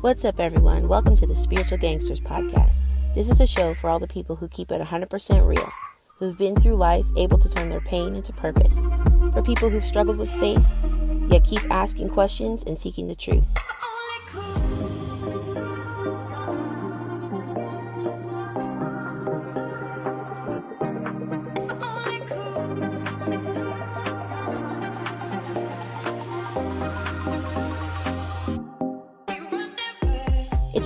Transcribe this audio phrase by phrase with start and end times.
[0.00, 0.86] What's up, everyone?
[0.86, 2.84] Welcome to the Spiritual Gangsters podcast.
[3.16, 5.68] This is a show for all the people who keep it 100% real,
[6.18, 8.78] who've been through life able to turn their pain into purpose,
[9.32, 10.64] for people who've struggled with faith,
[11.26, 13.52] yet keep asking questions and seeking the truth.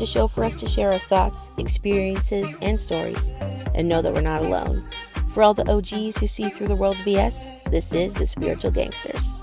[0.03, 3.33] A show for us to share our thoughts, experiences, and stories,
[3.75, 4.85] and know that we're not alone.
[5.31, 9.43] For all the OGs who see through the world's BS, this is the Spiritual Gangsters.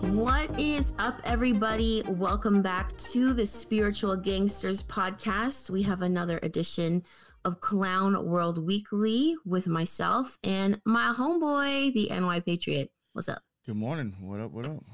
[0.00, 2.02] What is up, everybody?
[2.06, 5.68] Welcome back to the Spiritual Gangsters podcast.
[5.68, 7.02] We have another edition
[7.44, 12.92] of Clown World Weekly with myself and my homeboy, the NY Patriot.
[13.12, 13.42] What's up?
[13.66, 14.14] Good morning.
[14.20, 14.52] What up?
[14.52, 14.84] What up?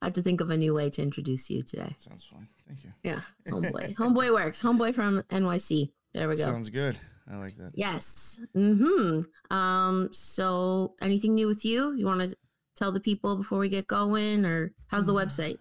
[0.00, 1.96] I had to think of a new way to introduce you today.
[1.98, 2.46] Sounds fine.
[2.66, 2.92] Thank you.
[3.02, 3.96] Yeah, homeboy.
[3.96, 4.60] homeboy works.
[4.60, 5.90] Homeboy from NYC.
[6.14, 6.44] There we go.
[6.44, 6.98] Sounds good.
[7.30, 7.72] I like that.
[7.74, 8.40] Yes.
[8.54, 9.20] Hmm.
[9.50, 10.08] Um.
[10.12, 11.94] So, anything new with you?
[11.94, 12.36] You want to
[12.76, 15.58] tell the people before we get going, or how's the website?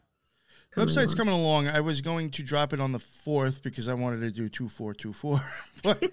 [0.71, 1.15] Coming Website's along?
[1.15, 1.67] coming along.
[1.67, 4.67] I was going to drop it on the fourth because I wanted to do two
[4.67, 5.39] four two four,
[5.83, 6.03] but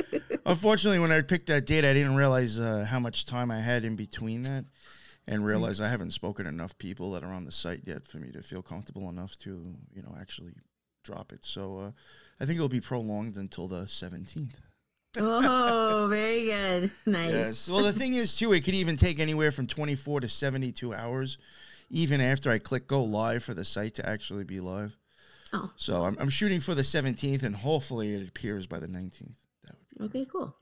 [0.46, 3.84] unfortunately, when I picked that date, I didn't realize uh, how much time I had
[3.84, 4.64] in between that
[5.26, 5.86] and realize mm-hmm.
[5.86, 8.42] I haven't spoken to enough people that are on the site yet for me to
[8.42, 9.62] feel comfortable enough to,
[9.92, 10.52] you know, actually
[11.04, 11.44] drop it.
[11.44, 11.90] So uh,
[12.40, 14.54] I think it'll be prolonged until the 17th.
[15.18, 16.90] oh, very good.
[17.06, 17.32] Nice.
[17.32, 17.68] Yes.
[17.68, 21.38] Well, the thing is, too, it could even take anywhere from 24 to 72 hours,
[21.90, 24.96] even after I click go live for the site to actually be live.
[25.52, 25.70] Oh.
[25.76, 29.34] So I'm, I'm shooting for the 17th, and hopefully it appears by the 19th.
[29.64, 30.30] That would be okay.
[30.30, 30.54] Cool.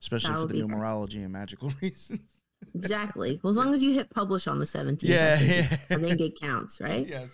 [0.00, 2.35] Especially for the numerology and magical reasons.
[2.74, 3.40] Exactly.
[3.42, 5.96] Well, as long as you hit publish on the 17th, yeah, I think, yeah.
[5.96, 7.06] I think it counts, right?
[7.16, 7.30] Yes.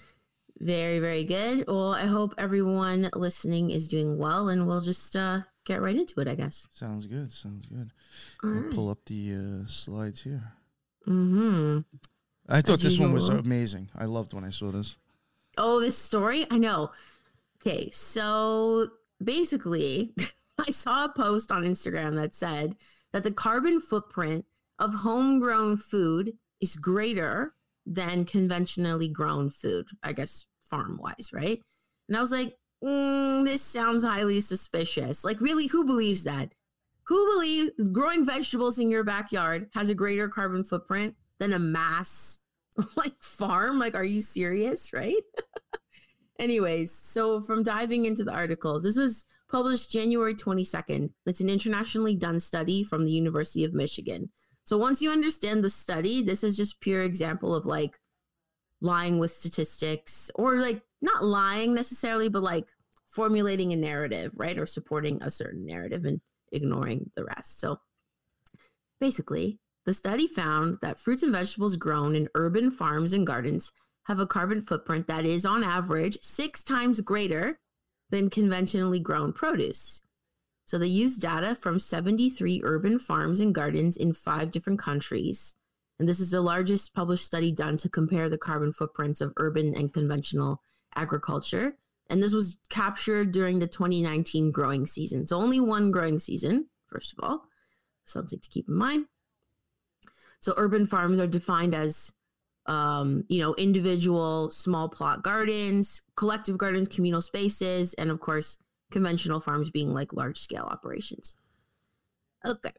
[0.59, 1.65] Very, very good.
[1.67, 6.21] Well, I hope everyone listening is doing well, and we'll just uh, get right into
[6.21, 6.69] it, I guess.
[6.71, 7.33] Sounds good.
[7.33, 7.91] Sounds good.
[8.45, 8.71] All I'll right.
[8.71, 10.53] pull up the uh, slides here.
[11.05, 11.81] Hmm.
[12.49, 13.89] I thought As this one was amazing.
[13.97, 14.95] I loved when I saw this.
[15.59, 16.47] Oh, this story?
[16.49, 16.93] I know.
[17.61, 18.89] Okay, so
[19.23, 20.15] basically,
[20.59, 22.77] I saw a post on Instagram that said
[23.13, 24.45] that the carbon footprint
[24.83, 27.55] of homegrown food is greater
[27.87, 31.63] than conventionally grown food, I guess farm wise, right?
[32.09, 35.25] And I was like, mm, this sounds highly suspicious.
[35.25, 36.53] Like, really, who believes that?
[37.05, 42.41] Who believes growing vegetables in your backyard has a greater carbon footprint than a mass
[42.97, 43.79] like farm?
[43.79, 44.93] Like, are you serious?
[44.93, 45.23] Right?
[46.41, 51.11] Anyways, so from diving into the article, this was published January 22nd.
[51.27, 54.31] It's an internationally done study from the University of Michigan.
[54.65, 57.99] So once you understand the study, this is just pure example of like
[58.81, 62.67] lying with statistics or like not lying necessarily, but like
[63.09, 64.59] formulating a narrative, right?
[64.59, 66.21] Or supporting a certain narrative and
[66.53, 67.61] ignoring the rest.
[67.61, 67.81] So
[69.01, 73.73] basically, the study found that fruits and vegetables grown in urban farms and gardens
[74.05, 77.59] have a carbon footprint that is on average six times greater
[78.11, 80.03] than conventionally grown produce.
[80.65, 85.57] So they used data from 73 urban farms and gardens in five different countries.
[85.99, 89.75] And this is the largest published study done to compare the carbon footprints of urban
[89.75, 90.61] and conventional
[90.95, 91.77] agriculture.
[92.09, 95.27] And this was captured during the 2019 growing season.
[95.27, 97.45] So only one growing season, first of all,
[98.05, 99.07] something to keep in mind.
[100.41, 102.13] So urban farms are defined as
[102.67, 108.59] um, you know, individual small plot gardens, collective gardens, communal spaces, and of course,
[108.93, 111.37] conventional farms being like large scale operations.
[112.47, 112.73] Okay.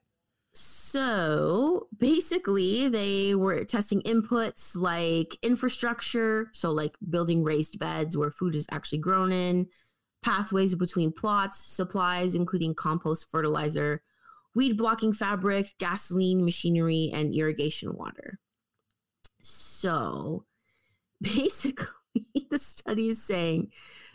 [0.54, 8.56] So basically, they were testing inputs like infrastructure, so like building raised beds where food
[8.56, 9.68] is actually grown in,
[10.22, 14.04] pathways between plots, supplies, including compost, fertilizer,
[14.54, 18.40] weed blocking fabric, gasoline, machinery, and irrigation water.
[19.42, 20.46] So
[21.22, 21.88] basically,
[22.52, 23.72] the study is saying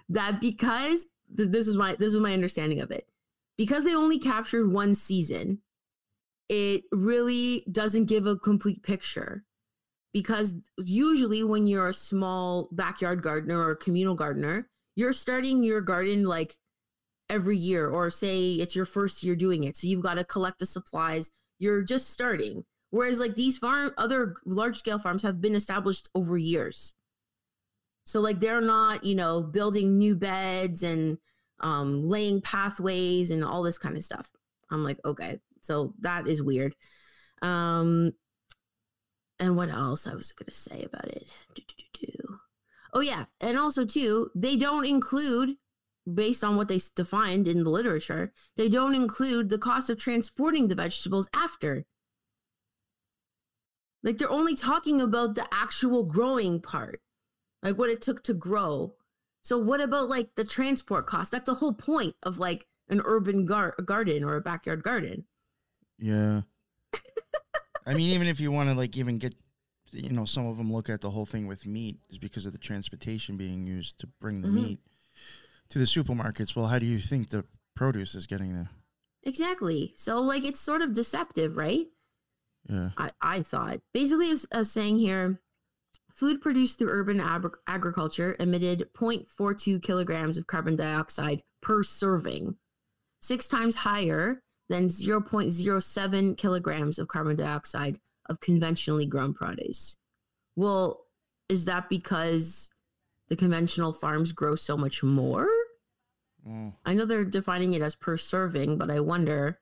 [0.09, 3.07] that because this is my this is my understanding of it.
[3.57, 5.61] Because they only captured one season,
[6.49, 9.45] it really doesn't give a complete picture.
[10.13, 16.25] Because usually when you're a small backyard gardener or communal gardener, you're starting your garden
[16.25, 16.57] like
[17.29, 19.77] every year or say it's your first year doing it.
[19.77, 21.31] So you've got to collect the supplies.
[21.59, 22.65] You're just starting.
[22.91, 26.95] Whereas like these farm other large scale farms have been established over years.
[28.09, 31.19] So like they're not, you know, building new beds and
[31.61, 34.31] um, laying pathways and all this kind of stuff.
[34.71, 36.75] I'm like, okay, so that is weird.
[37.43, 38.15] Um,
[39.39, 41.27] and what else I was gonna say about it?
[42.95, 45.57] Oh yeah, and also too, they don't include
[46.11, 50.69] based on what they defined in the literature, they don't include the cost of transporting
[50.69, 51.85] the vegetables after.
[54.03, 57.03] Like they're only talking about the actual growing part,
[57.63, 58.95] like what it took to grow.
[59.43, 61.31] So what about like the transport cost?
[61.31, 65.25] That's the whole point of like an urban gar- garden or a backyard garden.
[65.99, 66.43] Yeah.
[67.87, 69.35] I mean, even if you want to like even get,
[69.91, 72.53] you know, some of them look at the whole thing with meat is because of
[72.53, 74.57] the transportation being used to bring the mm-hmm.
[74.57, 74.81] meat
[75.71, 76.55] to the supermarkets.
[76.55, 77.45] Well, how do you think the
[77.75, 78.71] produce is getting there?
[79.23, 79.95] Exactly.
[79.97, 81.87] So like it's sort of deceptive, right?
[82.69, 82.91] Yeah.
[82.97, 85.41] I, I thought basically it's uh, saying here
[86.19, 92.57] food produced through urban ab- agriculture emitted 0.42 kilograms of carbon dioxide per serving,
[93.21, 97.99] six times higher than 0.07 kilograms of carbon dioxide
[98.29, 99.97] of conventionally grown produce.
[100.57, 101.05] Well,
[101.49, 102.69] is that because
[103.29, 105.49] the conventional farms grow so much more?
[106.47, 106.75] Mm.
[106.85, 109.61] I know they're defining it as per serving, but I wonder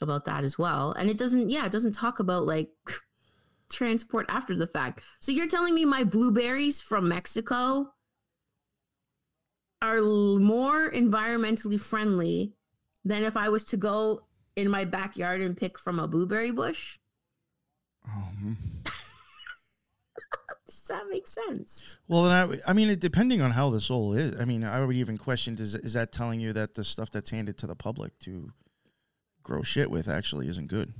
[0.00, 0.92] about that as well.
[0.92, 2.70] And it doesn't, yeah, it doesn't talk about like
[3.70, 5.02] transport after the fact.
[5.20, 7.92] So you're telling me my blueberries from Mexico
[9.80, 12.54] are more environmentally friendly
[13.04, 14.22] than if I was to go
[14.56, 16.98] in my backyard and pick from a blueberry bush?
[18.04, 18.56] Um.
[20.66, 21.98] Does that make sense?
[22.08, 24.96] Well, then I, I mean, depending on how this all is, I mean, I would
[24.96, 28.18] even question: is is that telling you that the stuff that's handed to the public
[28.20, 28.52] to
[29.42, 30.92] grow shit with actually isn't good?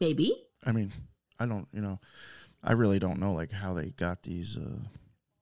[0.00, 0.47] Maybe.
[0.64, 0.92] I mean,
[1.38, 1.98] I don't, you know,
[2.62, 4.78] I really don't know like how they got these uh,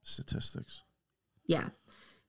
[0.02, 0.82] statistics.
[1.46, 1.68] Yeah.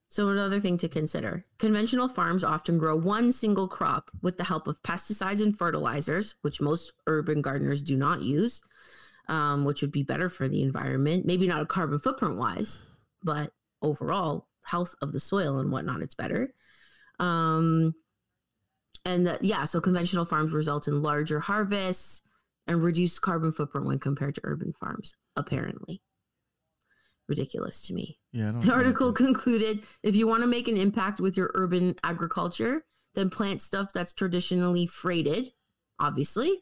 [0.10, 4.68] So another thing to consider: conventional farms often grow one single crop with the help
[4.68, 8.62] of pesticides and fertilizers, which most urban gardeners do not use
[9.28, 11.26] um, which would be better for the environment.
[11.26, 12.80] Maybe not a carbon footprint wise,
[13.24, 13.52] but
[13.82, 16.54] overall health of the soil and whatnot, it's better.
[17.20, 17.94] Um,
[19.06, 22.22] and that, yeah, so conventional farms result in larger harvests
[22.68, 26.02] and reduced carbon footprint when compared to urban farms, apparently.
[27.28, 28.20] Ridiculous to me.
[28.32, 32.86] Yeah, the article concluded if you want to make an impact with your urban agriculture,
[33.16, 35.52] then plant stuff that's traditionally freighted,
[36.00, 36.62] obviously,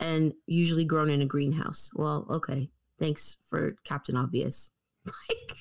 [0.00, 1.90] and usually grown in a greenhouse.
[1.94, 2.70] Well, okay.
[2.98, 4.70] Thanks for Captain Obvious.
[5.06, 5.56] Like,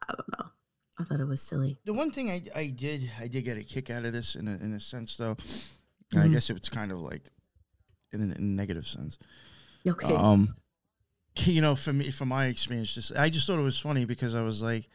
[0.08, 0.50] I don't know.
[0.98, 1.78] I thought it was silly.
[1.84, 4.48] The one thing I, I did I did get a kick out of this in
[4.48, 5.36] a, in a sense though.
[6.12, 6.24] Mm-hmm.
[6.24, 7.22] I guess it's kind of like
[8.12, 9.18] in a, in a negative sense.
[9.86, 10.14] Okay.
[10.14, 10.54] Um,
[11.44, 14.34] you know, for me, from my experience, just I just thought it was funny because
[14.34, 14.88] I was like,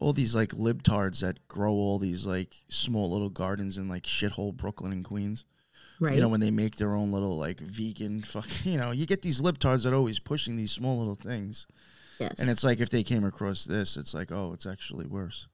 [0.00, 4.56] all these like libtards that grow all these like small little gardens in like shithole
[4.56, 5.44] Brooklyn and Queens.
[6.00, 6.14] Right.
[6.14, 9.22] You know, when they make their own little like vegan fuck you know, you get
[9.22, 11.66] these libtards that are always pushing these small little things.
[12.20, 12.40] Yes.
[12.40, 15.46] And it's like if they came across this, it's like, oh, it's actually worse.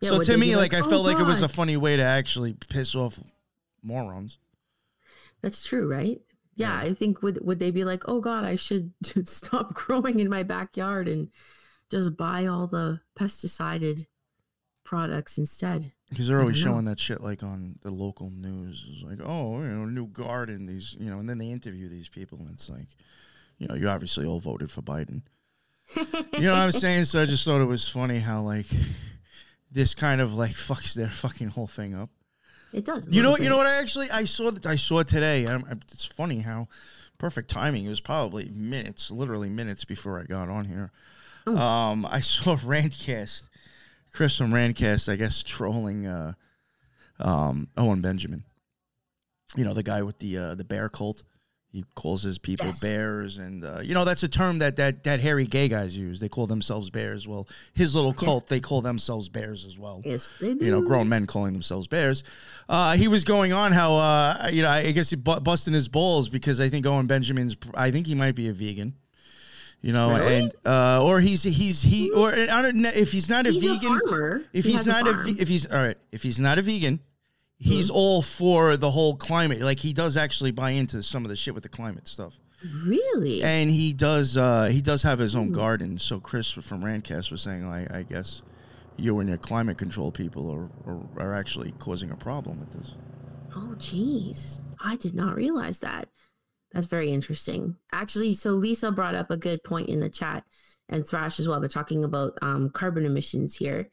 [0.00, 1.14] Yeah, so to me, like, like, I oh, felt God.
[1.14, 3.18] like it was a funny way to actually piss off
[3.86, 4.38] morons.
[5.42, 6.20] That's true, right?
[6.54, 8.92] Yeah, yeah, I think would would they be like, "Oh God, I should
[9.24, 11.28] stop growing in my backyard and
[11.90, 14.06] just buy all the pesticided
[14.84, 18.86] products instead?" Because they're always showing that shit like on the local news.
[18.88, 22.08] It's like, oh, you know, new garden, these, you know, and then they interview these
[22.08, 22.86] people, and it's like,
[23.58, 25.22] you know, you obviously all voted for Biden.
[25.96, 27.04] you know what I'm saying?
[27.04, 28.66] So I just thought it was funny how like
[29.70, 32.10] this kind of like fucks their fucking whole thing up.
[32.76, 33.08] It does.
[33.10, 33.40] You know what?
[33.40, 33.66] You know what?
[33.66, 35.46] I actually I saw that I saw today.
[35.46, 35.58] I,
[35.90, 36.68] it's funny how
[37.16, 37.86] perfect timing.
[37.86, 40.92] It was probably minutes, literally minutes before I got on here.
[41.46, 41.56] Oh.
[41.56, 43.48] Um, I saw Randcast,
[44.12, 46.34] Chris from Randcast, I guess, trolling uh,
[47.18, 48.44] um, Owen Benjamin.
[49.56, 51.22] You know, the guy with the uh, the bear cult.
[51.76, 52.80] He calls his people yes.
[52.80, 56.20] bears, and uh, you know that's a term that, that that hairy gay guys use.
[56.20, 57.28] They call themselves bears.
[57.28, 58.56] Well, his little cult, yeah.
[58.56, 60.00] they call themselves bears as well.
[60.02, 60.64] Yes, they do.
[60.64, 62.22] You know, grown men calling themselves bears.
[62.66, 65.88] Uh, he was going on how uh, you know I guess he bu- busting his
[65.88, 67.58] balls because I think Owen Benjamin's.
[67.74, 68.94] I think he might be a vegan
[69.82, 70.38] you know, really?
[70.38, 73.62] and uh, or he's he's he or I don't know if he's not a he's
[73.62, 73.92] vegan.
[73.92, 76.62] A if he he's not a, a if he's all right, if he's not a
[76.62, 77.00] vegan,
[77.58, 77.96] he's mm-hmm.
[77.96, 79.60] all for the whole climate.
[79.60, 82.38] Like he does actually buy into some of the shit with the climate stuff.
[82.84, 83.42] Really?
[83.42, 85.54] And he does uh, he does have his own mm.
[85.54, 85.98] garden.
[85.98, 88.42] So Chris from Rantcast was saying, like, I guess
[88.96, 92.94] you and your climate control people are, are, are actually causing a problem with this.
[93.54, 94.64] Oh, geez.
[94.82, 96.08] I did not realize that.
[96.72, 97.76] That's very interesting.
[97.92, 100.44] Actually, so Lisa brought up a good point in the chat
[100.88, 101.60] and Thrash as well.
[101.60, 103.88] They're talking about um, carbon emissions here.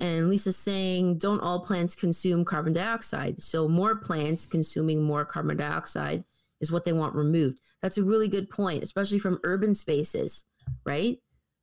[0.00, 3.42] And Lisa's saying, don't all plants consume carbon dioxide?
[3.42, 6.24] So more plants consuming more carbon dioxide
[6.60, 7.58] is what they want removed.
[7.80, 10.44] That's a really good point, especially from urban spaces,
[10.84, 11.18] right?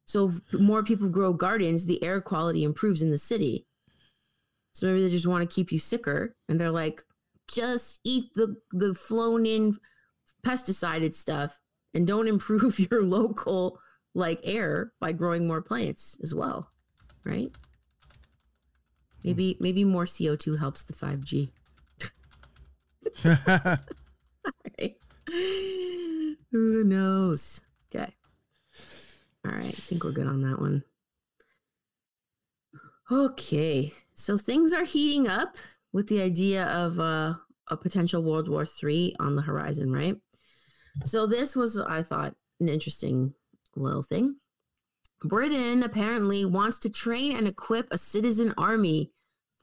[0.06, 3.66] So more people grow gardens, the air quality improves in the city.
[4.74, 7.04] So maybe they just want to keep you sicker, and they're like,
[7.48, 9.78] just eat the the flown in
[10.44, 11.60] pesticided stuff
[11.94, 13.80] and don't improve your local
[14.14, 16.70] like air by growing more plants as well,
[17.24, 17.52] right?
[19.24, 21.52] Maybe maybe more CO two helps the five G.
[23.26, 24.96] right.
[26.52, 27.62] Who knows?
[27.94, 28.14] Okay.
[29.46, 29.66] All right.
[29.66, 30.84] I think we're good on that one.
[33.12, 33.94] Okay.
[34.14, 35.58] So things are heating up
[35.94, 37.34] with the idea of uh,
[37.68, 40.16] a potential World War III on the horizon, right?
[41.04, 43.34] So this was, I thought, an interesting
[43.76, 44.36] little thing.
[45.24, 49.12] Britain apparently wants to train and equip a citizen army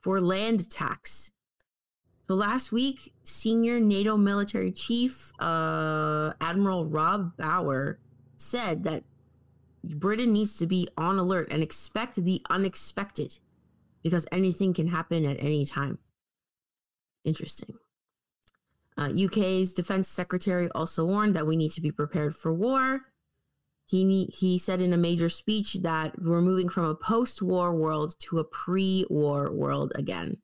[0.00, 1.32] for land tax.
[2.26, 7.98] So last week, senior NATO military chief uh, Admiral Rob Bauer
[8.36, 9.02] said that
[9.82, 13.38] Britain needs to be on alert and expect the unexpected
[14.02, 15.98] because anything can happen at any time.
[17.24, 17.74] Interesting.
[18.96, 23.00] Uh, UK's defense secretary also warned that we need to be prepared for war.
[23.88, 28.38] He he said in a major speech that we're moving from a post-war world to
[28.38, 30.36] a pre-war world again.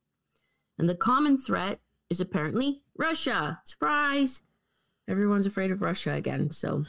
[0.79, 3.61] And the common threat is apparently Russia.
[3.65, 4.43] Surprise!
[5.09, 6.51] Everyone's afraid of Russia again.
[6.51, 6.85] So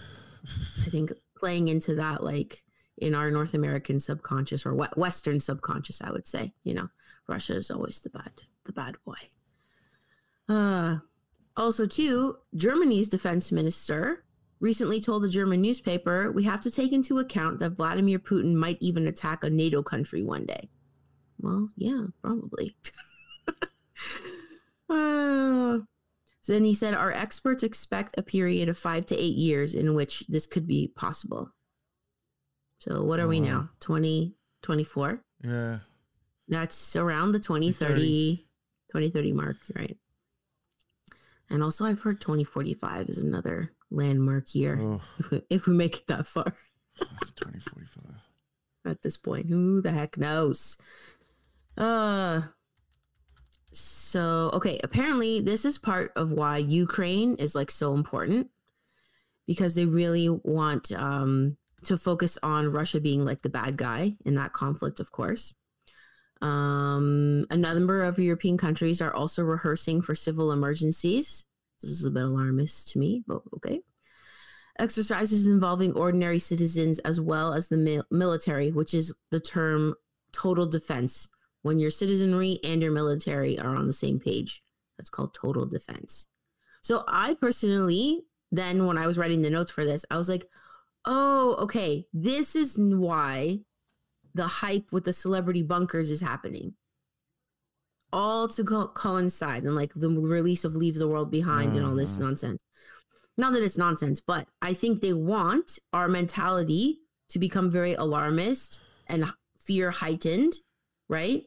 [0.85, 2.63] I think playing into that, like
[2.97, 6.87] in our North American subconscious or Western subconscious, I would say, you know,
[7.27, 8.31] Russia is always the bad,
[8.63, 9.17] the bad boy.
[10.47, 10.97] Uh,
[11.57, 14.24] also, too, Germany's defense minister
[14.59, 18.77] recently told a German newspaper we have to take into account that Vladimir Putin might
[18.79, 20.69] even attack a NATO country one day.
[21.39, 22.75] Well, yeah, probably.
[24.89, 25.79] uh,
[26.41, 29.93] so then he said our experts expect a period of five to eight years in
[29.93, 31.51] which this could be possible.
[32.79, 33.69] So what are we now?
[33.79, 35.21] 2024?
[35.43, 35.79] yeah.
[36.47, 38.45] That's around the 2030,
[38.91, 39.97] 2030 mark, right?
[41.49, 45.97] And also, I've heard 2045 is another landmark year Oh, if we, if we make
[45.97, 46.53] it that far
[46.99, 48.03] 2045.
[48.85, 49.47] at this point.
[49.49, 50.77] Who the heck knows?
[51.77, 52.41] Uh,
[53.71, 54.79] so okay.
[54.83, 58.47] Apparently, this is part of why Ukraine is like so important
[59.47, 64.35] because they really want um, to focus on Russia being like the bad guy in
[64.35, 65.53] that conflict, of course.
[66.41, 71.45] Um, a number of European countries are also rehearsing for civil emergencies.
[71.81, 73.81] This is a bit alarmist to me, but okay.
[74.79, 79.95] Exercises involving ordinary citizens as well as the mil- military, which is the term
[80.31, 81.29] total defense.
[81.61, 84.61] When your citizenry and your military are on the same page,
[84.97, 86.27] that's called total defense.
[86.81, 90.45] So I personally, then when I was writing the notes for this, I was like,
[91.05, 93.61] oh, okay, this is why
[94.33, 96.73] the hype with the celebrity bunkers is happening.
[98.15, 101.95] All to co- coincide and like the release of Leave the World Behind and all
[101.95, 102.19] this Mhm.
[102.21, 102.63] nonsense.
[103.37, 108.79] Not that it's nonsense, but I think they want our mentality to become very alarmist
[109.07, 109.25] and
[109.59, 110.53] fear heightened,
[111.09, 111.43] right?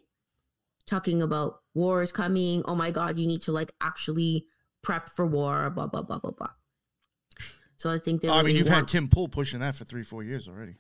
[0.85, 2.63] Talking about war is coming.
[2.67, 4.45] Oh my God, you need to like actually
[4.83, 6.51] prep for war, blah, blah, blah, blah, blah.
[7.77, 10.03] So I think they I mean, you've want- had Tim Pool pushing that for three,
[10.03, 10.77] four years already.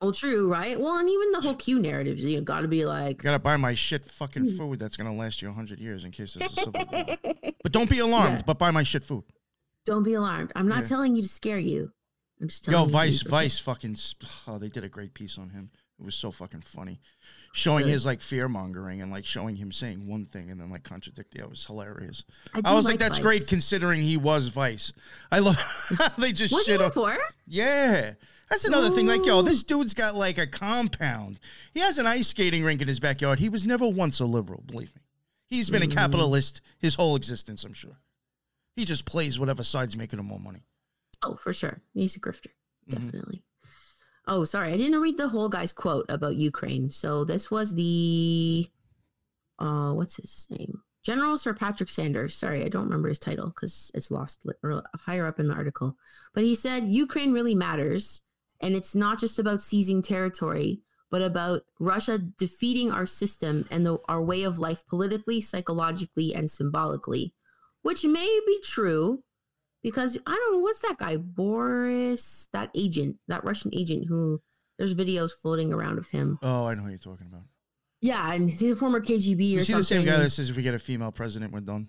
[0.00, 0.78] Well, true, right?
[0.78, 3.56] Well, and even the whole Q narrative, you got to be like, I gotta buy
[3.56, 4.56] my shit fucking Hmm.
[4.56, 7.06] food that's gonna last you hundred years in case there's a civil war.
[7.62, 8.38] But don't be alarmed.
[8.38, 8.42] Yeah.
[8.46, 9.24] But buy my shit food.
[9.84, 10.52] don't be alarmed.
[10.54, 10.84] I'm not Yeah.
[10.90, 11.92] telling you to scare you.
[12.40, 12.92] I'm just telling Yo, you.
[12.92, 13.96] Vice, Vice, fucking.
[14.46, 15.70] Oh, they did a great piece on him.
[15.98, 17.00] It was so fucking funny,
[17.52, 20.82] showing his like fear mongering and like showing him saying one thing and then like
[20.84, 21.40] contradicting.
[21.42, 22.24] It was hilarious.
[22.54, 23.24] I, I was like, that's Vice.
[23.24, 24.92] great considering he was Vice.
[25.32, 25.58] I love
[26.18, 26.88] they just Was shit on.
[26.88, 27.16] before?
[27.46, 28.12] Yeah.
[28.50, 29.06] That's another thing.
[29.06, 31.38] Like, yo, this dude's got like a compound.
[31.74, 33.38] He has an ice skating rink in his backyard.
[33.38, 35.02] He was never once a liberal, believe me.
[35.48, 35.92] He's been a Mm.
[35.94, 37.98] capitalist his whole existence, I'm sure.
[38.76, 40.62] He just plays whatever side's making him more money.
[41.22, 41.80] Oh, for sure.
[41.92, 42.48] He's a grifter.
[42.88, 42.92] Mhm.
[42.92, 43.42] Definitely.
[44.30, 44.74] Oh, sorry.
[44.74, 46.90] I didn't read the whole guy's quote about Ukraine.
[46.90, 48.68] So this was the
[49.58, 50.82] uh what's his name?
[51.02, 52.34] General Sir Patrick Sanders.
[52.34, 55.96] Sorry, I don't remember his title because it's lost or higher up in the article.
[56.34, 58.20] But he said Ukraine really matters,
[58.60, 63.96] and it's not just about seizing territory, but about Russia defeating our system and the,
[64.08, 67.32] our way of life politically, psychologically, and symbolically,
[67.80, 69.22] which may be true
[69.82, 74.40] because I don't know what's that guy Boris, that agent, that Russian agent who
[74.78, 76.38] there's videos floating around of him.
[76.42, 77.42] Oh, I know who you're talking about.
[78.00, 80.56] Yeah, and he's a former KGB or You see the same guy that says if
[80.56, 81.88] we get a female president, we're done.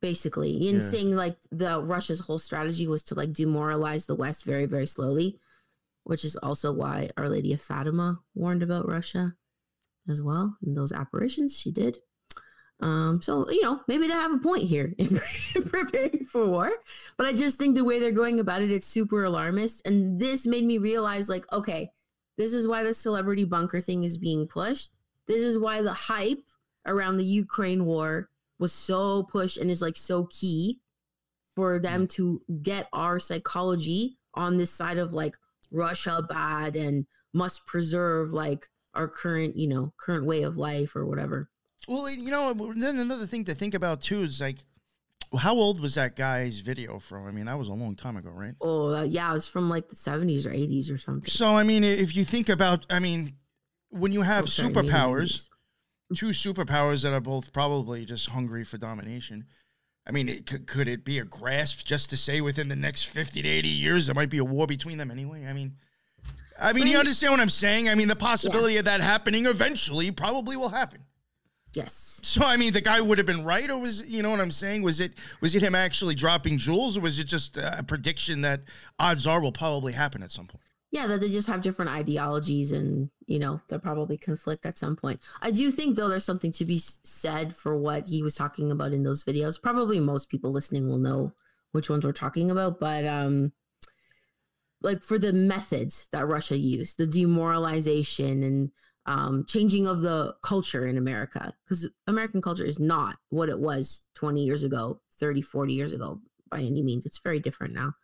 [0.00, 0.80] basically, in yeah.
[0.82, 5.38] saying like the Russia's whole strategy was to like demoralize the West very, very slowly,
[6.04, 9.34] which is also why Our Lady of Fatima warned about Russia
[10.08, 10.56] as well.
[10.64, 11.98] In those apparitions, she did.
[12.80, 15.20] Um, so you know, maybe they have a point here in
[15.66, 16.72] preparing for war.
[17.16, 19.86] But I just think the way they're going about it, it's super alarmist.
[19.86, 21.90] And this made me realize, like, okay,
[22.36, 24.90] this is why the celebrity bunker thing is being pushed.
[25.26, 26.44] This is why the hype
[26.86, 28.28] around the Ukraine war
[28.58, 30.80] was so pushed and is like so key
[31.54, 32.10] for them mm.
[32.10, 35.36] to get our psychology on this side of like
[35.70, 41.06] Russia bad and must preserve like our current, you know, current way of life or
[41.06, 41.48] whatever.
[41.88, 44.58] Well, you know, then another thing to think about too is like,
[45.36, 47.26] how old was that guy's video from?
[47.26, 48.54] I mean, that was a long time ago, right?
[48.60, 51.28] Oh, uh, yeah, it was from like the 70s or 80s or something.
[51.28, 53.34] So, I mean, if you think about, I mean,
[53.90, 55.46] when you have oh, sorry, superpowers,
[56.14, 59.46] two superpowers that are both probably just hungry for domination.
[60.06, 63.04] I mean, it, could, could it be a grasp just to say within the next
[63.04, 65.46] 50 to 80 years there might be a war between them anyway?
[65.48, 65.76] I mean,
[66.60, 67.88] I mean, you understand what I'm saying?
[67.88, 68.80] I mean, the possibility yeah.
[68.80, 71.00] of that happening eventually probably will happen.
[71.74, 72.20] Yes.
[72.22, 74.50] So I mean, the guy would have been right, or was you know what I'm
[74.50, 74.82] saying?
[74.82, 78.62] Was it was it him actually dropping jewels, or was it just a prediction that
[78.98, 80.62] odds are will probably happen at some point?
[80.94, 84.94] yeah, that they just have different ideologies and, you know, they'll probably conflict at some
[84.94, 85.20] point.
[85.42, 88.92] I do think, though, there's something to be said for what he was talking about
[88.92, 89.60] in those videos.
[89.60, 91.32] Probably most people listening will know
[91.72, 93.52] which ones we're talking about, but, um,
[94.82, 98.70] like for the methods that Russia used, the demoralization and
[99.06, 104.02] um, changing of the culture in America, because American culture is not what it was
[104.14, 106.20] 20 years ago, 30, 40 years ago
[106.50, 107.04] by any means.
[107.04, 107.94] It's very different now.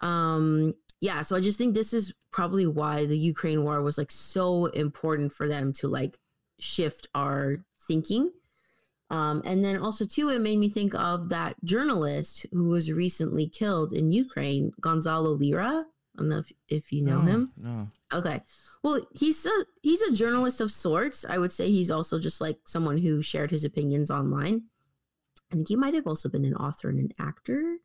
[0.00, 4.10] Um, yeah, so I just think this is probably why the Ukraine war was like
[4.10, 6.18] so important for them to like
[6.58, 8.30] shift our thinking.
[9.10, 13.48] Um, and then also too, it made me think of that journalist who was recently
[13.48, 15.84] killed in Ukraine, Gonzalo Lira.
[15.84, 17.52] I don't know if, if you know no, him.
[17.56, 17.88] No.
[18.12, 18.42] Okay.
[18.88, 21.26] Well, he's a he's a journalist of sorts.
[21.28, 24.62] I would say he's also just like someone who shared his opinions online.
[25.52, 27.76] I think he might have also been an author and an actor.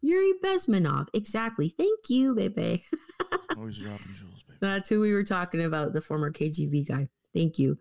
[0.00, 1.08] Yuri Bezmenov.
[1.12, 1.68] Exactly.
[1.68, 2.82] Thank you, baby.
[3.56, 4.58] Always dropping jewels, baby.
[4.62, 7.08] That's who we were talking about, the former KGB guy.
[7.34, 7.76] Thank you.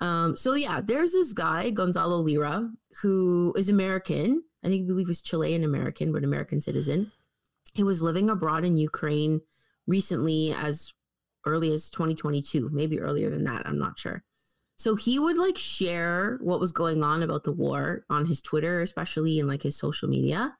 [0.00, 2.68] Um, so yeah, there's this guy, Gonzalo Lira,
[3.00, 4.42] who is American.
[4.64, 7.12] I think I believe he's Chilean American, but American citizen.
[7.74, 9.40] He was living abroad in Ukraine
[9.86, 10.92] recently as
[11.46, 13.66] early as 2022, maybe earlier than that.
[13.66, 14.22] I'm not sure.
[14.76, 18.80] So he would like share what was going on about the war on his Twitter,
[18.80, 20.56] especially in like his social media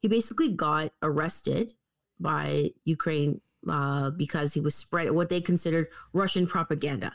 [0.00, 1.72] he basically got arrested
[2.18, 7.12] by Ukraine uh, because he was spread what they considered Russian propaganda,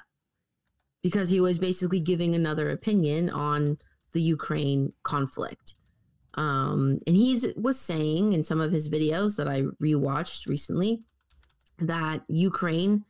[1.02, 3.78] because he was basically giving another opinion on
[4.14, 5.76] the Ukraine conflict.
[6.36, 11.04] Um, and he was saying in some of his videos that I rewatched recently
[11.80, 13.06] that Ukraine,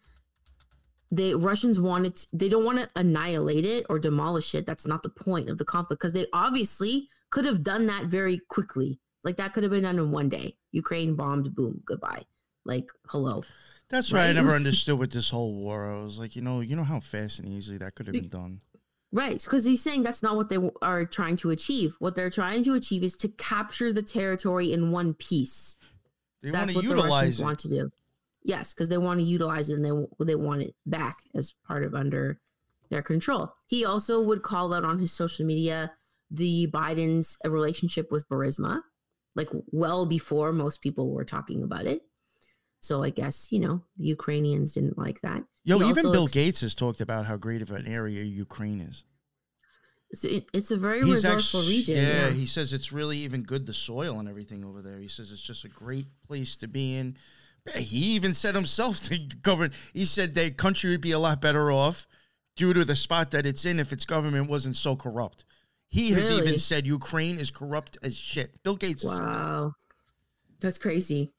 [1.12, 4.66] the Russians wanted, to, they don't want to annihilate it or demolish it.
[4.66, 8.40] That's not the point of the conflict because they obviously could have done that very
[8.50, 10.56] quickly like that could have been done in one day.
[10.72, 12.22] Ukraine bombed, boom, goodbye.
[12.64, 13.44] Like, hello.
[13.90, 14.30] That's right.
[14.30, 15.92] I never understood with this whole war.
[15.92, 18.30] I was like, you know, you know how fast and easily that could have been
[18.30, 18.62] done.
[19.12, 21.96] Right, because he's saying that's not what they are trying to achieve.
[22.00, 25.78] What they're trying to achieve is to capture the territory in one piece.
[26.44, 27.44] They that's what the Russians it.
[27.44, 27.92] want to do.
[28.46, 31.84] Yes, because they want to utilize it and they they want it back as part
[31.84, 32.40] of under
[32.92, 33.52] their control.
[33.66, 35.94] He also would call out on his social media
[36.30, 38.82] the Biden's uh, relationship with Burisma,
[39.36, 42.04] like well before most people were talking about it.
[42.82, 45.44] So I guess, you know, the Ukrainians didn't like that.
[45.64, 48.80] Yo, he even Bill ex- Gates has talked about how great of an area Ukraine
[48.80, 49.04] is.
[50.12, 51.98] It's, it, it's a very He's resourceful actually, region.
[51.98, 55.00] Yeah, yeah, he says it's really even good, the soil and everything over there.
[55.00, 57.18] He says it's just a great place to be in.
[57.74, 59.72] He even said himself to govern.
[59.94, 62.08] He said the country would be a lot better off
[62.56, 65.46] due to the spot that it's in if its government wasn't so corrupt.
[65.88, 66.42] He has really?
[66.42, 68.62] even said Ukraine is corrupt as shit.
[68.64, 69.04] Bill Gates.
[69.04, 69.74] Wow,
[70.60, 71.32] that's crazy.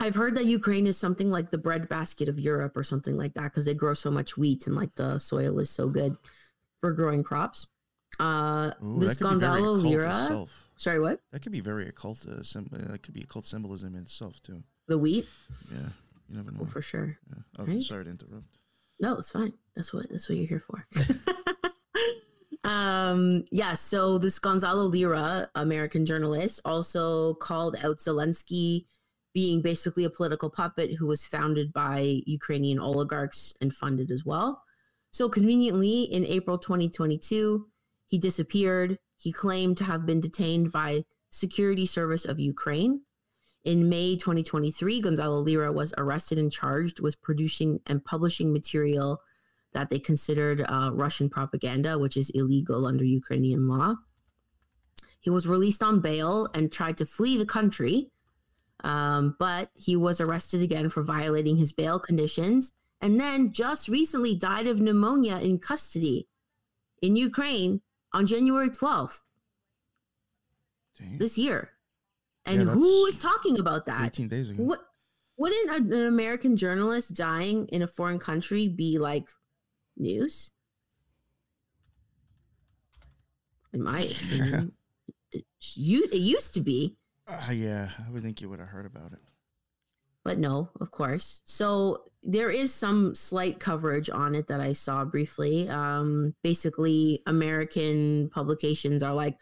[0.00, 3.44] I've heard that Ukraine is something like the breadbasket of Europe or something like that
[3.44, 6.16] because they grow so much wheat and like the soil is so good
[6.80, 7.68] for growing crops.
[8.18, 10.46] Uh, Ooh, this Gonzalo Lira.
[10.76, 11.20] Sorry, what?
[11.30, 12.26] That could be very occult.
[12.26, 14.64] Uh, sim- uh, that could be occult symbolism in itself too.
[14.88, 15.26] The wheat.
[15.70, 15.78] Yeah,
[16.28, 16.58] you never know.
[16.60, 17.18] Well, for sure.
[17.30, 17.42] Yeah.
[17.58, 17.82] Oh, right?
[17.82, 18.44] sorry to interrupt.
[19.00, 19.52] No, it's fine.
[19.74, 20.86] That's what that's what you're here for.
[22.64, 28.86] Um, yeah, so this Gonzalo Lira, American journalist, also called out Zelensky
[29.34, 34.62] being basically a political puppet who was founded by Ukrainian oligarchs and funded as well.
[35.10, 37.66] So conveniently, in April 2022,
[38.06, 38.98] he disappeared.
[39.16, 43.02] He claimed to have been detained by Security Service of Ukraine.
[43.64, 49.20] In May 2023, Gonzalo Lira was arrested and charged with producing and publishing material
[49.72, 53.94] that they considered uh, Russian propaganda, which is illegal under Ukrainian law.
[55.20, 58.10] He was released on bail and tried to flee the country,
[58.82, 64.34] um, but he was arrested again for violating his bail conditions and then just recently
[64.34, 66.28] died of pneumonia in custody
[67.00, 67.80] in Ukraine
[68.12, 69.20] on January 12th
[70.98, 71.18] Damn.
[71.18, 71.70] this year.
[72.46, 74.06] And yeah, who is talking about that?
[74.06, 74.62] 18 days ago.
[74.62, 74.80] What
[75.36, 79.28] wouldn't an American journalist dying in a foreign country be like
[79.96, 80.50] news?
[83.72, 84.72] In my opinion,
[85.30, 86.96] it, you it used to be.
[87.26, 89.18] Uh, yeah, I would think you would have heard about it.
[90.24, 91.42] But no, of course.
[91.44, 95.68] So there is some slight coverage on it that I saw briefly.
[95.68, 99.36] Um, basically, American publications are like,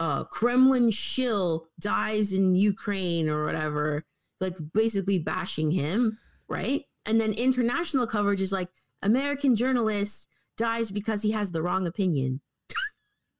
[0.00, 4.02] uh, Kremlin shill dies in Ukraine or whatever,
[4.40, 6.84] like basically bashing him, right?
[7.04, 8.68] And then international coverage is like,
[9.02, 12.40] American journalist dies because he has the wrong opinion.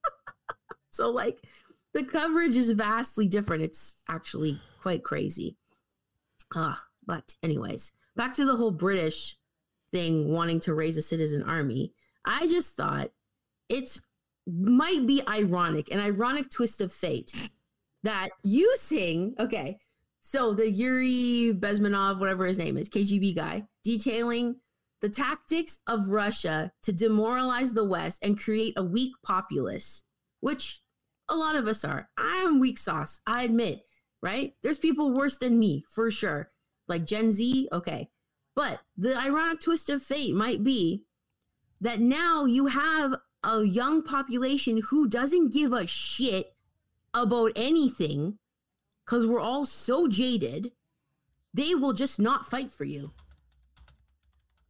[0.90, 1.42] so, like,
[1.94, 3.62] the coverage is vastly different.
[3.62, 5.56] It's actually quite crazy.
[6.54, 9.36] Ah, but anyways, back to the whole British
[9.92, 11.92] thing wanting to raise a citizen army.
[12.24, 13.10] I just thought
[13.68, 14.00] it's
[14.52, 17.32] might be ironic, an ironic twist of fate
[18.02, 19.34] that you sing.
[19.38, 19.78] okay,
[20.20, 24.56] so the Yuri Bezmenov, whatever his name is, KGB guy, detailing
[25.00, 30.04] the tactics of Russia to demoralize the West and create a weak populace,
[30.40, 30.82] which
[31.28, 32.08] a lot of us are.
[32.18, 33.82] I am weak sauce, I admit,
[34.22, 34.54] right?
[34.62, 36.50] There's people worse than me for sure,
[36.86, 38.10] like Gen Z, okay.
[38.54, 41.04] But the ironic twist of fate might be
[41.80, 46.54] that now you have a young population who doesn't give a shit
[47.14, 48.38] about anything
[49.04, 50.72] because we're all so jaded,
[51.52, 53.12] they will just not fight for you.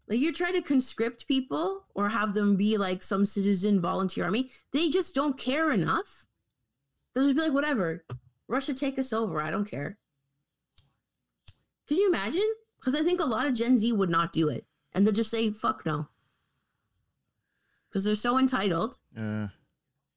[0.09, 4.51] Like you're trying to conscript people or have them be like some citizen volunteer army.
[4.73, 6.27] They just don't care enough.
[7.13, 8.05] They'll just be like, whatever.
[8.49, 9.41] Russia take us over.
[9.41, 9.99] I don't care.
[11.87, 12.49] Can you imagine?
[12.79, 14.65] Because I think a lot of Gen Z would not do it.
[14.93, 16.09] And they'll just say, fuck no.
[17.91, 18.97] Because they're so entitled.
[19.17, 19.49] Yeah.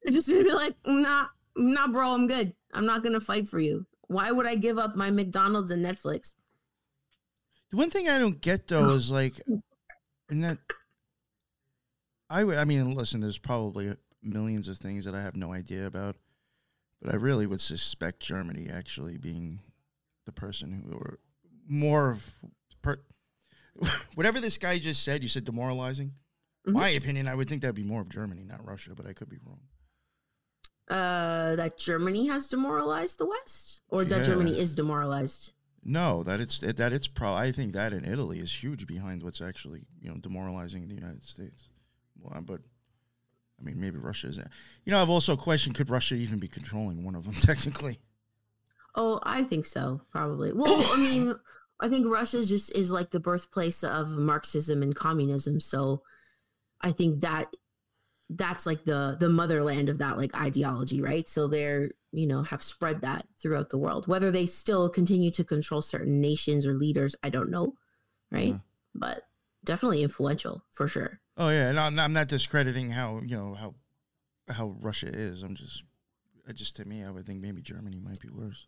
[0.03, 2.53] They're just gonna be like, nah, nah, bro, I'm good.
[2.73, 3.86] I'm not gonna fight for you.
[4.07, 6.33] Why would I give up my McDonald's and Netflix?
[7.71, 9.41] The one thing I don't get though is like
[10.29, 10.59] and that
[12.29, 16.15] I I mean, listen, there's probably millions of things that I have no idea about,
[17.01, 19.59] but I really would suspect Germany actually being
[20.25, 21.19] the person who or
[21.67, 22.36] more of
[22.81, 22.97] per,
[24.15, 25.23] whatever this guy just said.
[25.23, 26.13] You said demoralizing.
[26.67, 26.78] Mm-hmm.
[26.78, 29.30] My opinion, I would think that'd be more of Germany, not Russia, but I could
[29.30, 29.60] be wrong.
[30.89, 35.54] Uh, that Germany has demoralized the West, or that Germany is demoralized.
[35.86, 37.34] No, that it's that it's pro.
[37.34, 41.23] I think that in Italy is huge behind what's actually you know demoralizing the United
[41.23, 41.69] States.
[42.19, 42.62] Well, but
[43.60, 44.38] I mean, maybe Russia is.
[44.38, 47.99] You know, I've also questioned could Russia even be controlling one of them technically.
[48.95, 50.02] Oh, I think so.
[50.12, 50.54] Probably.
[50.54, 51.36] Well, I mean,
[51.80, 55.60] I think Russia just is like the birthplace of Marxism and communism.
[55.60, 56.04] So,
[56.84, 57.56] I think that
[58.30, 61.28] that's like the the motherland of that like ideology, right?
[61.28, 64.08] So they're you know have spread that throughout the world.
[64.08, 67.76] Whether they still continue to control certain nations or leaders i don't know
[68.34, 68.54] right?
[68.54, 68.58] Hmm.
[68.96, 69.24] But
[69.63, 71.22] definitely influential for sure.
[71.38, 73.76] Oh yeah no, i'm not discrediting how you know how
[74.50, 75.43] how russia is.
[75.43, 75.84] I'm just
[76.54, 78.67] just to me i would think maybe germany might be worse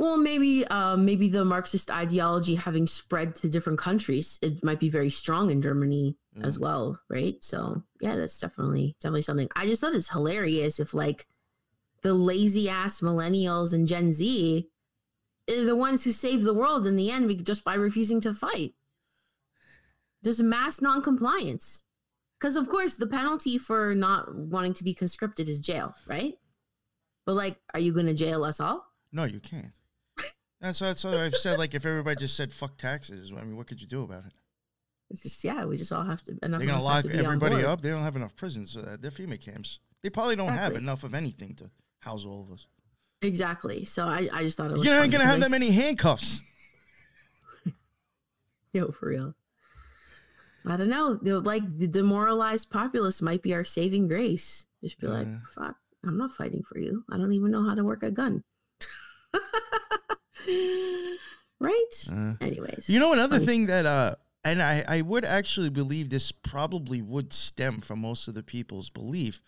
[0.00, 4.88] well maybe um, maybe the marxist ideology having spread to different countries it might be
[4.88, 6.44] very strong in germany mm.
[6.44, 10.94] as well right so yeah that's definitely definitely something i just thought it's hilarious if
[10.94, 11.26] like
[12.02, 14.68] the lazy ass millennials and Gen Z
[15.46, 18.74] is the ones who save the world in the end just by refusing to fight.
[20.24, 21.84] Just mass noncompliance.
[22.38, 26.34] Because, of course, the penalty for not wanting to be conscripted is jail, right?
[27.26, 28.86] But, like, are you going to jail us all?
[29.12, 29.78] No, you can't.
[30.60, 31.58] That's what, what I've said.
[31.58, 34.32] Like, if everybody just said fuck taxes, I mean, what could you do about it?
[35.10, 36.34] It's just, yeah, we just all have to.
[36.40, 37.80] They're going to lock everybody up.
[37.80, 39.02] They don't have enough prisons for that.
[39.02, 39.80] They're FEMA camps.
[40.02, 40.74] They probably don't exactly.
[40.74, 41.70] have enough of anything to
[42.00, 42.66] house all of us.
[43.22, 43.84] Exactly.
[43.84, 44.84] So I, I just thought it was.
[44.84, 46.42] You're not gonna have that many handcuffs.
[48.72, 49.34] Yo, for real.
[50.66, 51.14] I don't know.
[51.14, 54.66] They're like the demoralized populace might be our saving grace.
[54.82, 55.12] Just be yeah.
[55.12, 57.04] like, fuck, I'm not fighting for you.
[57.10, 58.42] I don't even know how to work a gun.
[61.60, 62.08] right?
[62.10, 62.88] Uh, Anyways.
[62.88, 67.32] You know another thing that uh and I, I would actually believe this probably would
[67.32, 69.40] stem from most of the people's belief.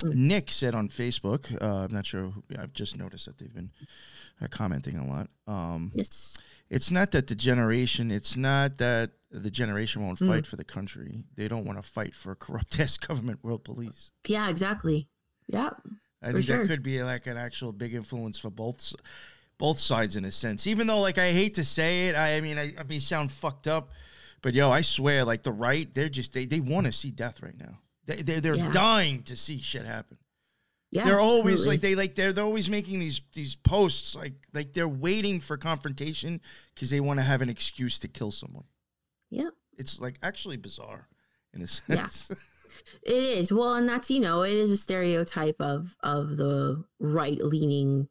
[0.00, 0.14] Mm.
[0.14, 3.70] Nick said on Facebook, uh, I'm not sure, who, I've just noticed that they've been
[4.42, 5.28] uh, commenting a lot.
[5.46, 6.36] Um, yes.
[6.68, 10.28] It's not that the generation, it's not that the generation won't mm.
[10.28, 11.24] fight for the country.
[11.34, 14.10] They don't want to fight for a corrupt ass government world police.
[14.26, 15.08] Yeah, exactly.
[15.48, 15.70] Yeah.
[16.22, 16.58] I think sure.
[16.58, 18.92] that could be like an actual big influence for both
[19.58, 20.66] both sides in a sense.
[20.66, 23.32] Even though, like, I hate to say it, I, I mean, I, I may sound
[23.32, 23.90] fucked up,
[24.42, 27.42] but yo, I swear, like the right, they're just they, they want to see death
[27.42, 27.78] right now.
[28.04, 28.72] They they're, they're yeah.
[28.72, 30.18] dying to see shit happen.
[30.92, 31.72] Yeah, they're always absolutely.
[31.74, 35.56] like they like they're, they're always making these these posts like like they're waiting for
[35.56, 36.40] confrontation
[36.74, 38.64] because they want to have an excuse to kill someone.
[39.30, 41.08] Yeah, it's like actually bizarre
[41.54, 42.28] in a sense.
[42.30, 42.36] Yeah.
[43.02, 47.42] It is well, and that's you know it is a stereotype of of the right
[47.42, 48.06] leaning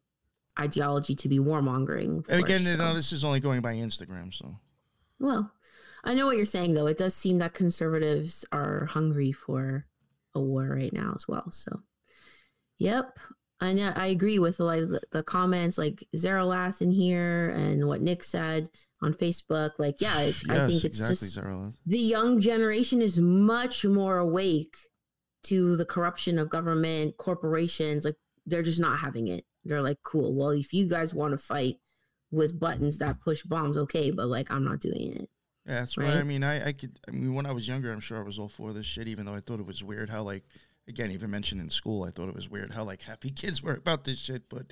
[0.60, 2.28] ideology to be warmongering.
[2.30, 2.76] And again, so.
[2.76, 4.58] no, this is only going by Instagram, so.
[5.20, 5.52] Well,
[6.04, 6.88] I know what you're saying, though.
[6.88, 9.86] It does seem that conservatives are hungry for
[10.34, 11.52] a war right now as well.
[11.52, 11.82] So,
[12.78, 13.18] yep.
[13.62, 18.02] I know, I agree with like the, the comments, like Zeralath in here, and what
[18.02, 18.70] Nick said
[19.02, 19.72] on Facebook.
[19.80, 24.76] Like, yeah, yes, I think it's exactly, just the young generation is much more awake
[25.44, 28.04] to the corruption of government, corporations.
[28.04, 29.46] Like, they're just not having it.
[29.64, 30.34] They're like, cool.
[30.34, 31.78] Well, if you guys want to fight
[32.32, 35.30] with buttons that push bombs, okay, but like, I'm not doing it.
[35.66, 36.10] Yeah, that's right?
[36.10, 37.00] why I mean, I, I could.
[37.08, 39.08] I mean, when I was younger, I'm sure I was all for this shit.
[39.08, 40.44] Even though I thought it was weird how, like,
[40.88, 43.74] again, even mentioned in school, I thought it was weird how like happy kids were
[43.74, 44.48] about this shit.
[44.50, 44.72] But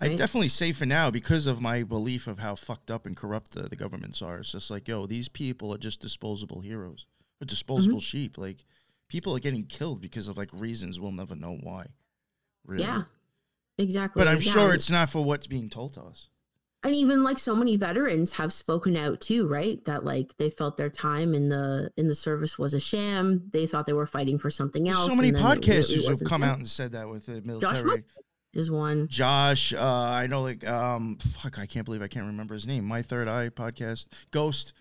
[0.00, 0.12] right.
[0.12, 3.52] I definitely say for now because of my belief of how fucked up and corrupt
[3.52, 4.38] the, the governments are.
[4.38, 7.06] It's just like, yo, these people are just disposable heroes
[7.42, 8.00] or disposable mm-hmm.
[8.00, 8.38] sheep.
[8.38, 8.64] Like,
[9.08, 11.86] people are getting killed because of like reasons we'll never know why.
[12.66, 12.84] Really.
[12.84, 13.02] Yeah,
[13.78, 14.20] exactly.
[14.20, 14.52] But I'm yeah.
[14.52, 16.28] sure it's not for what's being told to us
[16.84, 20.76] and even like so many veterans have spoken out too right that like they felt
[20.76, 24.38] their time in the in the service was a sham they thought they were fighting
[24.38, 27.82] for something else so many podcasters have come out and said that with the military
[27.82, 28.04] josh
[28.52, 32.54] is one josh uh i know like um fuck i can't believe i can't remember
[32.54, 34.74] his name my third eye podcast ghost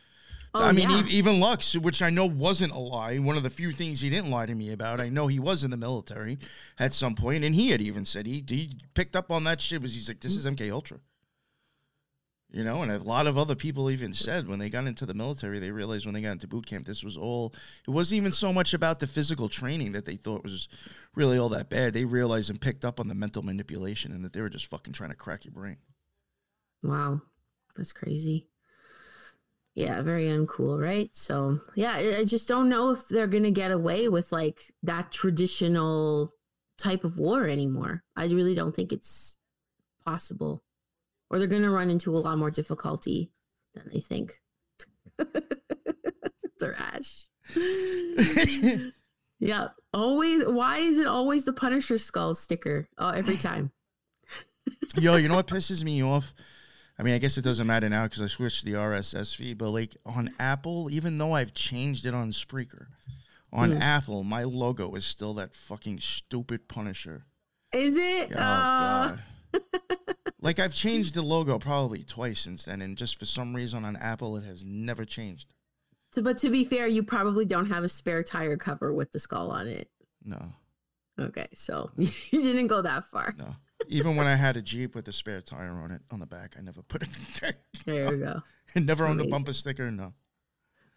[0.56, 1.04] Oh, I mean, yeah.
[1.08, 4.30] even Lux, which I know wasn't a lie, one of the few things he didn't
[4.30, 5.02] lie to me about.
[5.02, 6.38] I know he was in the military
[6.78, 9.82] at some point, and he had even said he, he picked up on that shit.
[9.82, 11.00] Was he's like, this is MK Ultra.
[12.52, 15.16] You know, and a lot of other people even said when they got into the
[15.16, 17.52] military, they realized when they got into boot camp, this was all,
[17.88, 20.68] it wasn't even so much about the physical training that they thought was
[21.16, 21.96] really all that bad.
[21.96, 24.94] They realized and picked up on the mental manipulation and that they were just fucking
[24.94, 25.78] trying to crack your brain.
[26.84, 27.24] Wow.
[27.76, 28.46] That's crazy.
[29.76, 31.10] Yeah, very uncool, right?
[31.14, 35.12] So, yeah, I just don't know if they're going to get away with like that
[35.12, 36.32] traditional
[36.78, 38.04] type of war anymore.
[38.16, 39.40] I really don't think it's
[40.06, 40.64] possible
[41.34, 43.32] or they're going to run into a lot more difficulty
[43.74, 44.40] than they think.
[46.60, 47.28] Thrash.
[49.40, 49.70] yeah.
[49.92, 50.46] Always.
[50.46, 52.88] Why is it always the Punisher skull sticker?
[53.00, 53.72] Oh, every time.
[54.96, 56.36] Yo, you know what pisses me off?
[56.98, 59.70] I mean, I guess it doesn't matter now because I switched the RSS feed, but
[59.70, 62.88] like on Apple, even though I've changed it on Spreaker,
[63.52, 63.82] on mm.
[63.82, 67.26] Apple, my logo is still that fucking stupid Punisher.
[67.74, 68.32] Is it?
[68.36, 69.08] Oh, uh...
[69.10, 69.24] God.
[70.42, 73.96] like I've changed the logo probably twice since then, and just for some reason on
[73.96, 75.54] Apple it has never changed.
[76.12, 79.20] So, but to be fair, you probably don't have a spare tire cover with the
[79.20, 79.90] skull on it.
[80.24, 80.54] No.
[81.20, 83.34] Okay, so you didn't go that far.
[83.38, 83.56] No.
[83.88, 86.56] Even when I had a Jeep with a spare tire on it on the back,
[86.58, 87.10] I never put it
[87.41, 87.54] there.
[87.86, 88.41] There you go.
[88.76, 90.13] and never owned a bumper sticker, no.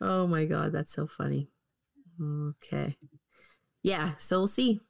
[0.00, 1.48] Oh my god, that's so funny.
[2.22, 2.96] Okay.
[3.82, 4.80] Yeah, so we'll see.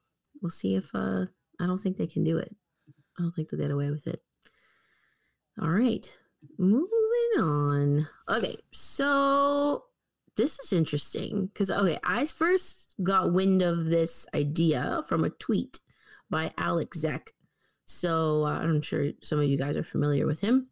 [0.42, 1.26] We'll see if uh
[1.60, 2.54] I don't think they can do it.
[3.18, 4.22] I don't think they'll get away with it.
[5.60, 6.10] All right,
[6.58, 6.88] moving
[7.38, 8.08] on.
[8.28, 9.84] Okay, so
[10.36, 15.80] this is interesting because okay, I first got wind of this idea from a tweet
[16.28, 17.32] by Alex Zek.
[17.86, 20.68] So uh, I'm sure some of you guys are familiar with him.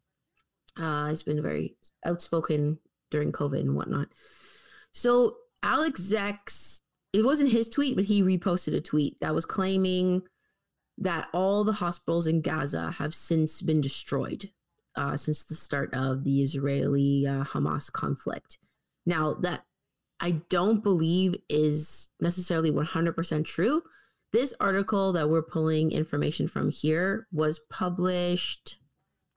[0.77, 2.79] Uh, he's been very outspoken
[3.11, 4.09] during COVID and whatnot.
[4.93, 6.81] So Alex Zek's
[7.15, 10.23] it wasn't his tweet, but he reposted a tweet that was claiming
[10.99, 14.51] that all the hospitals in Gaza have since been destroyed
[14.97, 18.59] uh, since the start of the Israeli uh, Hamas conflict.
[19.07, 19.63] Now, that
[20.19, 23.83] I don't believe is necessarily 100% true.
[24.35, 28.81] This article that we're pulling information from here was published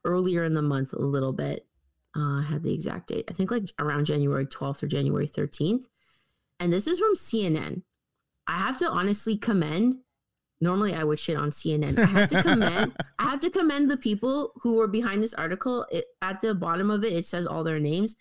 [0.04, 1.68] earlier in the month, a little bit.
[2.16, 5.84] Uh, I had the exact date, I think like around January 12th or January 13th.
[6.58, 7.82] And this is from CNN.
[8.48, 9.98] I have to honestly commend
[10.60, 11.96] normally I would shit on CNN.
[11.96, 15.86] I have to commend I have to commend the people who were behind this article.
[15.92, 18.16] It, at the bottom of it, it says all their names.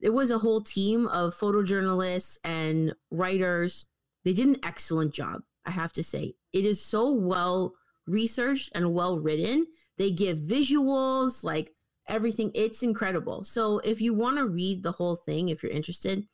[0.00, 3.86] it was a whole team of photojournalists and writers.
[4.24, 6.34] They did an excellent job, I have to say.
[6.52, 7.74] It is so well
[8.06, 9.66] researched and well written.
[9.98, 11.72] They give visuals, like
[12.08, 12.50] everything.
[12.54, 13.44] It's incredible.
[13.44, 16.26] So if you want to read the whole thing, if you're interested,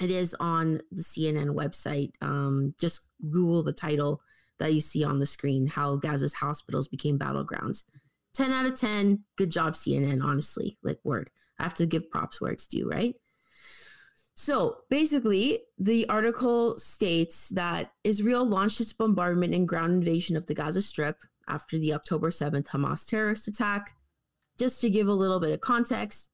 [0.00, 2.12] it is on the CNN website.
[2.22, 4.20] Um, just Google the title
[4.58, 7.84] that you see on the screen how Gaza's hospitals became battlegrounds.
[8.34, 9.24] 10 out of 10.
[9.36, 10.78] Good job, CNN, honestly.
[10.82, 11.30] Like, word.
[11.58, 13.14] I have to give props where it's due, right?
[14.40, 20.54] So basically, the article states that Israel launched its bombardment and ground invasion of the
[20.54, 23.96] Gaza Strip after the October 7th Hamas terrorist attack.
[24.56, 26.30] Just to give a little bit of context,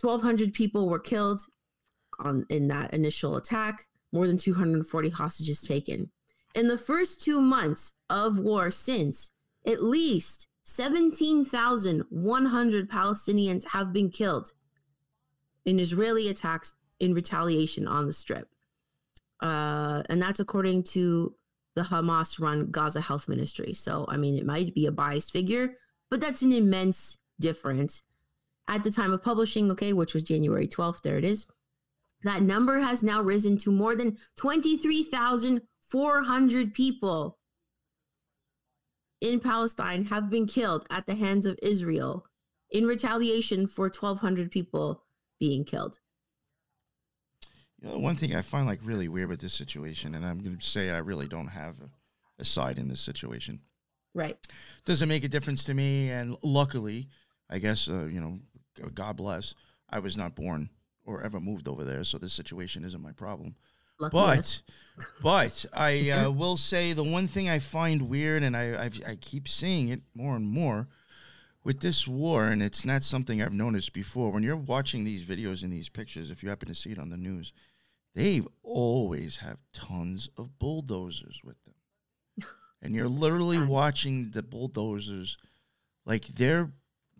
[0.00, 1.42] 1,200 people were killed
[2.20, 6.10] on in that initial attack, more than 240 hostages taken.
[6.54, 9.30] In the first two months of war since,
[9.66, 14.54] at least 17,100 Palestinians have been killed
[15.66, 18.48] in Israeli attacks in retaliation on the strip.
[19.40, 21.34] Uh, and that's according to
[21.74, 23.72] the Hamas run Gaza Health Ministry.
[23.72, 25.74] So, I mean, it might be a biased figure,
[26.10, 28.02] but that's an immense difference.
[28.68, 31.46] At the time of publishing, okay, which was January 12th, there it is.
[32.22, 37.38] That number has now risen to more than 23,400 people
[39.20, 42.26] in Palestine have been killed at the hands of Israel
[42.70, 45.04] in retaliation for 1,200 people
[45.38, 45.98] being killed.
[47.80, 50.56] You know, one thing I find like really weird with this situation, and I'm going
[50.56, 51.90] to say I really don't have a,
[52.40, 53.60] a side in this situation.
[54.14, 54.36] Right.
[54.84, 57.08] Doesn't make a difference to me, and luckily,
[57.48, 58.38] I guess uh, you know,
[58.94, 59.54] God bless,
[59.88, 60.68] I was not born
[61.04, 63.54] or ever moved over there, so this situation isn't my problem.
[63.98, 64.36] Luckily.
[64.36, 64.62] But,
[65.22, 69.16] but I uh, will say the one thing I find weird, and I I've, I
[69.16, 70.88] keep seeing it more and more
[71.62, 74.30] with this war, and it's not something I've noticed before.
[74.30, 77.10] When you're watching these videos and these pictures, if you happen to see it on
[77.10, 77.52] the news,
[78.14, 81.74] they always have tons of bulldozers with them.
[82.82, 85.36] And you're literally watching the bulldozers
[86.06, 86.72] like they're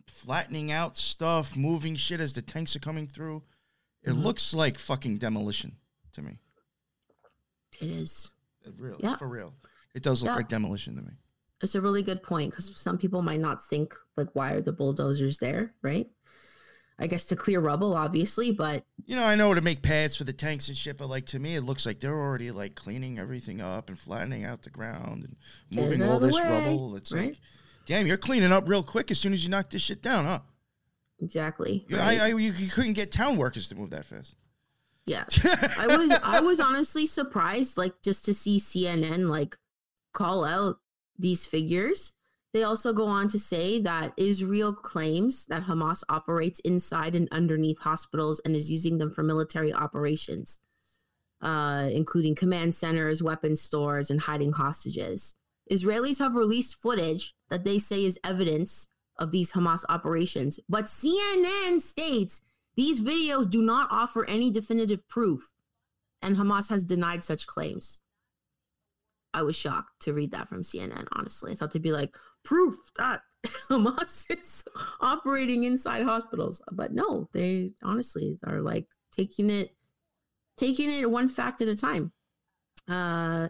[0.06, 3.42] flattening out stuff, moving shit as the tanks are coming through.
[4.02, 4.20] It mm-hmm.
[4.20, 5.76] looks like fucking demolition
[6.12, 6.38] to me.
[7.80, 8.30] It is.
[8.64, 9.16] It really, yeah.
[9.16, 9.54] for real.
[9.94, 10.36] It does look yeah.
[10.36, 11.12] like demolition to me.
[11.62, 14.72] It's a really good point because some people might not think like why are the
[14.72, 16.08] bulldozers there, right?
[17.00, 20.24] I guess to clear rubble, obviously, but you know, I know to make pads for
[20.24, 23.18] the tanks and shit, but like to me, it looks like they're already like cleaning
[23.18, 25.36] everything up and flattening out the ground and
[25.70, 26.96] moving all this way, rubble.
[26.96, 27.28] It's right?
[27.28, 27.40] like,
[27.86, 30.40] damn, you're cleaning up real quick as soon as you knock this shit down, huh?
[31.22, 31.86] Exactly.
[31.88, 32.20] Yeah, right?
[32.20, 34.36] I, I you, you couldn't get town workers to move that fast.
[35.06, 35.24] Yeah,
[35.78, 39.56] I was I was honestly surprised, like just to see CNN like
[40.12, 40.76] call out
[41.18, 42.12] these figures
[42.52, 47.78] they also go on to say that Israel claims that Hamas operates inside and underneath
[47.78, 50.58] hospitals and is using them for military operations,
[51.40, 55.36] uh, including command centers, weapons stores, and hiding hostages.
[55.70, 61.80] Israelis have released footage that they say is evidence of these Hamas operations, but CNN
[61.80, 62.42] states
[62.74, 65.52] these videos do not offer any definitive proof,
[66.22, 68.02] and Hamas has denied such claims.
[69.32, 71.52] I was shocked to read that from CNN, honestly.
[71.52, 73.22] I thought they'd be like, proof that
[73.68, 74.64] Hamas is
[75.00, 76.60] operating inside hospitals.
[76.72, 79.70] But no, they honestly are like taking it
[80.56, 82.12] taking it one fact at a time.
[82.88, 83.48] Uh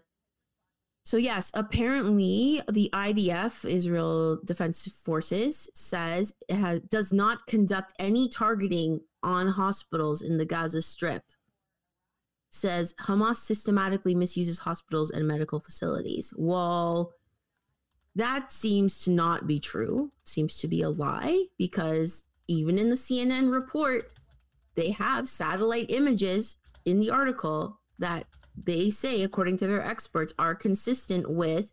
[1.04, 8.28] so yes, apparently the IDF, Israel Defense Forces, says it has, does not conduct any
[8.28, 11.24] targeting on hospitals in the Gaza Strip.
[12.50, 16.34] Says Hamas systematically misuses hospitals and medical facilities.
[16.36, 17.12] Well,
[18.16, 22.96] that seems to not be true, seems to be a lie because even in the
[22.96, 24.12] CNN report,
[24.74, 30.54] they have satellite images in the article that they say, according to their experts, are
[30.54, 31.72] consistent with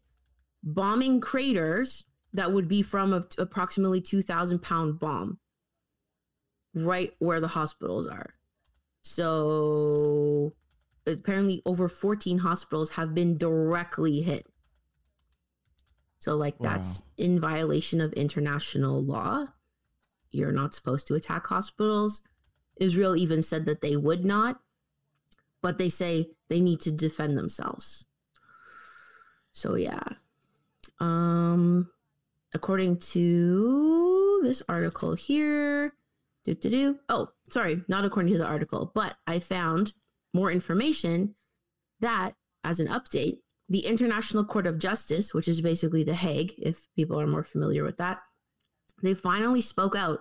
[0.64, 5.40] bombing craters that would be from a, approximately 2,000 pound bomb
[6.76, 8.36] right where the hospitals are.
[9.02, 10.54] So
[11.08, 14.46] apparently, over 14 hospitals have been directly hit
[16.20, 16.70] so, like, wow.
[16.74, 19.48] that's in violation of international law.
[20.32, 22.24] You're not supposed to attack hospitals.
[22.78, 24.60] Israel even said that they would not,
[25.62, 28.06] but they say they need to defend themselves.
[29.52, 30.04] So, yeah.
[31.00, 31.90] Um,
[32.54, 35.94] according to this article here,
[36.44, 37.00] do do do.
[37.10, 39.94] Oh, sorry, not according to the article, but I found
[40.34, 41.36] more information
[42.00, 43.38] that, as an update,
[43.70, 47.84] the International Court of Justice, which is basically The Hague, if people are more familiar
[47.84, 48.20] with that,
[49.04, 50.20] they finally spoke out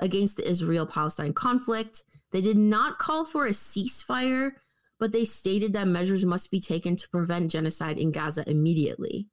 [0.00, 4.52] against the Israel Palestine conflict They did not call for a ceasefire,
[4.98, 9.28] but they stated that measures must be taken to prevent genocide in Gaza immediately.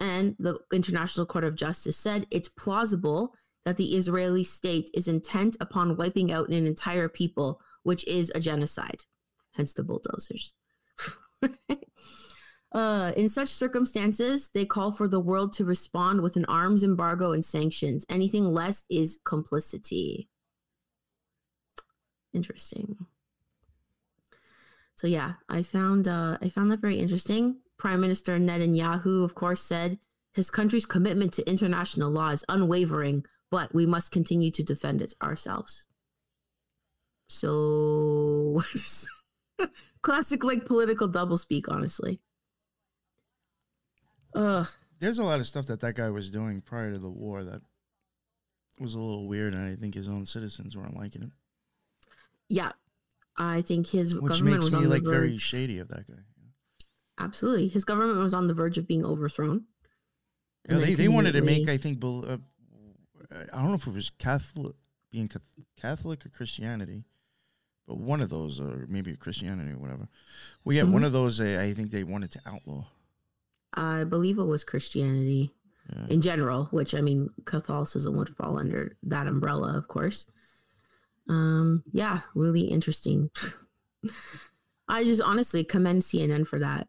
[0.00, 3.34] And the International Court of Justice said it's plausible
[3.64, 8.40] that the Israeli state is intent upon wiping out an entire people, which is a
[8.40, 9.02] genocide,
[9.52, 10.52] hence the bulldozers.
[12.72, 17.32] uh, in such circumstances, they call for the world to respond with an arms embargo
[17.32, 18.04] and sanctions.
[18.08, 20.28] Anything less is complicity.
[22.32, 23.06] Interesting.
[24.96, 27.58] So yeah, I found uh, I found that very interesting.
[27.78, 29.98] Prime Minister Netanyahu, of course, said
[30.32, 35.14] his country's commitment to international law is unwavering, but we must continue to defend it
[35.22, 35.86] ourselves.
[37.34, 38.62] So,
[40.02, 42.20] classic like political doublespeak, honestly.
[44.36, 44.68] Ugh.
[45.00, 47.60] There's a lot of stuff that that guy was doing prior to the war that
[48.78, 51.30] was a little weird, and I think his own citizens weren't liking it.
[52.48, 52.70] Yeah,
[53.36, 56.22] I think his Which government makes was me like very shady of that guy.
[57.18, 59.64] Absolutely, his government was on the verge of being overthrown.
[60.68, 62.36] Yeah, they, they wanted to make, I think, uh,
[63.32, 64.76] I don't know if it was Catholic,
[65.10, 65.28] being
[65.76, 67.02] Catholic or Christianity,
[67.86, 70.08] but one of those, or maybe Christianity or whatever.
[70.64, 70.92] Well, yeah, mm-hmm.
[70.92, 72.84] one of those, I, I think they wanted to outlaw.
[73.74, 75.54] I believe it was Christianity
[75.92, 76.06] yeah.
[76.08, 80.26] in general, which I mean, Catholicism would fall under that umbrella, of course.
[81.28, 83.30] Um, yeah, really interesting.
[84.88, 86.88] I just honestly commend CNN for that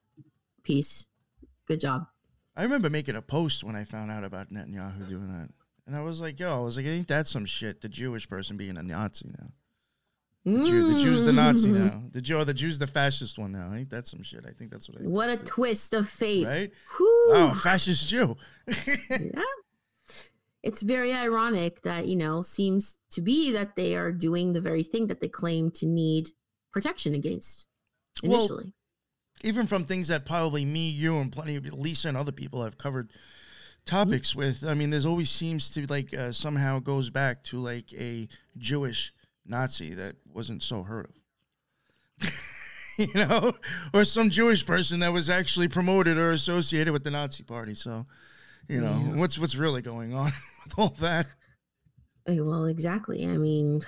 [0.63, 1.07] piece.
[1.67, 2.07] Good job.
[2.55, 5.49] I remember making a post when I found out about Netanyahu doing that.
[5.87, 7.81] And I was like, yo, I was like, ain't that some shit?
[7.81, 9.49] The Jewish person being a Nazi now.
[10.45, 11.73] The, Jew, the Jew's the Nazi mm.
[11.73, 12.03] now.
[12.11, 13.73] The Jew, the Jew's the fascist one now.
[13.73, 14.45] Ain't that some shit?
[14.47, 15.03] I think that's what I.
[15.03, 16.71] What a twist of fate, right?
[16.97, 17.31] Whew.
[17.33, 18.37] Oh, fascist Jew.
[18.67, 19.41] yeah,
[20.61, 24.83] it's very ironic that you know seems to be that they are doing the very
[24.83, 26.29] thing that they claim to need
[26.71, 27.65] protection against
[28.21, 28.65] initially.
[28.65, 28.73] Well,
[29.43, 32.77] even from things that probably me, you, and plenty of Lisa and other people have
[32.77, 33.11] covered
[33.85, 34.39] topics mm-hmm.
[34.39, 34.63] with.
[34.63, 38.27] I mean, there's always seems to like uh, somehow goes back to like a
[38.59, 39.11] Jewish
[39.45, 42.31] Nazi that wasn't so heard of.
[42.97, 43.53] you know,
[43.93, 47.73] or some Jewish person that was actually promoted or associated with the Nazi party.
[47.73, 48.05] So,
[48.67, 49.15] you know, yeah.
[49.15, 50.31] what's what's really going on
[50.63, 51.27] with all that?
[52.27, 53.25] Well, exactly.
[53.25, 53.81] I mean,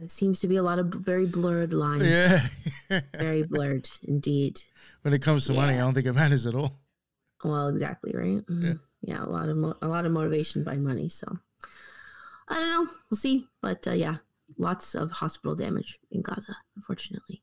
[0.00, 2.06] it seems to be a lot of very blurred lines.
[2.06, 4.60] Yeah, very blurred indeed.
[5.02, 5.60] When it comes to yeah.
[5.60, 6.78] money, I don't think it matters at all.
[7.44, 8.46] Well, exactly right.
[8.46, 8.66] Mm-hmm.
[8.66, 8.74] Yeah.
[9.02, 11.08] yeah, a lot of mo- a lot of motivation by money.
[11.08, 11.38] So
[12.48, 12.92] I don't know.
[13.10, 13.46] We'll see.
[13.60, 14.16] But uh, yeah,
[14.58, 17.42] lots of hospital damage in Gaza, unfortunately.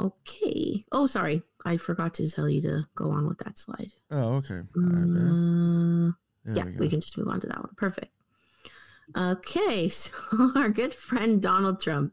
[0.00, 0.84] Okay.
[0.92, 1.42] Oh, sorry.
[1.64, 3.92] I forgot to tell you to go on with that slide.
[4.10, 4.60] Oh, okay.
[4.76, 6.12] Uh,
[6.54, 7.74] yeah, we, we, can just move on to that one.
[7.76, 8.12] Perfect.
[9.16, 9.88] Okay.
[9.98, 10.12] So,
[10.56, 12.12] our good friend Donald Trump,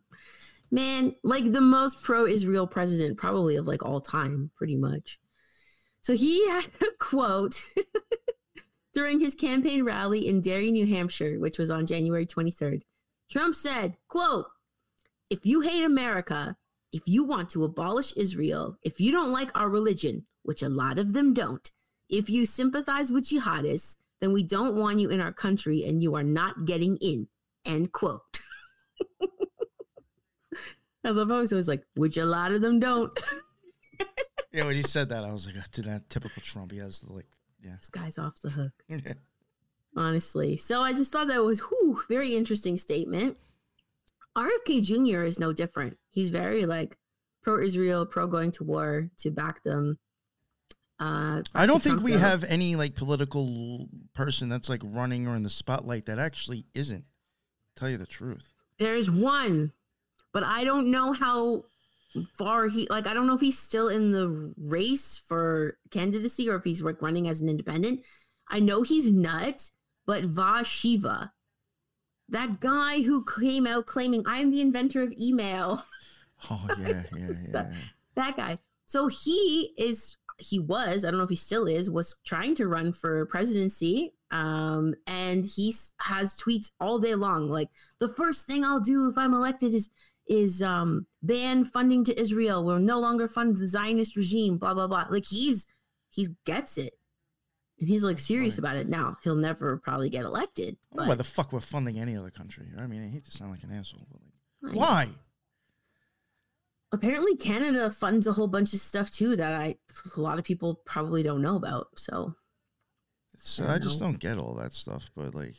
[0.69, 5.19] man, like the most pro Israel president probably of like all time, pretty much.
[6.01, 7.61] So, he had a quote
[8.93, 12.81] during his campaign rally in Derry, New Hampshire, which was on January 23rd.
[13.31, 14.47] Trump said, quote,
[15.29, 16.57] if you hate America,
[16.91, 20.99] if you want to abolish Israel, if you don't like our religion, which a lot
[20.99, 21.71] of them don't,
[22.09, 26.13] if you sympathize with jihadists, then we don't want you in our country and you
[26.15, 27.29] are not getting in.
[27.65, 28.41] End quote.
[31.03, 33.17] I love how he's always like, which a lot of them don't.
[34.51, 36.73] yeah, when he said that, I was like, to that typical Trump.
[36.73, 37.27] He has the like,
[37.63, 37.71] yeah.
[37.77, 38.73] This guy's off the hook.
[38.89, 38.97] yeah
[39.95, 40.57] honestly.
[40.57, 43.37] So I just thought that was whew, very interesting statement.
[44.37, 45.23] RFK Jr.
[45.23, 45.97] is no different.
[46.11, 46.97] He's very like
[47.43, 49.97] pro Israel, pro going to war to back them.
[50.99, 55.43] Uh, I don't think we have any like political person that's like running or in
[55.43, 57.05] the spotlight that actually isn't.
[57.75, 58.53] Tell you the truth.
[58.77, 59.71] There's one,
[60.31, 61.65] but I don't know how
[62.37, 63.07] far he like.
[63.07, 67.01] I don't know if he's still in the race for candidacy or if he's like
[67.01, 68.01] running as an independent.
[68.47, 69.71] I know he's nuts,
[70.05, 71.33] but Va Shiva,
[72.29, 75.83] that guy who came out claiming I'm the inventor of email.
[76.49, 77.71] Oh yeah, yeah, yeah.
[78.15, 78.57] That guy.
[78.87, 82.67] So he is he was, I don't know if he still is, was trying to
[82.67, 84.13] run for presidency.
[84.31, 89.17] Um, and he has tweets all day long like the first thing I'll do if
[89.17, 89.91] I'm elected is
[90.27, 92.63] is um ban funding to Israel.
[92.63, 95.05] We'll no longer fund the Zionist regime, blah blah blah.
[95.09, 95.67] Like he's
[96.09, 96.93] he gets it.
[97.81, 99.17] And he's like serious about it now.
[99.23, 100.77] He'll never probably get elected.
[100.93, 101.07] Oh, but...
[101.07, 102.67] Why the fuck we're funding any other country?
[102.77, 104.21] I mean, I hate to sound like an asshole, but
[104.69, 105.09] like, why?
[106.91, 109.77] Apparently, Canada funds a whole bunch of stuff too that I
[110.15, 111.87] a lot of people probably don't know about.
[111.97, 112.35] So,
[113.59, 115.09] I, I just don't get all that stuff.
[115.15, 115.55] But like,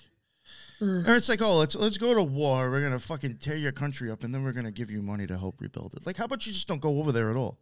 [0.80, 2.70] Or it's like, oh, let's let's go to war.
[2.70, 5.38] We're gonna fucking tear your country up, and then we're gonna give you money to
[5.38, 6.06] help rebuild it.
[6.06, 7.58] Like, how about you just don't go over there at all?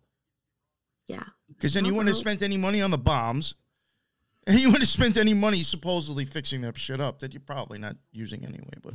[1.06, 1.24] Yeah.
[1.48, 3.54] Because then you wouldn't have spent any money on the bombs,
[4.46, 7.78] and you wouldn't have spent any money supposedly fixing that shit up that you're probably
[7.78, 8.74] not using anyway.
[8.82, 8.94] But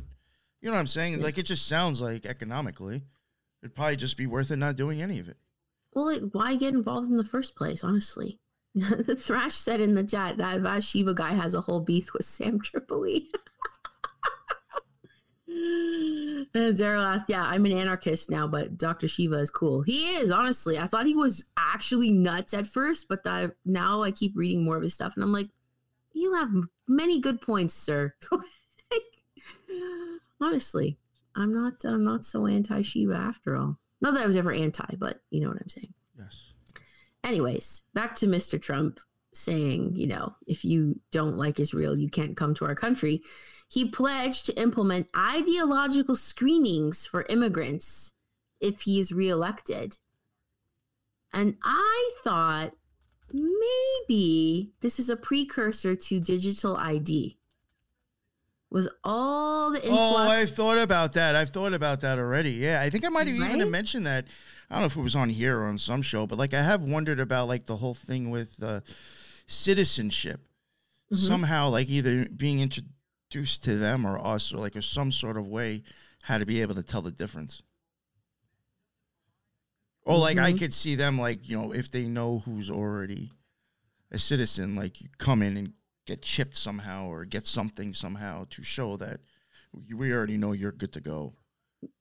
[0.60, 1.20] you know what I'm saying?
[1.20, 3.02] Like, it just sounds like economically,
[3.62, 5.36] it'd probably just be worth it not doing any of it.
[5.92, 7.82] Well, like, why get involved in the first place?
[7.82, 8.38] Honestly,
[8.74, 12.26] the Thrash said in the chat that that Shiva guy has a whole beef with
[12.26, 13.30] Sam Tripoli.
[16.72, 19.08] Zero yeah, I'm an anarchist now, but Dr.
[19.08, 19.82] Shiva is cool.
[19.82, 20.78] He is, honestly.
[20.78, 23.24] I thought he was actually nuts at first, but
[23.64, 25.48] now I keep reading more of his stuff and I'm like,
[26.12, 26.50] you have
[26.88, 28.14] many good points, sir.
[28.32, 29.02] like,
[30.40, 30.98] honestly,
[31.34, 33.78] I'm not I'm not so anti Shiva after all.
[34.00, 35.92] Not that I was ever anti, but you know what I'm saying.
[36.18, 36.52] Yes.
[37.22, 38.60] Anyways, back to Mr.
[38.60, 38.98] Trump
[39.34, 43.22] saying, you know, if you don't like Israel, you can't come to our country
[43.68, 48.12] he pledged to implement ideological screenings for immigrants
[48.60, 49.98] if he is reelected.
[51.32, 52.72] And I thought
[53.32, 57.38] maybe this is a precursor to digital ID.
[58.70, 60.00] With all the influx.
[60.00, 61.36] Oh, I've thought about that.
[61.36, 62.52] I've thought about that already.
[62.52, 63.54] Yeah, I think I might have right?
[63.54, 64.26] even mentioned that.
[64.68, 66.62] I don't know if it was on here or on some show, but like I
[66.62, 68.80] have wondered about like the whole thing with uh,
[69.46, 70.40] citizenship.
[71.12, 71.24] Mm-hmm.
[71.24, 72.95] Somehow, like either being introduced
[73.28, 75.82] introduced to them or us or like or some sort of way
[76.22, 77.62] how to be able to tell the difference.
[80.04, 80.46] Or like mm-hmm.
[80.46, 83.32] I could see them like, you know, if they know who's already
[84.12, 85.72] a citizen, like you come in and
[86.06, 89.20] get chipped somehow or get something somehow to show that
[89.72, 91.34] we already know you're good to go.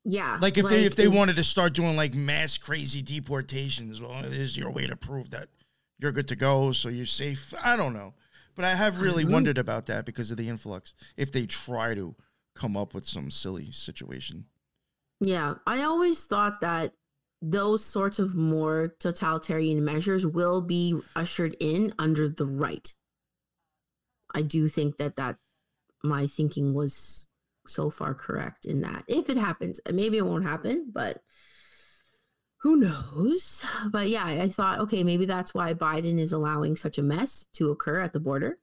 [0.03, 0.37] Yeah.
[0.39, 4.21] Like if like they if they wanted to start doing like mass crazy deportations, well,
[4.21, 5.49] this is your way to prove that
[5.97, 7.53] you're good to go, so you're safe.
[7.63, 8.13] I don't know.
[8.55, 9.33] But I have really mm-hmm.
[9.33, 10.93] wondered about that because of the influx.
[11.17, 12.15] If they try to
[12.55, 14.45] come up with some silly situation.
[15.19, 16.93] Yeah, I always thought that
[17.41, 22.91] those sorts of more totalitarian measures will be ushered in under the right.
[24.33, 25.37] I do think that that
[26.03, 27.29] my thinking was
[27.67, 29.03] so far correct in that.
[29.07, 31.21] If it happens, maybe it won't happen, but
[32.65, 33.63] who knows?
[33.91, 37.69] But yeah, I thought, okay, maybe that's why Biden is allowing such a mess to
[37.69, 38.57] occur at the border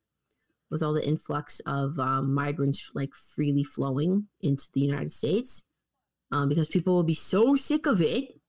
[0.72, 5.62] with all the influx of um, migrants like freely flowing into the United States,
[6.32, 8.40] um, because people will be so sick of it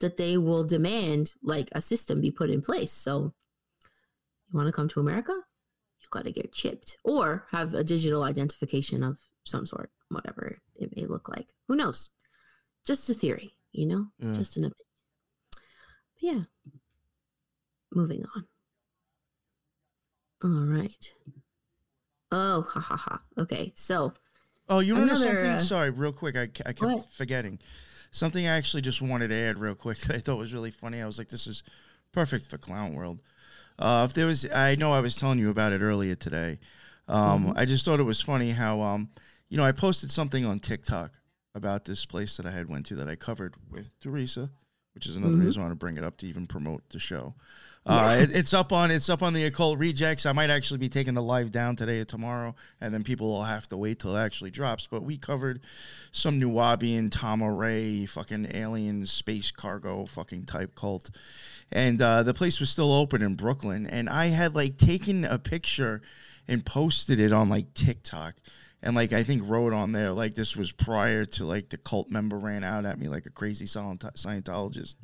[0.00, 2.90] that they will demand like a system be put in place.
[2.90, 3.34] So,
[4.50, 5.38] you want to come to America?
[6.00, 10.96] You got to get chipped or have a digital identification of some sort, whatever it
[10.96, 11.48] may look like.
[11.68, 12.08] Who knows?
[12.86, 14.32] Just a theory, you know, yeah.
[14.32, 14.84] just an opinion
[16.24, 16.40] yeah,
[17.92, 18.46] moving on.
[20.42, 21.12] All right.
[22.32, 23.20] Oh, ha ha ha.
[23.36, 24.14] Okay, so.
[24.70, 25.44] Oh, you know something?
[25.44, 26.34] Uh, Sorry, real quick.
[26.34, 27.10] I, I kept what?
[27.12, 27.58] forgetting.
[28.10, 31.02] Something I actually just wanted to add real quick that I thought was really funny.
[31.02, 31.62] I was like, this is
[32.12, 33.20] perfect for Clown World.
[33.78, 36.58] Uh, if there was, I know I was telling you about it earlier today.
[37.06, 37.58] Um, mm-hmm.
[37.58, 39.10] I just thought it was funny how, um,
[39.50, 41.12] you know, I posted something on TikTok
[41.54, 44.50] about this place that I had went to that I covered with Teresa
[44.94, 45.46] which is another mm-hmm.
[45.46, 47.34] reason I want to bring it up to even promote the show.
[47.86, 50.24] Uh, it, it's up on it's up on the occult rejects.
[50.24, 53.42] I might actually be taking the live down today or tomorrow, and then people will
[53.42, 54.86] have to wait till it actually drops.
[54.86, 55.60] But we covered
[56.10, 61.10] some Nuwaubian, Tama-Re, fucking alien space cargo, fucking type cult,
[61.70, 63.86] and uh, the place was still open in Brooklyn.
[63.86, 66.00] And I had like taken a picture
[66.48, 68.36] and posted it on like TikTok
[68.84, 72.10] and like I think wrote on there like this was prior to like the cult
[72.10, 74.96] member ran out at me like a crazy Scientologist.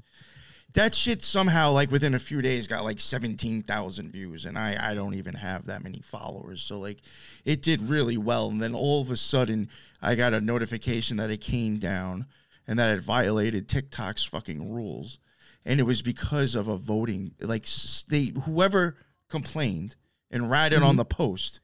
[0.74, 4.90] That shit somehow like within a few days got like seventeen thousand views, and I
[4.90, 6.62] I don't even have that many followers.
[6.62, 6.98] So like,
[7.44, 9.70] it did really well, and then all of a sudden
[10.02, 12.26] I got a notification that it came down
[12.68, 15.18] and that it violated TikTok's fucking rules,
[15.64, 17.66] and it was because of a voting like
[18.08, 18.98] they whoever
[19.30, 19.96] complained
[20.30, 20.88] and ratted mm-hmm.
[20.88, 21.60] on the post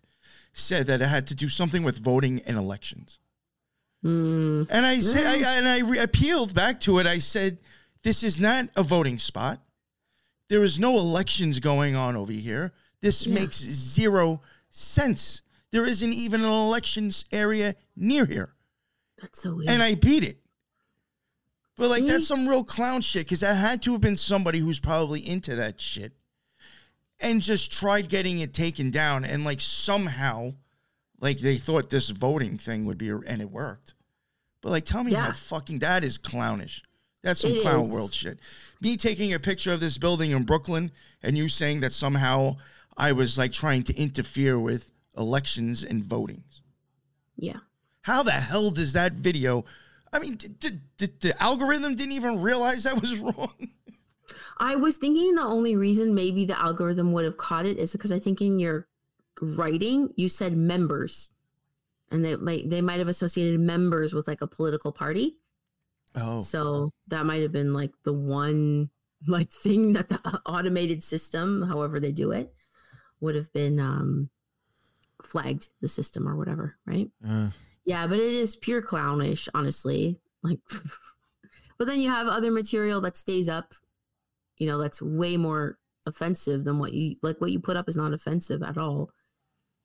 [0.59, 3.19] said that it had to do something with voting and elections.
[4.05, 4.67] Mm.
[4.71, 7.07] And I said, I, and I re- appealed back to it.
[7.07, 7.59] I said,
[8.03, 9.61] this is not a voting spot.
[10.49, 12.73] There is no elections going on over here.
[13.01, 13.35] This yeah.
[13.35, 14.41] makes zero
[14.71, 15.43] sense.
[15.73, 18.55] There isn't even an elections area near here.
[19.21, 19.71] That's so weird.
[19.71, 20.39] And I beat it.
[21.77, 24.81] But like that's some real clown shit because that had to have been somebody who's
[24.81, 26.13] probably into that shit
[27.21, 30.51] and just tried getting it taken down and like somehow
[31.21, 33.95] like they thought this voting thing would be and it worked
[34.61, 35.27] but like tell me yeah.
[35.27, 36.83] how fucking that is clownish
[37.23, 37.93] that's some it clown is.
[37.93, 38.39] world shit
[38.81, 40.91] me taking a picture of this building in brooklyn
[41.23, 42.55] and you saying that somehow
[42.97, 46.61] i was like trying to interfere with elections and votings.
[47.37, 47.59] Yeah.
[48.03, 49.65] How the hell does that video?
[50.13, 53.71] I mean, did, did the algorithm didn't even realize that was wrong?
[54.59, 58.13] I was thinking the only reason maybe the algorithm would have caught it is because
[58.13, 58.89] I think in your
[59.41, 61.31] writing you said members,
[62.11, 65.37] and they might they might have associated members with like a political party.
[66.15, 68.91] Oh, So that might have been like the one
[69.27, 72.55] like thing that the automated system, however they do it,
[73.21, 74.31] would have been um
[75.23, 77.11] flagged the system or whatever, right?
[77.27, 77.51] uh,
[77.85, 80.21] Yeah, but it is pure clownish, honestly.
[80.43, 80.61] Like
[81.79, 83.75] but then you have other material that stays up,
[84.59, 87.97] you know, that's way more offensive than what you like what you put up is
[87.97, 89.11] not offensive at all.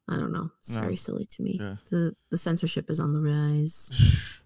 [0.08, 0.50] I don't know.
[0.60, 0.82] It's No.
[0.82, 1.58] very silly to me.
[1.60, 1.76] Yeah.
[1.90, 3.92] The the censorship is on the rise,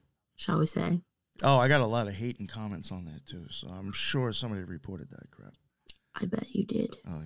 [0.36, 1.02] shall we say.
[1.44, 3.46] oh, I got a lot of hate and comments on that too.
[3.50, 5.54] So I'm sure somebody reported that crap.
[6.16, 6.96] I bet you did.
[7.08, 7.22] Oh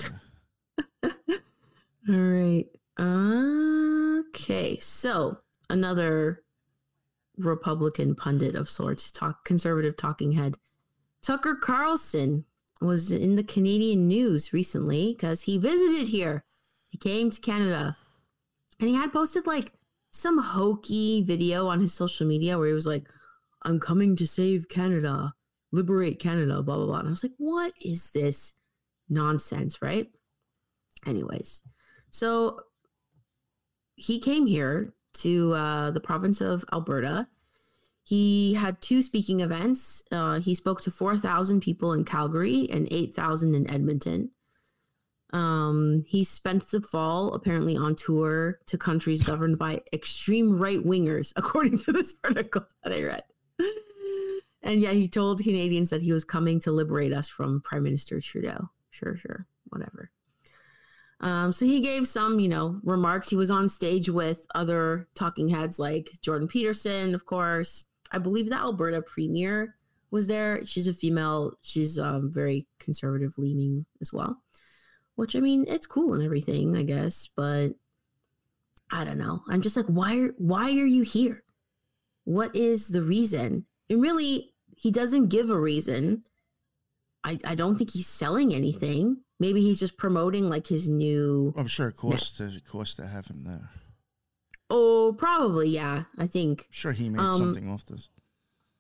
[1.04, 1.12] yeah.
[2.10, 2.66] All right.
[3.00, 4.78] Okay.
[4.80, 5.40] So
[5.70, 6.44] another
[7.38, 10.56] Republican pundit of sorts, talk conservative talking head,
[11.22, 12.46] Tucker Carlson
[12.82, 16.44] was in the Canadian news recently because he visited here.
[16.90, 17.98] He came to Canada
[18.80, 19.74] and he had posted like
[20.12, 23.08] some hokey video on his social media where he was like,
[23.64, 25.34] I'm coming to save Canada,
[25.72, 27.00] liberate Canada, blah, blah, blah.
[27.00, 28.54] And I was like, what is this
[29.10, 30.08] nonsense, right?
[31.06, 31.62] Anyways,
[32.10, 32.62] so
[33.96, 37.28] he came here to uh, the province of Alberta.
[38.10, 40.02] He had two speaking events.
[40.12, 44.32] Uh, he spoke to 4,000 people in Calgary and 8,000 in Edmonton.
[45.32, 51.34] Um, he spent the fall apparently on tour to countries governed by extreme right wingers,
[51.36, 53.24] according to this article that I read.
[54.64, 58.20] And yeah, he told Canadians that he was coming to liberate us from Prime Minister
[58.20, 58.72] Trudeau.
[58.90, 60.10] Sure, sure, whatever.
[61.22, 63.30] Um, so he gave some, you know, remarks.
[63.30, 67.86] He was on stage with other talking heads like Jordan Peterson, of course.
[68.12, 69.76] I believe the Alberta Premier
[70.12, 70.66] was there.
[70.66, 71.54] She's a female.
[71.62, 74.42] She's um, very conservative leaning as well,
[75.16, 77.30] which I mean, it's cool and everything, I guess.
[77.36, 77.70] But
[78.92, 79.42] I don't know.
[79.48, 80.18] I'm just like, why?
[80.18, 81.44] Are, why are you here?
[82.26, 83.66] What is the reason?
[83.90, 86.24] And really, he doesn't give a reason.
[87.24, 89.18] I, I don't think he's selling anything.
[89.40, 91.54] Maybe he's just promoting like his new.
[91.58, 93.70] I'm sure it costs to it costs to have him there.
[94.70, 96.04] Oh, probably yeah.
[96.18, 98.10] I think I'm sure he made Um, something off this.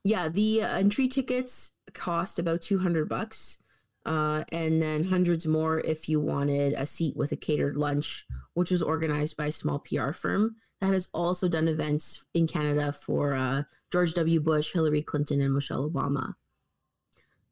[0.03, 0.29] yeah.
[0.29, 3.57] The uh, entry tickets cost about two hundred bucks,
[4.05, 8.71] uh, and then hundreds more if you wanted a seat with a catered lunch, which
[8.71, 13.33] was organized by a small PR firm that has also done events in Canada for
[13.33, 14.39] uh, George W.
[14.39, 16.35] Bush, Hillary Clinton, and Michelle Obama.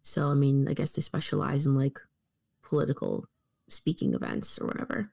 [0.03, 1.99] So I mean, I guess they specialize in like
[2.61, 3.25] political
[3.67, 5.11] speaking events or whatever.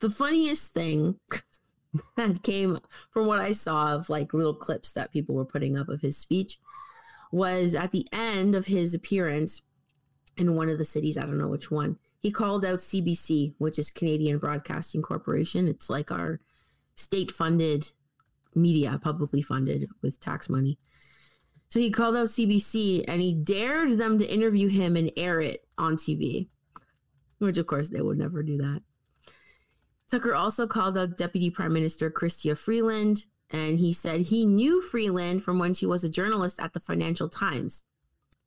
[0.00, 1.18] The funniest thing
[2.16, 2.78] that came
[3.10, 6.16] from what I saw of like little clips that people were putting up of his
[6.16, 6.58] speech
[7.30, 9.62] was at the end of his appearance
[10.36, 13.78] in one of the cities, I don't know which one, he called out CBC, which
[13.78, 15.68] is Canadian Broadcasting Corporation.
[15.68, 16.40] It's like our
[16.94, 17.90] state funded
[18.54, 20.78] media, publicly funded with tax money.
[21.68, 25.66] So he called out CBC and he dared them to interview him and air it
[25.76, 26.48] on TV,
[27.38, 28.82] which of course they would never do that.
[30.10, 35.42] Tucker also called out Deputy Prime Minister Chrystia Freeland, and he said he knew Freeland
[35.42, 37.84] from when she was a journalist at the Financial Times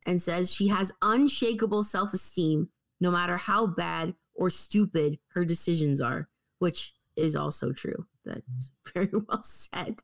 [0.05, 6.01] and says she has unshakable self esteem no matter how bad or stupid her decisions
[6.01, 8.05] are, which is also true.
[8.25, 8.91] That's mm-hmm.
[8.93, 9.99] very well said.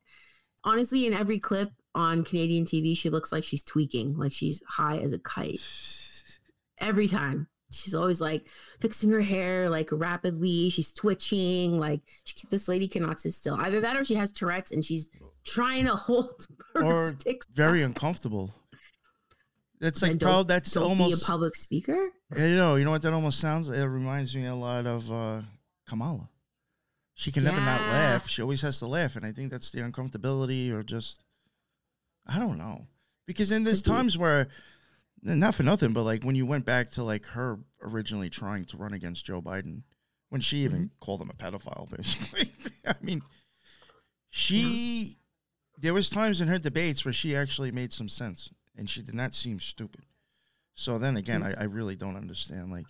[0.63, 4.97] Honestly, in every clip on Canadian TV, she looks like she's tweaking, like she's high
[4.97, 5.61] as a kite.
[6.79, 7.47] Every time.
[7.71, 8.47] She's always like
[8.79, 10.69] fixing her hair like rapidly.
[10.69, 11.77] She's twitching.
[11.79, 13.55] Like she, this lady cannot sit still.
[13.55, 15.09] Either that or she has Tourette's and she's
[15.45, 17.87] trying to hold her Or dicks Very back.
[17.87, 18.53] uncomfortable.
[19.79, 22.09] That's like don't- that's Don't almost a public speaker.
[22.35, 23.69] Yeah, you know, you know what that almost sounds.
[23.69, 25.41] It reminds me a lot of uh,
[25.87, 26.29] Kamala.
[27.13, 28.27] She can never not laugh.
[28.29, 31.19] She always has to laugh, and I think that's the uncomfortability, or just
[32.27, 32.87] I don't know.
[33.27, 34.47] Because in there's times where,
[35.21, 38.77] not for nothing, but like when you went back to like her originally trying to
[38.77, 39.83] run against Joe Biden,
[40.29, 40.99] when she even Mm-hmm.
[40.99, 42.51] called him a pedophile, basically.
[42.87, 43.23] I mean,
[44.29, 45.17] she.
[45.79, 49.13] There was times in her debates where she actually made some sense, and she did
[49.13, 50.05] not seem stupid.
[50.75, 51.43] So then again, Mm-hmm.
[51.43, 52.87] I, I really don't understand like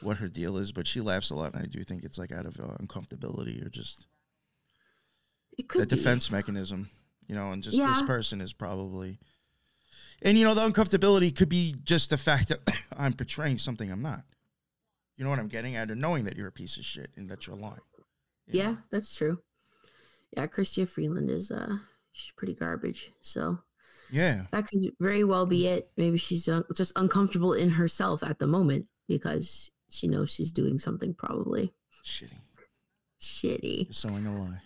[0.00, 2.32] what her deal is, but she laughs a lot, and I do think it's like
[2.32, 4.06] out of uh, uncomfortability or just
[5.58, 6.90] It could defense mechanism,
[7.26, 7.52] you know.
[7.52, 9.18] And just this person is probably,
[10.22, 12.58] and you know, the uncomfortability could be just the fact that
[12.96, 14.22] I'm portraying something I'm not.
[15.16, 17.28] You know what I'm getting at, or knowing that you're a piece of shit and
[17.28, 17.80] that you're lying.
[18.46, 18.78] you Yeah, know?
[18.90, 19.38] that's true.
[20.36, 21.76] Yeah, Chrystia Freeland is uh
[22.12, 23.12] she's pretty garbage.
[23.20, 23.58] So
[24.10, 25.90] yeah, that could very well be it.
[25.96, 30.78] Maybe she's uh, just uncomfortable in herself at the moment because she knows she's doing
[30.78, 31.72] something probably
[32.04, 32.38] shitty.
[33.20, 33.94] Shitty.
[33.94, 34.62] selling a lie.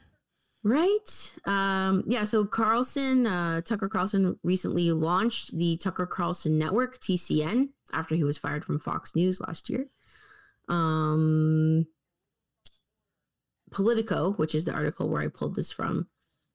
[0.65, 1.33] Right.
[1.45, 2.25] Um, yeah.
[2.25, 8.39] So Carlson, uh, Tucker Carlson recently launched the Tucker Carlson Network, TCN, after he was
[8.39, 9.87] fired from Fox News last year.
[10.71, 11.87] Um,
[13.73, 16.09] Politico, which is the article where I pulled this from,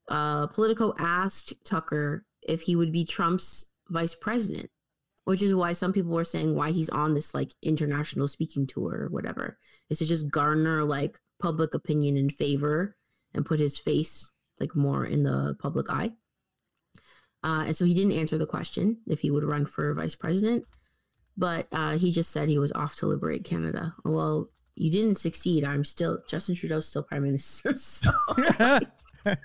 [0.08, 4.72] uh, Politico asked Tucker if he would be Trump's vice president,
[5.26, 9.04] which is why some people were saying why he's on this like international speaking tour
[9.04, 9.60] or whatever.
[9.92, 12.96] Is to just garner like public opinion in favor
[13.34, 14.28] and put his face
[14.60, 16.12] like more in the public eye.
[17.44, 20.66] Uh, and so he didn't answer the question if he would run for vice president,
[21.38, 23.96] but uh, he just said he was off to liberate Canada.
[24.04, 25.64] Well, you didn't succeed.
[25.64, 27.76] I'm still Justin Trudeau's still prime minister.
[27.86, 28.12] So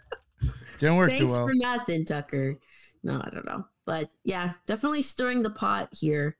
[0.78, 1.46] didn't work too well.
[1.46, 2.58] Thanks for nothing, Tucker.
[3.02, 6.36] No, I don't know, but yeah, definitely stirring the pot here,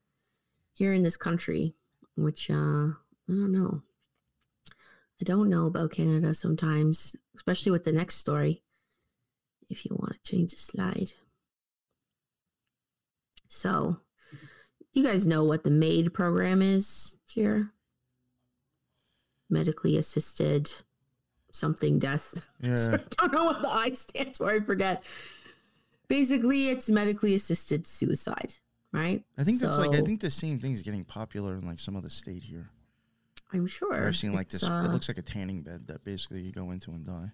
[0.72, 1.74] here in this country,
[2.16, 2.95] which uh, I
[3.28, 3.82] don't know.
[5.20, 8.62] I don't know about Canada sometimes, especially with the next story.
[9.68, 11.12] If you want to change the slide.
[13.48, 13.98] So,
[14.92, 17.72] you guys know what the MAID program is here?
[19.48, 20.72] Medically assisted
[21.50, 22.46] something death.
[22.60, 22.74] Yeah.
[22.76, 24.50] so I don't know what the I stands for.
[24.50, 25.02] I forget.
[26.08, 28.54] Basically, it's medically assisted suicide,
[28.92, 29.22] right?
[29.38, 31.78] I think so, that's like I think the same thing is getting popular in like
[31.78, 32.70] some of the state here.
[33.55, 34.07] I'm sure.
[34.07, 34.64] I've seen like this.
[34.64, 37.30] Uh, it looks like a tanning bed that basically you go into and die.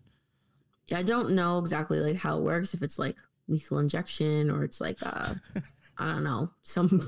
[0.89, 2.75] Yeah, I don't know exactly like how it works.
[2.75, 3.17] If it's like
[3.49, 5.35] lethal injection or it's like uh,
[5.99, 7.01] I don't know, some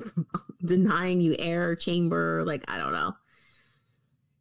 [0.65, 2.45] denying you air chamber.
[2.45, 3.15] Like I don't know.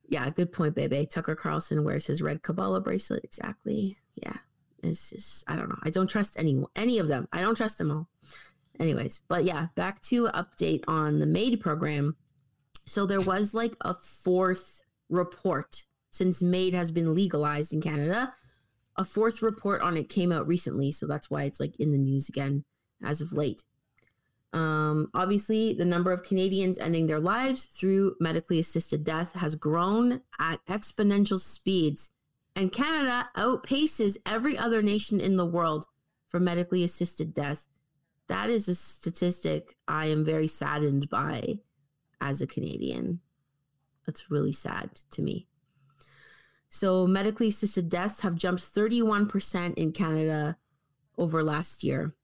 [0.08, 1.06] Yeah, good point, baby.
[1.06, 3.24] Tucker Carlson wears his red Kabbalah bracelet.
[3.24, 3.98] Exactly.
[4.16, 4.36] Yeah,
[4.84, 5.80] it's just I don't know.
[5.84, 7.28] I don't trust any any of them.
[7.32, 8.10] I don't trust them all.
[8.80, 12.16] Anyways, but yeah, back to update on the MAID program.
[12.86, 18.34] So there was like a fourth report since MAID has been legalized in Canada.
[18.98, 21.98] A fourth report on it came out recently, so that's why it's like in the
[21.98, 22.66] news again
[23.02, 23.64] as of late.
[24.54, 30.22] Um, obviously, the number of Canadians ending their lives through medically assisted death has grown
[30.40, 32.12] at exponential speeds,
[32.56, 35.86] and Canada outpaces every other nation in the world
[36.28, 37.68] for medically assisted death.
[38.28, 41.60] That is a statistic I am very saddened by
[42.22, 43.20] as a Canadian.
[44.06, 45.48] That's really sad to me.
[46.70, 50.58] So, medically assisted deaths have jumped 31% in Canada
[51.18, 52.16] over last year.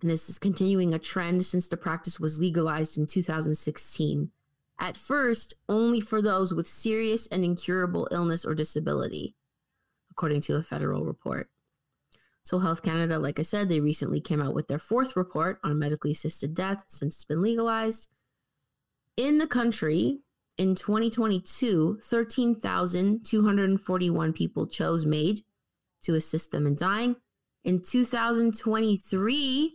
[0.00, 4.30] And this is continuing a trend since the practice was legalized in 2016.
[4.78, 9.34] At first, only for those with serious and incurable illness or disability,
[10.10, 11.50] according to a federal report.
[12.44, 15.78] So, Health Canada, like I said, they recently came out with their fourth report on
[15.78, 18.08] medically assisted death since it's been legalized.
[19.16, 20.18] In the country,
[20.56, 25.44] in 2022, 13,241 people chose MAID
[26.02, 27.16] to assist them in dying.
[27.64, 29.74] In 2023,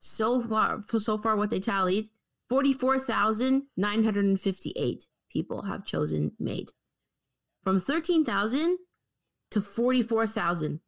[0.00, 2.08] so far, so far, what they tallied,
[2.48, 6.70] 44,958 people have chosen MAID.
[7.62, 8.78] From 13,000
[9.50, 10.80] to 44,000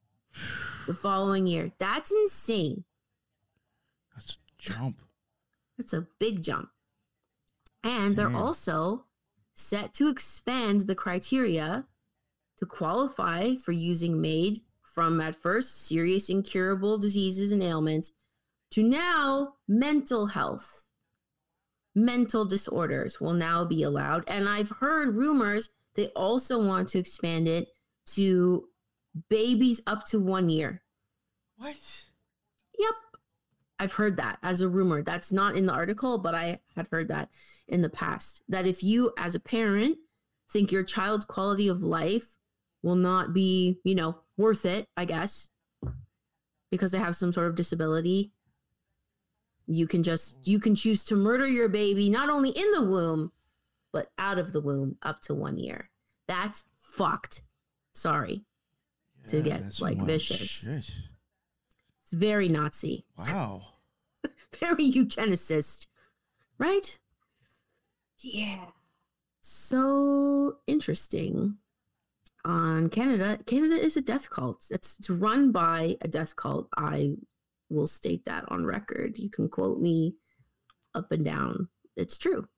[0.87, 1.73] the following year.
[1.79, 2.85] That's insane.
[4.14, 5.03] That's a jump.
[5.77, 6.71] That's a big jump.
[7.85, 8.37] And they're mm.
[8.37, 9.05] also
[9.55, 11.87] set to expand the criteria
[12.59, 18.12] to qualify for using MAID from at first serious incurable diseases and ailments
[18.72, 20.87] to now mental health.
[21.95, 24.24] Mental disorders will now be allowed.
[24.29, 27.70] And I've heard rumors they also want to expand it
[28.14, 28.68] to
[29.29, 30.83] babies up to one year.
[31.57, 32.05] What?
[32.79, 32.95] Yep.
[33.79, 35.03] I've heard that as a rumor.
[35.03, 37.31] That's not in the article, but I had heard that
[37.68, 38.43] in the past.
[38.49, 39.99] That if you, as a parent,
[40.51, 42.26] think your child's quality of life
[42.83, 45.49] will not be, you know, worth it, I guess,
[46.70, 48.33] because they have some sort of disability,
[49.66, 53.33] you can just, you can choose to murder your baby, not only in the womb,
[53.93, 55.91] but out of the womb up to one year.
[56.26, 57.43] That's fucked.
[57.93, 58.45] Sorry
[59.24, 60.39] yeah, to get like vicious.
[60.39, 60.91] Shit.
[62.09, 63.05] It's very Nazi.
[63.19, 63.65] Wow.
[64.59, 65.89] very eugenicist,
[66.57, 66.99] right?
[68.21, 68.65] Yeah.
[69.43, 71.59] So interesting.
[72.47, 74.65] On Canada, Canada is a death cult.
[74.71, 76.69] It's, it's run by a death cult.
[76.79, 77.17] I
[77.69, 79.19] will state that on record.
[79.19, 80.15] You can quote me
[80.95, 81.69] up and down.
[81.95, 82.49] It's true.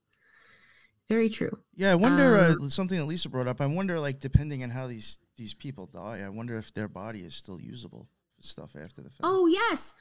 [1.08, 1.58] Very true.
[1.74, 3.60] Yeah, I wonder Um, uh, something that Lisa brought up.
[3.60, 7.22] I wonder, like, depending on how these these people die, I wonder if their body
[7.22, 9.20] is still usable for stuff after the fact.
[9.22, 9.94] Oh, yes.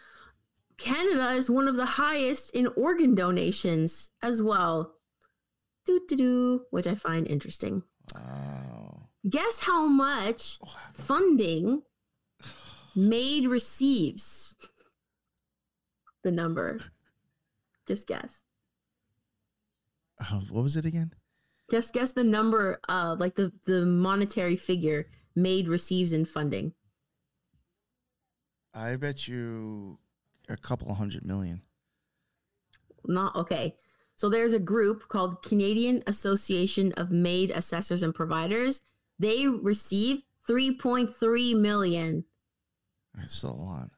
[0.78, 4.94] Canada is one of the highest in organ donations as well.
[5.86, 7.84] Doo doo doo, which I find interesting.
[8.16, 9.10] Wow.
[9.30, 10.58] Guess how much
[10.94, 11.82] funding
[12.96, 14.56] MAID receives?
[16.22, 16.80] The number.
[17.88, 18.44] Just guess.
[20.20, 21.14] Uh, what was it again?
[21.72, 26.74] Just guess the number, uh, like the, the monetary figure MAID receives in funding.
[28.74, 29.98] I bet you
[30.48, 31.62] a couple hundred million.
[33.06, 33.76] Not okay.
[34.16, 38.82] So there's a group called Canadian Association of Maid Assessors and Providers.
[39.18, 42.26] They receive 3.3 million.
[43.16, 43.90] That's still a lot.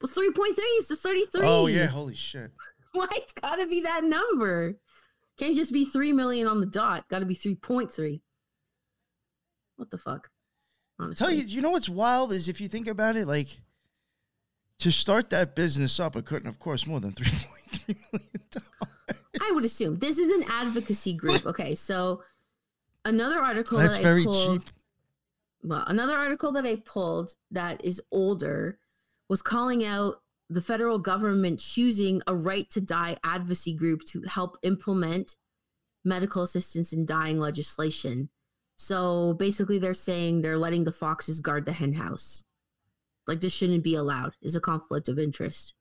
[0.00, 1.40] Well, 3.3 is the 33.
[1.44, 2.50] Oh yeah, holy shit.
[2.92, 4.78] Why it's gotta be that number?
[5.38, 7.08] Can't just be 3 million on the dot.
[7.08, 8.20] Gotta be 3.3.
[9.76, 10.28] What the fuck?
[10.98, 11.24] Honestly.
[11.24, 13.60] Tell you, you know what's wild is if you think about it, like
[14.78, 18.42] to start that business up, it couldn't have cost more than three point three million
[18.50, 19.22] dollars.
[19.40, 21.46] I would assume this is an advocacy group.
[21.46, 22.22] Okay, so
[23.04, 24.74] another article That's that very I pulled, cheap.
[25.62, 28.78] Well, another article that I pulled that is older
[29.28, 30.20] was calling out
[30.50, 35.36] the federal government choosing a right to die advocacy group to help implement
[36.04, 38.28] medical assistance in dying legislation.
[38.76, 42.44] So basically, they're saying they're letting the foxes guard the hen house.
[43.26, 44.32] Like this shouldn't be allowed.
[44.42, 45.74] Is a conflict of interest,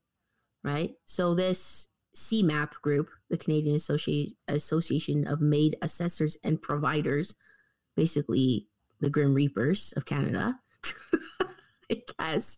[0.64, 0.92] right?
[1.06, 7.34] So this CMAP group, the Canadian Associ- Association of Maid Assessors and Providers,
[7.96, 8.68] basically
[9.00, 10.60] the Grim Reapers of Canada,
[11.92, 12.58] I guess.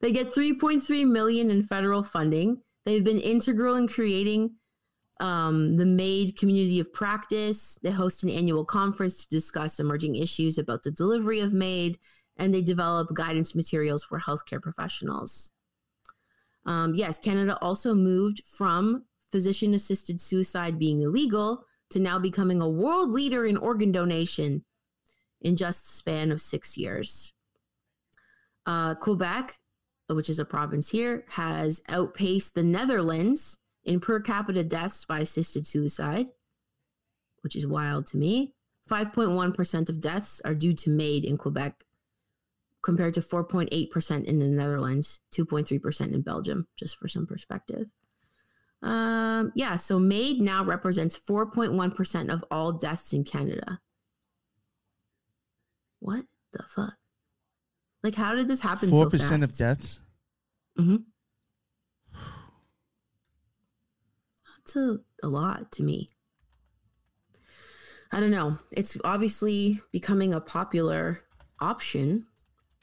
[0.00, 2.60] They get 3.3 million in federal funding.
[2.84, 4.56] They've been integral in creating
[5.20, 7.78] um, the MAID community of practice.
[7.82, 11.98] They host an annual conference to discuss emerging issues about the delivery of MAID,
[12.36, 15.50] and they develop guidance materials for healthcare professionals.
[16.66, 22.68] Um, yes, Canada also moved from physician assisted suicide being illegal to now becoming a
[22.68, 24.64] world leader in organ donation
[25.40, 27.32] in just the span of six years.
[28.66, 29.58] Uh, Quebec,
[30.08, 35.66] which is a province here, has outpaced the Netherlands in per capita deaths by assisted
[35.66, 36.26] suicide,
[37.42, 38.54] which is wild to me.
[38.90, 41.84] 5.1% of deaths are due to MAID in Quebec,
[42.84, 47.86] compared to 4.8% in the Netherlands, 2.3% in Belgium, just for some perspective.
[48.82, 53.80] Um, yeah, so MAID now represents 4.1% of all deaths in Canada.
[56.00, 56.94] What the fuck?
[58.02, 58.90] Like, how did this happen?
[58.90, 60.00] Four so percent of deaths.
[64.58, 66.10] That's a, a lot to me.
[68.12, 68.58] I don't know.
[68.70, 71.22] It's obviously becoming a popular
[71.60, 72.26] option.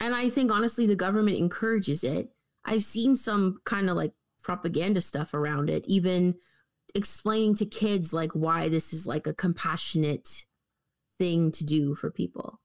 [0.02, 2.30] And I think honestly, the government encourages it.
[2.64, 6.34] I've seen some kind of like propaganda stuff around it, even
[6.96, 10.44] explaining to kids like why this is like a compassionate
[11.20, 12.58] thing to do for people.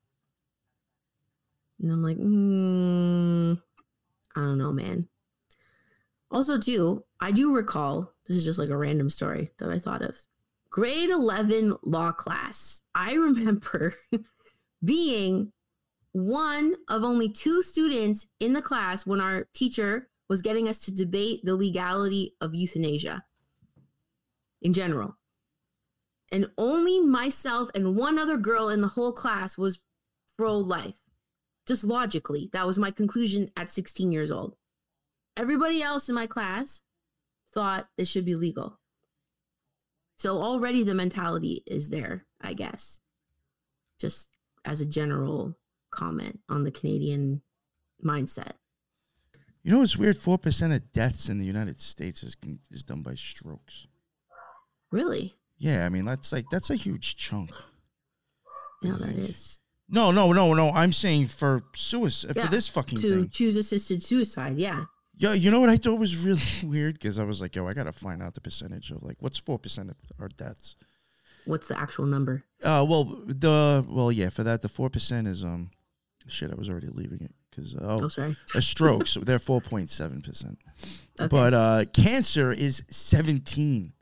[1.79, 3.61] And I'm like, mm,
[4.35, 5.07] I don't know, man.
[6.31, 10.01] Also, too, I do recall this is just like a random story that I thought
[10.01, 10.17] of.
[10.71, 12.81] Grade 11 law class.
[12.95, 13.93] I remember
[14.83, 15.53] being
[16.11, 20.93] one of only two students in the class when our teacher was getting us to
[20.93, 23.23] debate the legality of euthanasia
[24.61, 25.17] in general.
[26.31, 29.79] And only myself and one other girl in the whole class was
[30.35, 30.99] pro life.
[31.65, 34.55] Just logically, that was my conclusion at 16 years old.
[35.35, 36.81] Everybody else in my class
[37.53, 38.79] thought this should be legal.
[40.17, 42.99] So already the mentality is there, I guess.
[43.99, 44.29] Just
[44.65, 45.55] as a general
[45.97, 47.41] comment on the Canadian
[48.03, 48.53] mindset.
[49.63, 50.15] You know what's weird?
[50.15, 52.35] Four percent of deaths in the United States is
[52.71, 53.87] is done by strokes.
[54.91, 55.35] Really?
[55.57, 57.51] Yeah, I mean that's like that's a huge chunk.
[58.81, 59.57] Yeah, that is.
[59.89, 60.69] No, no, no, no.
[60.71, 63.29] I'm saying for suicide Yeah, for this fucking To thing.
[63.29, 64.85] choose assisted suicide, yeah.
[65.15, 67.73] Yeah, you know what I thought was really weird because I was like, yo, I
[67.73, 70.75] gotta find out the percentage of like what's four percent of our deaths.
[71.45, 72.43] What's the actual number?
[72.63, 75.71] Uh, well, the well, yeah, for that the four percent is um,
[76.31, 76.51] shit.
[76.51, 78.35] I was already leaving it because Oh, oh, sorry.
[78.55, 80.57] a stroke, so they're four point seven percent.
[81.29, 83.93] But uh, cancer is seventeen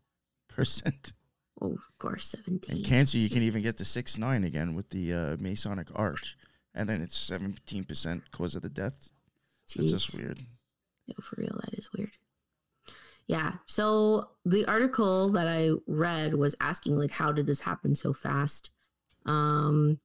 [0.49, 1.13] percent.
[1.61, 2.75] oh, of course, 17.
[2.75, 6.37] And cancer, you can even get to six nine again with the uh, Masonic arch,
[6.73, 9.11] and then it's seventeen percent cause of the deaths.
[9.75, 10.39] It's just weird.
[11.07, 12.11] Yo, for real, that is weird.
[13.27, 13.53] Yeah.
[13.65, 18.69] So the article that I read was asking like how did this happen so fast?
[19.25, 19.99] Um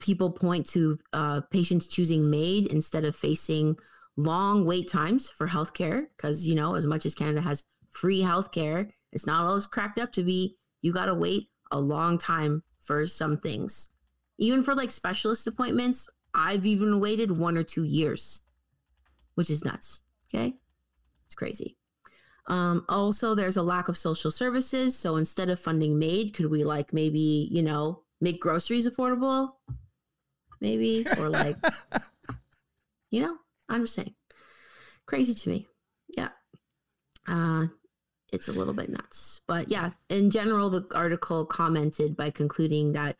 [0.00, 3.76] people point to uh, patients choosing MAID instead of facing
[4.16, 8.90] long wait times for healthcare because you know as much as Canada has free healthcare,
[9.12, 10.56] it's not always cracked up to be.
[10.82, 13.88] You got to wait a long time for some things.
[14.38, 18.40] Even for like specialist appointments, I've even waited one or two years,
[19.34, 20.02] which is nuts.
[20.28, 20.54] Okay.
[21.26, 21.76] It's crazy.
[22.46, 24.96] Um, also, there's a lack of social services.
[24.96, 29.52] So instead of funding MAID, could we like maybe, you know, make groceries affordable?
[30.64, 31.56] Maybe, or like,
[33.10, 33.36] you know,
[33.68, 34.14] I'm just saying.
[35.04, 35.66] Crazy to me.
[36.08, 36.30] Yeah.
[37.28, 37.66] Uh,
[38.32, 39.42] it's a little bit nuts.
[39.46, 43.16] But yeah, in general, the article commented by concluding that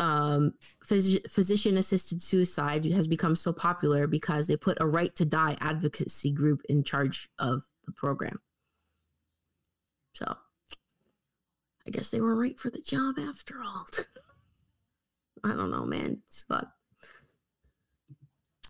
[0.00, 0.54] um,
[0.84, 5.56] phys- physician assisted suicide has become so popular because they put a right to die
[5.60, 8.40] advocacy group in charge of the program.
[10.14, 10.36] So
[11.86, 13.86] I guess they were right for the job after all.
[15.44, 16.18] I don't know, man.
[16.26, 16.68] It's fuck.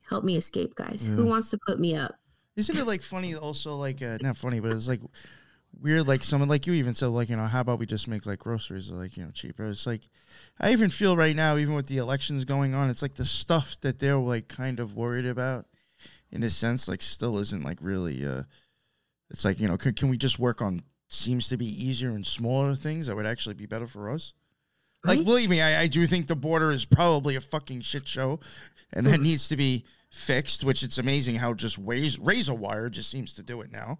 [0.08, 1.08] Help me escape, guys.
[1.08, 1.16] Yeah.
[1.16, 2.18] Who wants to put me up?
[2.56, 3.34] Isn't it like funny?
[3.34, 5.00] Also, like uh, not funny, but it's like
[5.80, 6.08] weird.
[6.08, 8.40] Like someone like you even said, like you know, how about we just make like
[8.40, 9.68] groceries like you know cheaper?
[9.68, 10.08] It's like
[10.58, 13.76] I even feel right now, even with the elections going on, it's like the stuff
[13.82, 15.66] that they're like kind of worried about,
[16.32, 18.26] in a sense, like still isn't like really.
[18.26, 18.42] uh
[19.30, 22.26] It's like you know, can, can we just work on seems to be easier and
[22.26, 24.32] smaller things that would actually be better for us?
[25.09, 28.40] Like, believe me, I, I do think the border is probably a fucking shit show,
[28.92, 30.64] and that needs to be fixed.
[30.64, 33.98] Which it's amazing how just razor, razor wire just seems to do it now.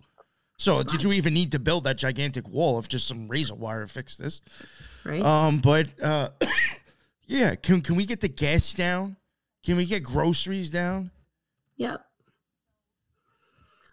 [0.59, 3.87] So did you even need to build that gigantic wall if just some razor wire
[3.87, 4.43] fixed this?
[5.05, 5.23] Right.
[5.23, 6.31] Um, but uh,
[7.27, 9.17] yeah, can can we get the gas down?
[9.65, 11.13] Can we get groceries down?
[11.77, 12.05] Yep.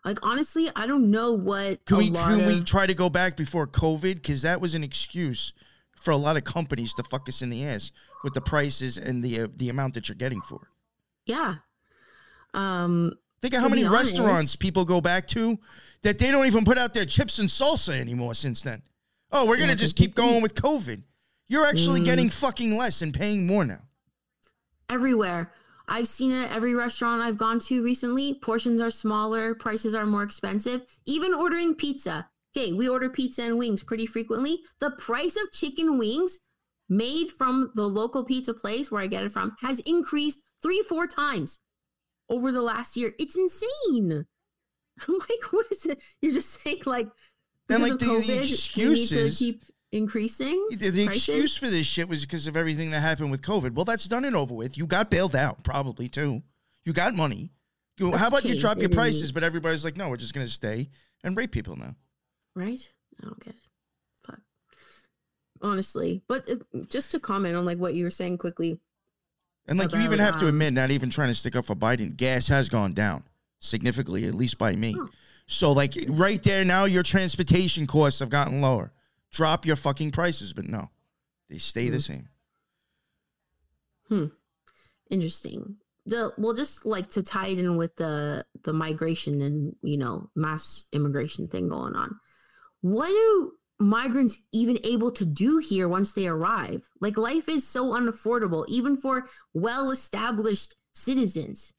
[0.03, 1.85] Like honestly, I don't know what.
[1.85, 2.47] Can we can of...
[2.47, 4.15] we try to go back before COVID?
[4.15, 5.53] Because that was an excuse
[5.95, 7.91] for a lot of companies to fuck us in the ass
[8.23, 10.73] with the prices and the uh, the amount that you're getting for it.
[11.25, 11.55] Yeah.
[12.53, 15.57] Um, Think of how many honest, restaurants people go back to
[16.01, 18.81] that they don't even put out their chips and salsa anymore since then.
[19.31, 21.03] Oh, we're gonna yeah, just keep going with COVID.
[21.47, 22.05] You're actually mm.
[22.05, 23.81] getting fucking less and paying more now.
[24.89, 25.51] Everywhere.
[25.87, 28.33] I've seen it at every restaurant I've gone to recently.
[28.33, 30.81] Portions are smaller, prices are more expensive.
[31.05, 32.27] Even ordering pizza.
[32.55, 34.59] Okay, we order pizza and wings pretty frequently.
[34.79, 36.39] The price of chicken wings
[36.87, 41.07] made from the local pizza place where I get it from has increased three, four
[41.07, 41.59] times
[42.29, 43.13] over the last year.
[43.19, 44.25] It's insane.
[45.07, 46.01] I'm like, what is it?
[46.21, 47.09] You're just saying like,
[47.69, 50.67] and like the, COVID, the excuses keep increasing.
[50.71, 53.73] The, the excuse for this shit was because of everything that happened with COVID.
[53.73, 54.77] Well, that's done and over with.
[54.77, 56.41] You got bailed out, probably too.
[56.83, 57.51] You got money.
[57.97, 59.31] You, how about you drop your prices?
[59.31, 60.89] But everybody's like, no, we're just going to stay
[61.23, 61.95] and rape people now.
[62.55, 62.89] Right?
[63.21, 63.61] I don't get it.
[64.25, 64.39] Fuck.
[65.61, 66.49] Honestly, but
[66.89, 68.79] just to comment on like what you were saying quickly.
[69.67, 71.65] And like about, you even have um, to admit, not even trying to stick up
[71.65, 73.23] for Biden, gas has gone down
[73.59, 74.95] significantly, at least by me.
[75.47, 78.91] So like right there now, your transportation costs have gotten lower.
[79.31, 80.89] Drop your fucking prices, but no,
[81.49, 81.91] they stay mm-hmm.
[81.91, 82.29] the same.
[84.07, 84.25] Hmm.
[85.09, 85.77] Interesting.
[86.05, 90.29] The well, just like to tie it in with the the migration and you know
[90.35, 92.19] mass immigration thing going on.
[92.85, 96.87] What do migrants even able to do here once they arrive?
[97.01, 101.73] Like life is so unaffordable, even for well established citizens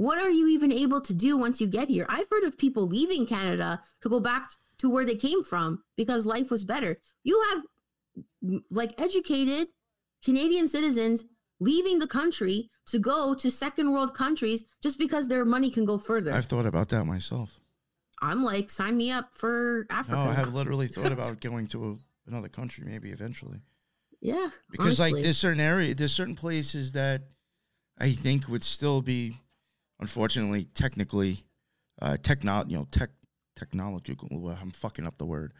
[0.00, 2.06] what are you even able to do once you get here?
[2.08, 6.24] I've heard of people leaving Canada to go back to where they came from because
[6.24, 6.96] life was better.
[7.22, 9.68] You have like educated
[10.24, 11.24] Canadian citizens
[11.60, 15.98] leaving the country to go to second world countries just because their money can go
[15.98, 16.32] further.
[16.32, 17.60] I've thought about that myself.
[18.20, 20.16] I'm like, sign me up for Africa.
[20.16, 23.60] No, I have literally thought about going to a, another country maybe eventually.
[24.20, 24.50] Yeah.
[24.70, 25.12] Because honestly.
[25.12, 27.22] like there's certain area, there's certain places that
[27.98, 29.36] I think would still be
[30.00, 31.44] unfortunately, technically,
[32.02, 33.10] uh, techno, you know, tech,
[33.56, 34.16] technology.
[34.30, 35.52] I'm fucking up the word,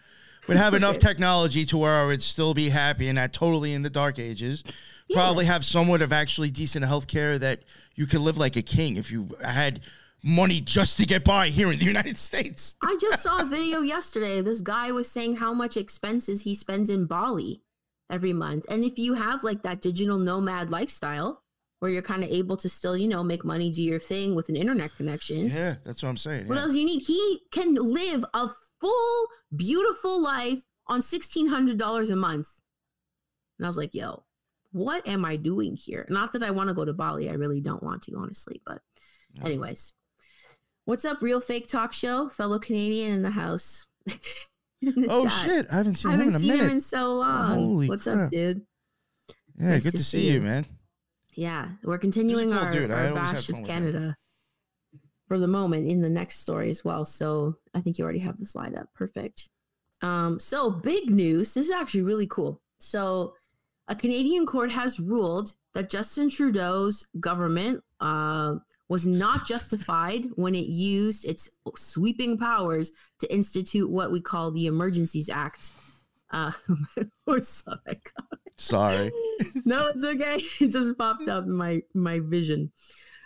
[0.46, 3.82] but have enough technology to where I would still be happy and not totally in
[3.82, 4.64] the dark ages.
[5.08, 5.16] Yeah.
[5.16, 7.62] Probably have somewhat of actually decent health care that
[7.94, 9.80] you could live like a king if you had
[10.22, 12.76] money just to get by here in the United States.
[12.82, 14.40] I just saw a video yesterday.
[14.42, 17.62] This guy was saying how much expenses he spends in Bali
[18.10, 18.66] every month.
[18.68, 21.42] And if you have like that digital nomad lifestyle,
[21.80, 24.48] where you're kind of able to still, you know, make money, do your thing with
[24.50, 25.48] an internet connection.
[25.48, 26.46] Yeah, that's what I'm saying.
[26.46, 26.62] What yeah.
[26.62, 27.00] else you need?
[27.00, 28.48] He can live a
[28.80, 32.48] full, beautiful life on $1,600 a month.
[33.58, 34.24] And I was like, yo,
[34.72, 36.06] what am I doing here?
[36.10, 37.30] Not that I want to go to Bali.
[37.30, 38.60] I really don't want to, honestly.
[38.66, 38.82] But,
[39.42, 39.94] anyways,
[40.90, 42.28] What's up, real fake talk show?
[42.30, 43.86] Fellow Canadian in the house.
[44.08, 44.16] in
[44.82, 45.32] the oh chat.
[45.44, 45.66] shit!
[45.70, 47.54] I haven't seen I haven't him in seen him in so long.
[47.54, 48.24] Holy What's crap.
[48.24, 48.62] up, dude?
[49.56, 50.66] Yeah, nice good to, to see you, you, man.
[51.36, 52.90] Yeah, we're continuing our, dude.
[52.90, 54.16] our bash of Canada
[55.28, 57.04] for the moment in the next story as well.
[57.04, 58.88] So I think you already have the slide up.
[58.92, 59.48] Perfect.
[60.02, 61.54] Um, so big news.
[61.54, 62.60] This is actually really cool.
[62.80, 63.34] So
[63.86, 68.56] a Canadian court has ruled that Justin Trudeau's government uh,
[68.90, 74.66] was not justified when it used its sweeping powers to institute what we call the
[74.66, 75.70] Emergencies Act.
[76.32, 76.50] Uh,
[77.40, 78.00] sorry.
[78.58, 79.12] Sorry.
[79.64, 80.40] no, it's okay.
[80.60, 82.72] It just popped up in my my vision.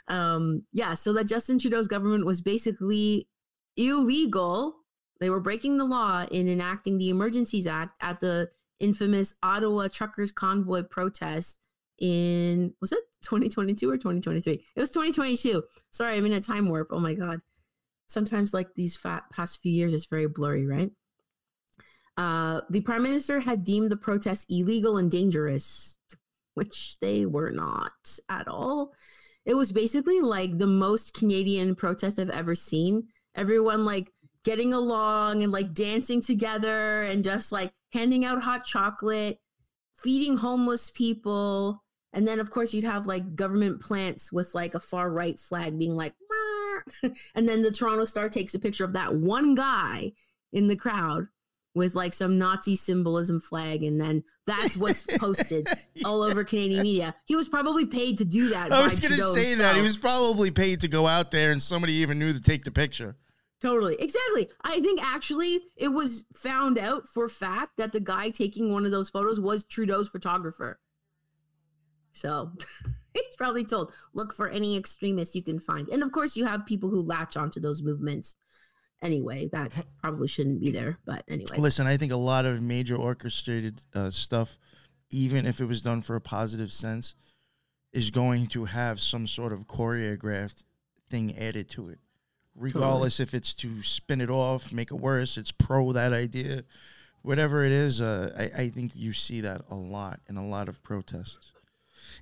[0.08, 3.30] Um, yeah, so that Justin Trudeau's government was basically
[3.78, 4.76] illegal.
[5.18, 8.50] They were breaking the law in enacting the Emergencies Act at the
[8.80, 11.60] infamous Ottawa Truckers Convoy protest
[12.00, 14.52] in was it 2022 or 2023?
[14.52, 15.62] It was 2022.
[15.90, 16.88] Sorry, I'm in a time warp.
[16.90, 17.40] Oh my god.
[18.06, 20.90] Sometimes like these fat past few years it's very blurry, right?
[22.16, 25.98] Uh, the prime minister had deemed the protests illegal and dangerous,
[26.54, 27.92] which they were not
[28.28, 28.92] at all.
[29.44, 33.08] It was basically like the most Canadian protest I've ever seen.
[33.34, 34.10] Everyone like
[34.44, 39.38] getting along and like dancing together and just like handing out hot chocolate,
[39.98, 41.83] feeding homeless people,
[42.14, 45.78] and then, of course, you'd have like government plants with like a far right flag
[45.78, 46.14] being like,
[47.34, 50.12] and then the Toronto Star takes a picture of that one guy
[50.52, 51.26] in the crowd
[51.74, 56.06] with like some Nazi symbolism flag, and then that's what's posted yeah.
[56.06, 57.14] all over Canadian media.
[57.24, 58.70] He was probably paid to do that.
[58.70, 59.72] I was going to say himself.
[59.72, 62.64] that he was probably paid to go out there, and somebody even knew to take
[62.64, 63.16] the picture.
[63.60, 64.50] Totally, exactly.
[64.62, 68.92] I think actually it was found out for fact that the guy taking one of
[68.92, 70.78] those photos was Trudeau's photographer.
[72.14, 72.52] So
[73.12, 75.88] he's probably told, look for any extremists you can find.
[75.88, 78.36] And of course, you have people who latch onto those movements.
[79.02, 80.98] Anyway, that probably shouldn't be there.
[81.04, 81.58] But anyway.
[81.58, 84.56] Listen, I think a lot of major orchestrated uh, stuff,
[85.10, 87.14] even if it was done for a positive sense,
[87.92, 90.64] is going to have some sort of choreographed
[91.10, 91.98] thing added to it.
[92.56, 93.28] Regardless totally.
[93.28, 96.62] if it's to spin it off, make it worse, it's pro that idea,
[97.22, 100.68] whatever it is, uh, I, I think you see that a lot in a lot
[100.68, 101.53] of protests.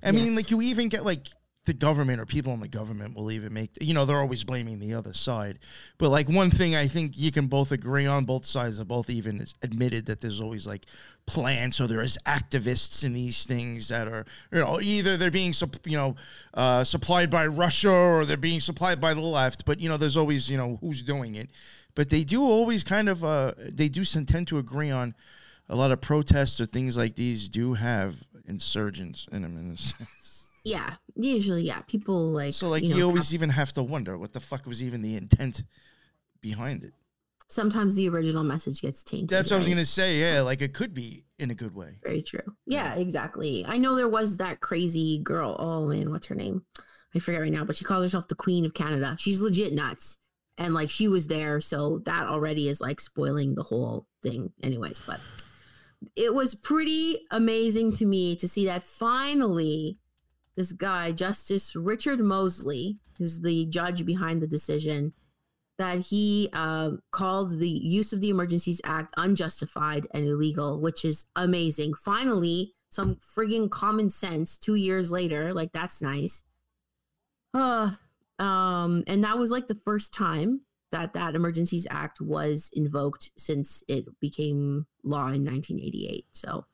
[0.03, 0.15] I yes.
[0.15, 1.27] mean, like you even get like
[1.65, 4.79] the government or people in the government will even make you know they're always blaming
[4.79, 5.59] the other side.
[5.97, 9.09] But like one thing i think you can both agree on both sides have both
[9.09, 10.85] even admitted that there's always like
[11.25, 11.77] plans.
[11.77, 15.53] So there's activists in these things that are you know either they're being
[15.85, 16.15] you know
[16.53, 19.65] uh, supplied by russia or they're being supplied by the left.
[19.65, 21.49] But you know there's always you know who's doing it.
[21.95, 25.15] But they do always kind of uh, they do tend to agree on
[25.69, 29.77] a lot of protests or things like these do have insurgents in them in a
[29.77, 30.43] sense.
[30.63, 31.81] Yeah, usually, yeah.
[31.81, 34.65] People like so like you, know, you always even have to wonder what the fuck
[34.65, 35.63] was even the intent
[36.41, 36.93] behind it.
[37.49, 39.29] Sometimes the original message gets tainted.
[39.29, 39.57] That's what right?
[39.57, 40.19] I was gonna say.
[40.19, 41.99] Yeah, like it could be in a good way.
[42.01, 42.55] Very true.
[42.65, 43.65] Yeah, exactly.
[43.67, 45.55] I know there was that crazy girl.
[45.59, 46.63] Oh man, what's her name?
[47.13, 49.17] I forget right now, but she calls herself the Queen of Canada.
[49.19, 50.17] She's legit nuts.
[50.57, 54.99] And like she was there, so that already is like spoiling the whole thing, anyways.
[54.99, 55.19] But
[56.15, 59.97] it was pretty amazing to me to see that finally
[60.55, 65.13] this guy, Justice Richard Mosley, who's the judge behind the decision,
[65.79, 71.25] that he uh, called the use of the Emergencies Act unjustified and illegal, which is
[71.35, 71.95] amazing.
[71.95, 75.53] Finally, some frigging common sense two years later.
[75.53, 76.43] Like, that's nice.
[77.53, 77.91] Uh,
[78.37, 80.61] um, and that was like the first time
[80.93, 86.27] that that Emergencies Act was invoked since it became law in 1988.
[86.31, 86.65] So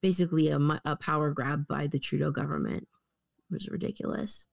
[0.00, 2.86] basically, a, a power grab by the Trudeau government
[3.50, 4.46] it was ridiculous.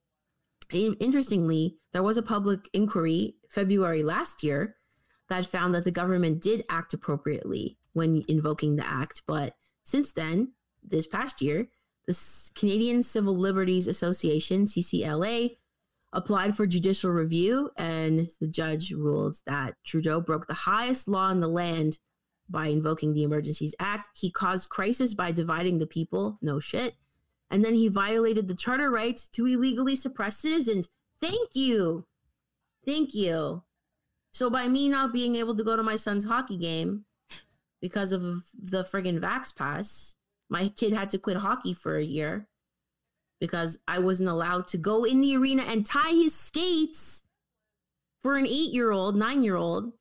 [0.71, 4.75] Interestingly, there was a public inquiry February last year
[5.29, 9.21] that found that the government did act appropriately when invoking the act.
[9.27, 9.53] But
[9.83, 10.53] since then,
[10.83, 11.67] this past year,
[12.07, 12.19] the
[12.55, 15.57] Canadian Civil Liberties Association, CCLA,
[16.13, 21.39] applied for judicial review, and the judge ruled that Trudeau broke the highest law in
[21.39, 21.99] the land
[22.49, 24.09] by invoking the Emergencies Act.
[24.13, 26.37] He caused crisis by dividing the people.
[26.41, 26.95] No shit.
[27.49, 30.89] And then he violated the charter rights to illegally suppress citizens.
[31.19, 32.05] Thank you.
[32.85, 33.63] Thank you.
[34.31, 37.05] So by me not being able to go to my son's hockey game
[37.81, 38.21] because of
[38.53, 40.15] the friggin' Vax Pass,
[40.49, 42.47] my kid had to quit hockey for a year
[43.39, 47.23] because I wasn't allowed to go in the arena and tie his skates
[48.21, 49.93] for an eight year old, nine year old.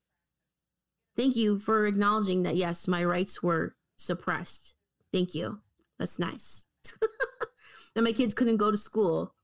[1.16, 4.74] Thank you for acknowledging that, yes, my rights were suppressed.
[5.12, 5.60] Thank you.
[5.98, 6.66] That's nice.
[7.94, 9.34] and my kids couldn't go to school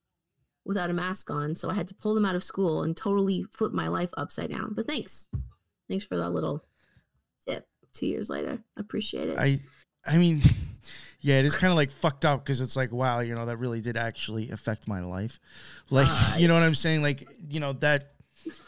[0.64, 3.44] without a mask on, so I had to pull them out of school and totally
[3.52, 4.74] flip my life upside down.
[4.74, 5.28] But thanks,
[5.88, 6.64] thanks for that little
[7.46, 7.66] tip.
[7.92, 9.38] Two years later, appreciate it.
[9.38, 9.60] I,
[10.06, 10.40] I mean,
[11.22, 13.56] yeah, it is kind of like fucked up because it's like, wow, you know, that
[13.56, 15.38] really did actually affect my life.
[15.88, 17.02] Like, uh, you know what I'm saying?
[17.02, 18.12] Like, you know that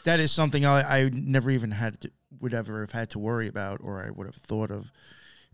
[0.05, 3.49] that is something I, I never even had to, would ever have had to worry
[3.49, 4.89] about, or I would have thought of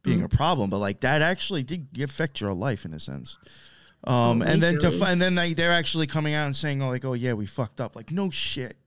[0.03, 0.25] being mm-hmm.
[0.25, 0.69] a problem.
[0.69, 3.37] But like that actually did affect your life in a sense.
[4.03, 4.99] Um, oh, and then really?
[4.99, 7.47] to and then like they're actually coming out and saying, "Oh, like, oh yeah, we
[7.47, 8.77] fucked up." Like, no shit.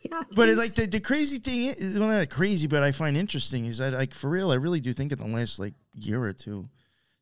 [0.00, 3.64] Yeah, but like the, the crazy thing is, well, not crazy, but I find interesting
[3.64, 6.32] is that like for real, I really do think in the last like year or
[6.32, 6.66] two,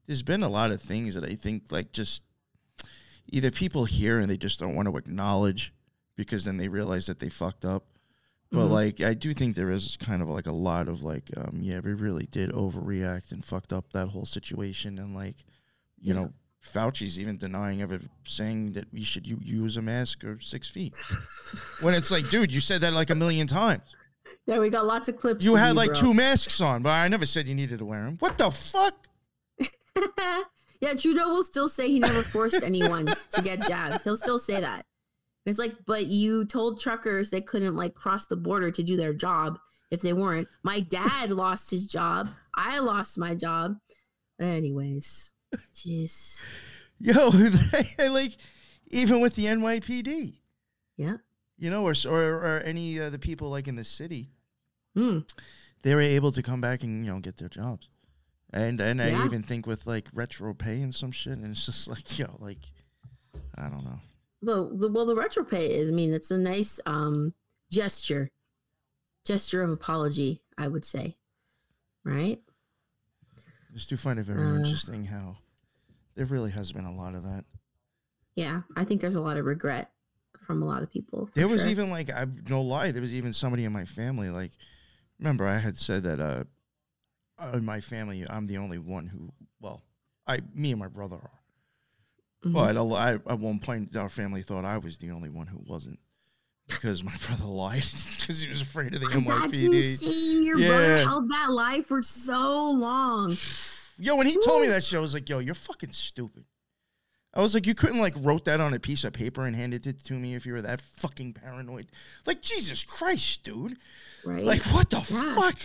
[0.07, 2.23] there's been a lot of things that I think like just
[3.29, 5.73] either people hear and they just don't want to acknowledge
[6.17, 7.85] because then they realize that they fucked up.
[8.53, 8.73] But mm-hmm.
[8.73, 11.81] like I do think there is kind of like a lot of like um yeah,
[11.81, 15.45] we really did overreact and fucked up that whole situation and like
[15.99, 16.21] you yeah.
[16.21, 16.33] know
[16.67, 20.97] Fauci's even denying ever saying that we should use a mask or six feet.
[21.81, 23.95] when it's like, dude, you said that like a million times.
[24.47, 25.45] Yeah, we got lots of clips.
[25.45, 26.01] You had you, like bro.
[26.01, 28.17] two masks on, but I never said you needed to wear them.
[28.19, 28.95] What the fuck?
[30.81, 34.03] yeah, Trudeau will still say he never forced anyone to get jabbed.
[34.05, 34.85] He'll still say that.
[35.45, 39.15] It's like, but you told truckers they couldn't like cross the border to do their
[39.15, 39.59] job
[39.91, 40.49] if they weren't.
[40.63, 42.31] My dad lost his job.
[42.55, 43.77] I lost my job.
[44.41, 45.33] Anyways,
[45.75, 46.43] jeez.
[46.99, 47.31] Yo,
[48.11, 48.37] like
[48.89, 50.35] even with the NYPD.
[50.97, 51.17] Yeah.
[51.59, 54.31] You know, or or, or any of the people like in the city.
[54.95, 55.21] Hmm.
[55.83, 57.89] They were able to come back and you know get their jobs.
[58.53, 59.23] And and yeah.
[59.23, 62.37] I even think with like retro pay and some shit, and it's just like yo,
[62.39, 62.61] like
[63.57, 64.01] I don't know.
[64.43, 65.89] Well, the well, the retro pay is.
[65.89, 67.35] I mean, it's a nice um
[67.71, 68.31] gesture,
[69.25, 70.43] gesture of apology.
[70.59, 71.17] I would say,
[72.05, 72.41] right?
[73.37, 75.37] I just do find it very uh, interesting how
[76.15, 77.45] there really has been a lot of that.
[78.37, 79.91] Yeah, I think there's a lot of regret
[80.47, 81.29] from a lot of people.
[81.35, 81.71] There was sure.
[81.71, 84.53] even like I no lie, there was even somebody in my family like
[85.19, 86.45] remember I had said that uh
[87.55, 89.83] in my family I'm the only one who well,
[90.27, 91.41] I me and my brother are.
[92.45, 92.53] Mm-hmm.
[92.53, 95.99] But I, at one point our family thought I was the only one who wasn't
[96.69, 97.85] because my brother lied
[98.19, 99.51] because he was afraid of the NYPD.
[99.51, 100.43] That's insane.
[100.45, 100.69] Your yeah.
[100.69, 103.37] brother held that lie for so long.
[103.99, 104.43] Yo, when he Ooh.
[104.45, 106.45] told me that shit, I was like, yo, you're fucking stupid.
[107.33, 109.87] I was like, you couldn't like wrote that on a piece of paper and handed
[109.87, 111.89] it to me if you were that fucking paranoid.
[112.25, 113.77] Like Jesus Christ, dude.
[114.25, 114.43] Right.
[114.43, 115.35] Like what the yeah.
[115.35, 115.59] fuck?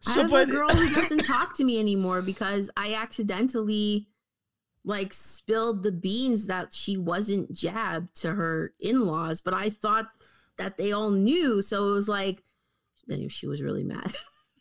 [0.00, 4.06] So, I have but, a girl who doesn't talk to me anymore because I accidentally
[4.84, 10.08] like spilled the beans that she wasn't jabbed to her in-laws, but I thought
[10.56, 11.62] that they all knew.
[11.62, 12.42] So it was like
[13.06, 14.14] then she was really mad.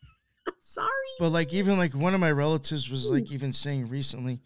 [0.62, 0.88] Sorry.
[1.20, 4.40] But like even like one of my relatives was like even saying recently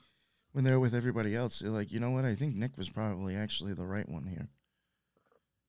[0.53, 2.25] when they were with everybody else, they're like, you know what?
[2.25, 4.49] I think Nick was probably actually the right one here.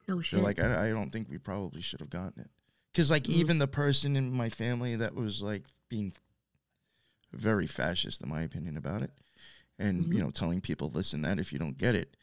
[0.09, 0.39] No shit.
[0.39, 2.51] They're like, I, I don't think we probably should have gotten it.
[2.93, 3.35] Because like mm.
[3.35, 6.13] even the person in my family that was like being
[7.33, 9.11] very fascist, in my opinion, about it,
[9.79, 10.13] and mm-hmm.
[10.13, 12.17] you know telling people, listen, that if you don't get it,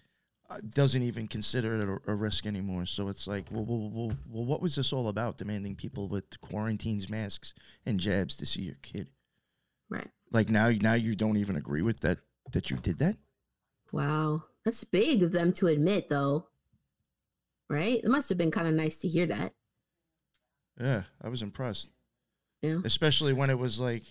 [0.49, 2.85] uh, doesn't even consider it a, a, risk anymore.
[2.85, 5.37] So it's like, well, well, well, well, what was this all about?
[5.37, 7.53] Demanding people with quarantines, masks,
[7.85, 9.07] and jabs to see your kid.
[9.89, 10.07] Right.
[10.31, 12.19] Like now, now you don't even agree with that
[12.51, 13.15] that you did that.
[13.91, 16.47] Wow, that's big of them to admit, though.
[17.69, 18.01] Right?
[18.03, 19.53] It must have been kind of nice to hear that.
[20.79, 21.91] Yeah, I was impressed.
[22.61, 22.79] Yeah.
[22.83, 24.03] Especially when it was like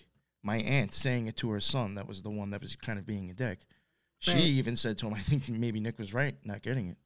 [0.43, 1.95] my aunt saying it to her son.
[1.95, 3.59] That was the one that was kind of being a dick.
[4.19, 4.41] She right.
[4.41, 6.97] even said to him, "I think maybe Nick was right, not getting it."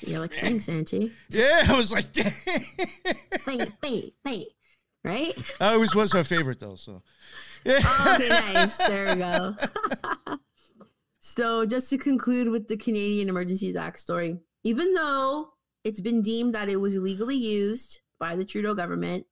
[0.00, 1.12] You're like, thanks, Auntie.
[1.30, 2.06] Yeah, I was like,
[3.46, 4.48] wait, wait, wait,
[5.04, 5.34] right?
[5.60, 7.02] I always was her favorite though, so.
[7.64, 7.80] Yeah.
[7.84, 8.76] Oh, okay, nice.
[8.78, 9.56] There we go.
[11.20, 15.52] so, just to conclude with the Canadian Emergencies Act story, even though
[15.84, 19.26] it's been deemed that it was illegally used by the Trudeau government,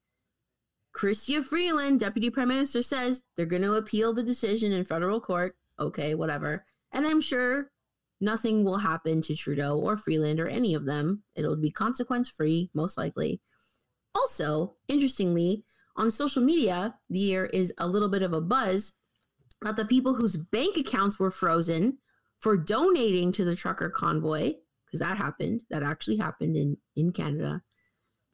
[0.95, 5.57] Chrystia Freeland, Deputy Prime Minister, says they're going to appeal the decision in federal court.
[5.79, 6.65] Okay, whatever.
[6.93, 7.71] And I'm sure
[8.21, 11.23] nothing will happen to Trudeau or Freeland or any of them.
[11.35, 13.43] It'll be consequence free, most likely.
[14.15, 15.65] Also, interestingly,
[15.97, 18.93] on social media, there is a little bit of a buzz
[19.61, 21.99] about the people whose bank accounts were frozen
[22.39, 24.55] for donating to the trucker convoy,
[24.87, 25.63] because that happened.
[25.69, 27.63] That actually happened in, in Canada.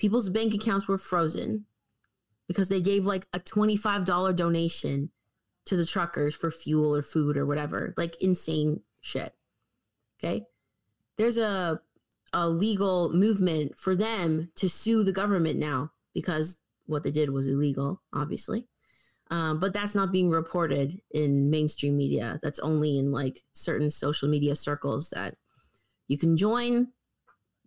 [0.03, 1.65] People's bank accounts were frozen
[2.49, 5.11] because they gave like a $25 donation
[5.65, 9.33] to the truckers for fuel or food or whatever, like insane shit.
[10.19, 10.45] Okay.
[11.19, 11.81] There's a
[12.33, 17.47] a legal movement for them to sue the government now because what they did was
[17.47, 18.66] illegal, obviously.
[19.31, 22.41] Um, but that's not being reported in mainstream media.
[22.43, 25.37] That's only in like certain social media circles that
[26.09, 26.89] you can join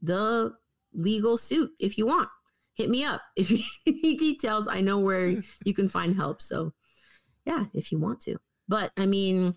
[0.02, 0.54] the
[0.96, 2.30] legal suit if you want.
[2.74, 4.68] Hit me up if you need details.
[4.68, 6.42] I know where you can find help.
[6.42, 6.74] So,
[7.46, 8.38] yeah, if you want to.
[8.68, 9.56] But I mean,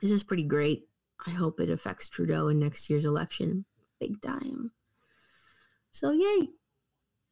[0.00, 0.84] this is pretty great.
[1.26, 3.64] I hope it affects Trudeau in next year's election
[3.98, 4.70] big time.
[5.92, 6.48] So, yay.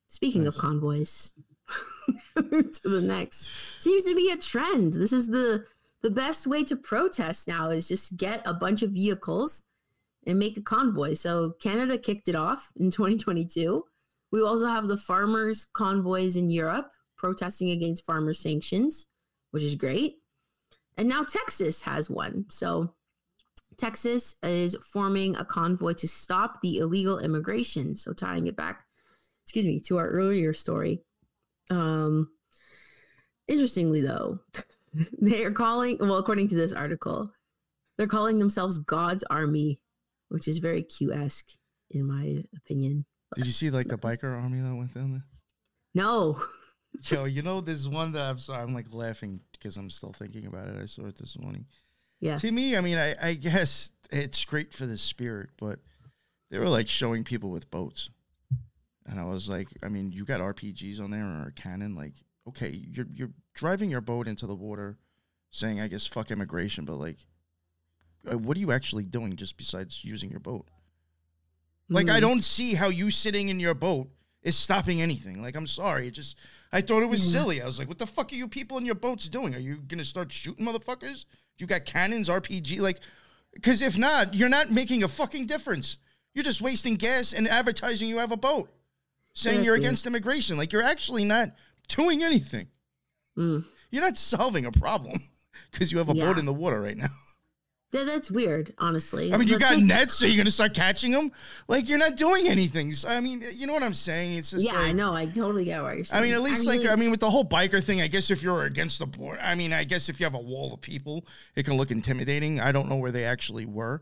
[0.09, 0.55] Speaking nice.
[0.55, 1.33] of convoys,
[2.37, 3.51] to the next
[3.81, 4.95] seems to be a trend.
[4.95, 5.65] This is the
[6.03, 9.65] the best way to protest now is just get a bunch of vehicles
[10.27, 11.15] and make a convoy.
[11.15, 13.85] So Canada kicked it off in 2022.
[14.33, 19.07] We also have the farmers convoys in Europe protesting against farmer sanctions,
[19.53, 20.17] which is great.
[20.97, 22.47] And now Texas has one.
[22.51, 22.95] So
[23.79, 27.97] Texas is forming a convoy to stop the illegal immigration.
[27.97, 28.85] So tying it back,
[29.45, 31.03] excuse me, to our earlier story.
[31.71, 32.31] Um
[33.49, 34.41] interestingly though,
[35.21, 37.31] they are calling well, according to this article,
[37.97, 39.81] they're calling themselves God's Army
[40.29, 41.53] which is very Q-esque
[41.91, 43.05] in my opinion.
[43.35, 45.25] Did you see like the biker army that went down there?
[45.95, 46.41] No.
[47.03, 50.47] Yo, you know, this one that I'm sorry, I'm like laughing because I'm still thinking
[50.47, 50.77] about it.
[50.81, 51.67] I saw it this morning.
[52.21, 52.39] Yeah.
[52.39, 55.79] To me, I mean, I, I guess it's great for the spirit, but
[56.51, 58.11] they were like showing people with boats.
[59.05, 62.15] And I was like, I mean, you got RPGs on there or a cannon, like,
[62.49, 64.99] okay, you're you're driving your boat into the water,
[65.51, 67.19] saying, I guess, fuck immigration, but like,
[68.31, 70.67] uh, what are you actually doing just besides using your boat?
[71.89, 72.11] Like, mm.
[72.11, 72.23] I hmm.
[72.23, 74.09] don't see how you sitting in your boat
[74.43, 75.43] is stopping anything.
[75.43, 76.09] Like, I'm sorry.
[76.09, 76.37] It just,
[76.73, 77.33] I thought it was mm.
[77.33, 77.63] silly.
[77.63, 79.55] I was like, what the fuck are you people in your boats doing?
[79.55, 81.25] Are you going to start shooting motherfuckers?
[81.59, 82.81] You got cannons, RPG?
[82.81, 83.01] Like,
[83.53, 85.97] because if not, you're not making a fucking difference.
[86.35, 88.71] You're just wasting gas and advertising you have a boat,
[89.33, 89.85] saying you're weird.
[89.85, 90.57] against immigration.
[90.57, 91.49] Like, you're actually not
[91.89, 92.69] doing anything.
[93.39, 93.65] Mm.
[93.91, 95.21] You're not solving a problem
[95.73, 96.25] because you have a yeah.
[96.25, 97.09] boat in the water right now.
[97.93, 99.33] Yeah, that's weird, honestly.
[99.33, 101.31] I mean, you that's got like, nets, so you're gonna start catching them.
[101.69, 102.93] Like you're not doing anything.
[102.93, 104.39] So, I mean, you know what I'm saying?
[104.39, 105.15] It's just yeah, like, I know.
[105.15, 106.21] I totally get what you're saying.
[106.21, 108.43] I mean, at least like I mean, with the whole biker thing, I guess if
[108.43, 111.27] you're against the board, I mean, I guess if you have a wall of people,
[111.55, 112.61] it can look intimidating.
[112.61, 114.01] I don't know where they actually were,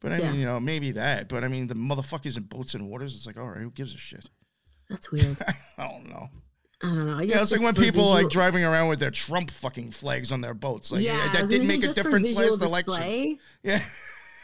[0.00, 0.30] but I yeah.
[0.30, 1.28] mean, you know, maybe that.
[1.28, 3.14] But I mean, the motherfuckers in boats and waters.
[3.14, 4.30] It's like, all right, who gives a shit?
[4.88, 5.36] That's weird.
[5.78, 6.30] I don't know.
[6.82, 7.18] I don't know.
[7.18, 8.10] I yeah, it's like when people visual...
[8.10, 10.92] like driving around with their Trump fucking flags on their boats.
[10.92, 13.38] Like, yeah, that didn't make a difference last election.
[13.62, 13.82] Yeah.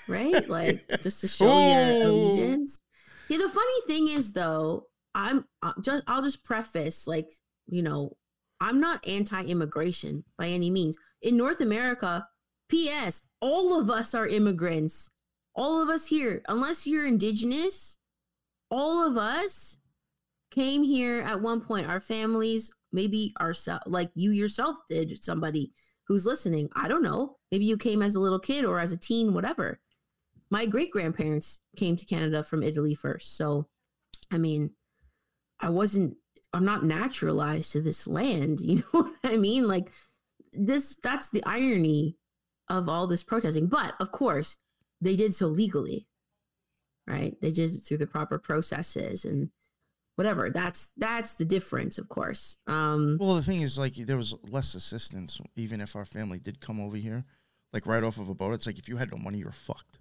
[0.08, 0.48] Right?
[0.48, 2.80] Like, just to show your allegiance.
[3.28, 7.30] Yeah, the funny thing is, though, I'm uh, just, I'll just preface, like,
[7.66, 8.16] you know,
[8.60, 10.96] I'm not anti immigration by any means.
[11.20, 12.26] In North America,
[12.68, 15.10] P.S., all of us are immigrants.
[15.54, 17.98] All of us here, unless you're indigenous,
[18.70, 19.76] all of us
[20.52, 21.88] came here at one point.
[21.88, 25.72] Our families, maybe ourselves, like you yourself did, somebody
[26.06, 26.68] who's listening.
[26.74, 27.38] I don't know.
[27.50, 29.80] Maybe you came as a little kid or as a teen, whatever.
[30.50, 33.36] My great grandparents came to Canada from Italy first.
[33.36, 33.66] So,
[34.30, 34.70] I mean,
[35.60, 36.16] I wasn't,
[36.52, 38.60] I'm not naturalized to this land.
[38.62, 39.66] You know what I mean?
[39.66, 39.90] Like,
[40.52, 42.16] this, that's the irony
[42.68, 43.68] of all this protesting.
[43.68, 44.56] But of course,
[45.00, 46.06] they did so legally,
[47.06, 47.34] right?
[47.40, 49.50] They did it through the proper processes and
[50.16, 52.56] whatever that's that's the difference of course.
[52.66, 56.60] Um well the thing is like there was less assistance even if our family did
[56.60, 57.24] come over here
[57.72, 58.54] like right off of a boat.
[58.54, 59.98] It's like if you had no money you're fucked.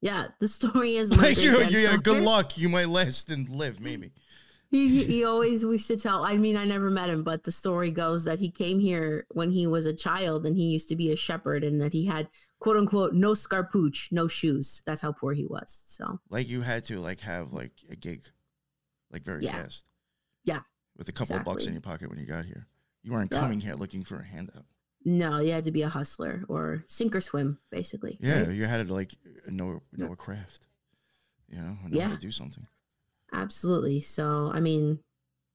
[0.00, 2.58] Yeah the story is like you, yeah good luck.
[2.58, 4.12] You might last and live maybe.
[4.70, 7.90] He, he always used to tell i mean i never met him but the story
[7.90, 11.10] goes that he came here when he was a child and he used to be
[11.10, 12.28] a shepherd and that he had
[12.60, 14.82] quote unquote no scarpooch no shoes.
[14.86, 16.20] That's how poor he was so.
[16.28, 18.24] Like you had to like have like a gig
[19.12, 19.62] like very yeah.
[19.62, 19.84] fast.
[20.44, 20.60] Yeah.
[20.96, 21.50] With a couple exactly.
[21.50, 22.66] of bucks in your pocket when you got here.
[23.02, 23.40] You weren't yeah.
[23.40, 24.64] coming here looking for a handout.
[25.04, 28.18] No, you had to be a hustler or sink or swim, basically.
[28.20, 28.50] Yeah, right?
[28.50, 29.14] you had to like
[29.48, 30.66] know know a craft.
[31.48, 32.08] You know, know yeah.
[32.08, 32.66] how to do something.
[33.32, 34.02] Absolutely.
[34.02, 34.98] So, I mean,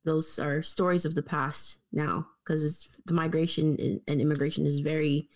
[0.04, 5.30] those are stories of the past now because the migration and immigration is very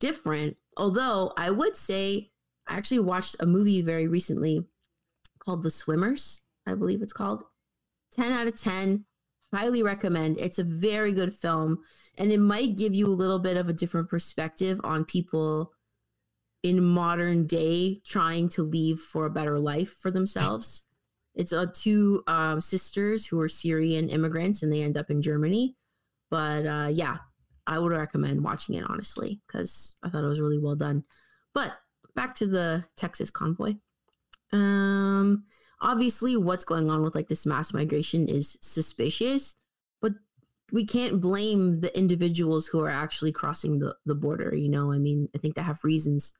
[0.00, 0.56] different.
[0.76, 2.30] Although I would say
[2.66, 4.66] I actually watched a movie very recently
[5.38, 7.44] called The Swimmers, I believe it's called.
[8.14, 9.04] 10 out of 10.
[9.52, 10.38] Highly recommend.
[10.38, 11.78] It's a very good film
[12.16, 15.72] and it might give you a little bit of a different perspective on people
[16.62, 20.84] in modern day trying to leave for a better life for themselves.
[21.34, 25.76] It's uh, two um, sisters who are Syrian immigrants and they end up in Germany.
[26.30, 27.18] But uh, yeah,
[27.66, 31.04] I would recommend watching it honestly because I thought it was really well done.
[31.52, 31.72] But
[32.14, 33.74] back to the Texas convoy.
[34.52, 35.44] Um,
[35.80, 39.54] obviously what's going on with like this mass migration is suspicious
[40.00, 40.12] but
[40.72, 44.98] we can't blame the individuals who are actually crossing the, the border you know i
[44.98, 46.34] mean i think they have reasons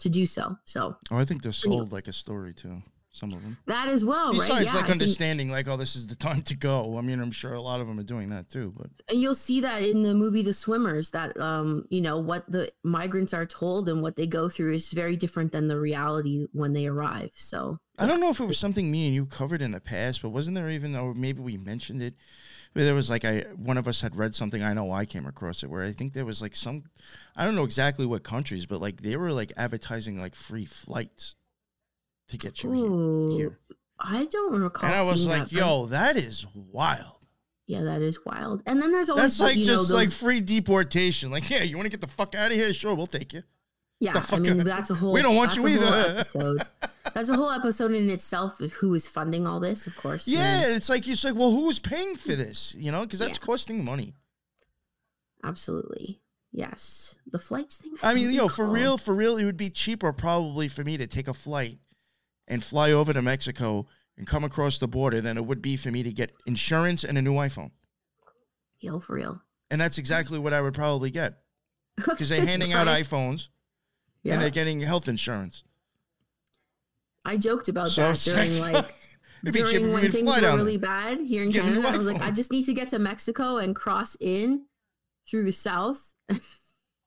[0.00, 0.56] to do so.
[0.64, 2.82] So, oh, I think they're sold like a story too.
[3.12, 3.56] Some of them.
[3.66, 4.66] That as well, Besides, right?
[4.66, 6.96] Yeah, like understanding, think, like, oh, this is the time to go.
[6.96, 8.72] I mean, I'm sure a lot of them are doing that too.
[8.76, 12.50] But and you'll see that in the movie The Swimmers, that um, you know, what
[12.50, 16.46] the migrants are told and what they go through is very different than the reality
[16.52, 17.32] when they arrive.
[17.34, 20.22] So I don't know if it was something me and you covered in the past,
[20.22, 22.14] but wasn't there even, or maybe we mentioned it.
[22.74, 24.62] There was like I one of us had read something.
[24.62, 26.84] I know I came across it where I think there was like some,
[27.36, 31.34] I don't know exactly what countries, but like they were like advertising like free flights
[32.30, 33.58] to get you Ooh, here.
[33.98, 34.90] I don't recall.
[34.90, 37.26] And I was like, that, "Yo, that is wild."
[37.66, 38.62] Yeah, that is wild.
[38.66, 39.92] And then there's always that's like just know, those...
[39.92, 41.30] like free deportation.
[41.30, 42.72] Like, yeah, you want to get the fuck out of here?
[42.72, 43.42] Sure, we'll take you.
[44.00, 45.12] Yeah, I mean that's a whole.
[45.12, 46.24] We don't want you either.
[47.14, 50.26] that's a whole episode in itself of who is funding all this, of course.
[50.26, 52.74] Yeah, and, it's like it's like, well, who's paying for this?
[52.78, 53.44] You know, because that's yeah.
[53.44, 54.14] costing money.
[55.44, 56.22] Absolutely.
[56.50, 57.92] Yes, the flights thing.
[58.02, 60.96] I, I mean, yo, for real, for real, it would be cheaper probably for me
[60.96, 61.78] to take a flight
[62.50, 63.86] and fly over to Mexico
[64.18, 67.16] and come across the border than it would be for me to get insurance and
[67.16, 67.70] a new iPhone.
[68.80, 69.40] Yo, for real.
[69.70, 71.38] And that's exactly what I would probably get
[71.96, 73.48] because they're handing out iPhones
[74.22, 74.34] yeah.
[74.34, 75.62] and they're getting health insurance.
[77.24, 78.94] I joked about so that during like
[79.44, 81.86] during when things were really bad here in Canada.
[81.86, 84.64] I was like, I just need to get to Mexico and cross in
[85.28, 86.14] through the south.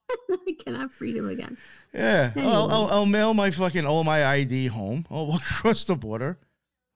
[0.30, 1.56] I can have freedom again.
[1.92, 2.52] Yeah, anyway.
[2.52, 5.06] I'll, I'll, I'll, mail my fucking all my ID home.
[5.10, 6.38] I'll walk across the border.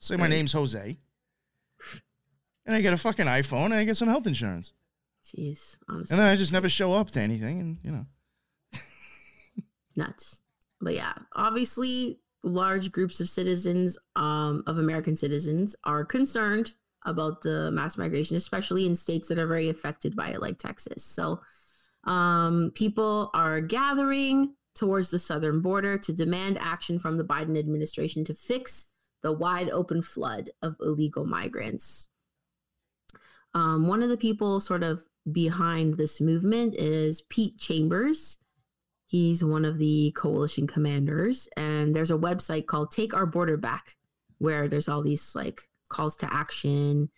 [0.00, 0.96] Say my name's Jose,
[2.66, 4.72] and I get a fucking iPhone and I get some health insurance.
[5.24, 6.14] Jeez, honestly.
[6.14, 8.06] And then I just never show up to anything, and you know,
[9.96, 10.42] nuts.
[10.80, 16.72] But yeah, obviously, large groups of citizens, um, of American citizens, are concerned
[17.04, 21.04] about the mass migration, especially in states that are very affected by it, like Texas.
[21.04, 21.40] So
[22.04, 28.24] um, people are gathering towards the southern border to demand action from the Biden administration
[28.24, 28.92] to fix
[29.22, 32.08] the wide open flood of illegal migrants.
[33.54, 35.02] Um, one of the people sort of
[35.32, 38.38] behind this movement is Pete Chambers.
[39.06, 43.96] He's one of the coalition commanders, and there's a website called Take Our Border Back,
[44.36, 47.08] where there's all these like calls to action.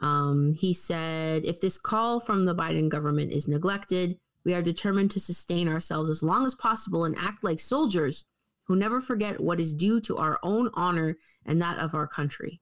[0.00, 5.10] Um, he said, if this call from the Biden government is neglected, we are determined
[5.12, 8.24] to sustain ourselves as long as possible and act like soldiers
[8.64, 12.60] who never forget what is due to our own honor and that of our country.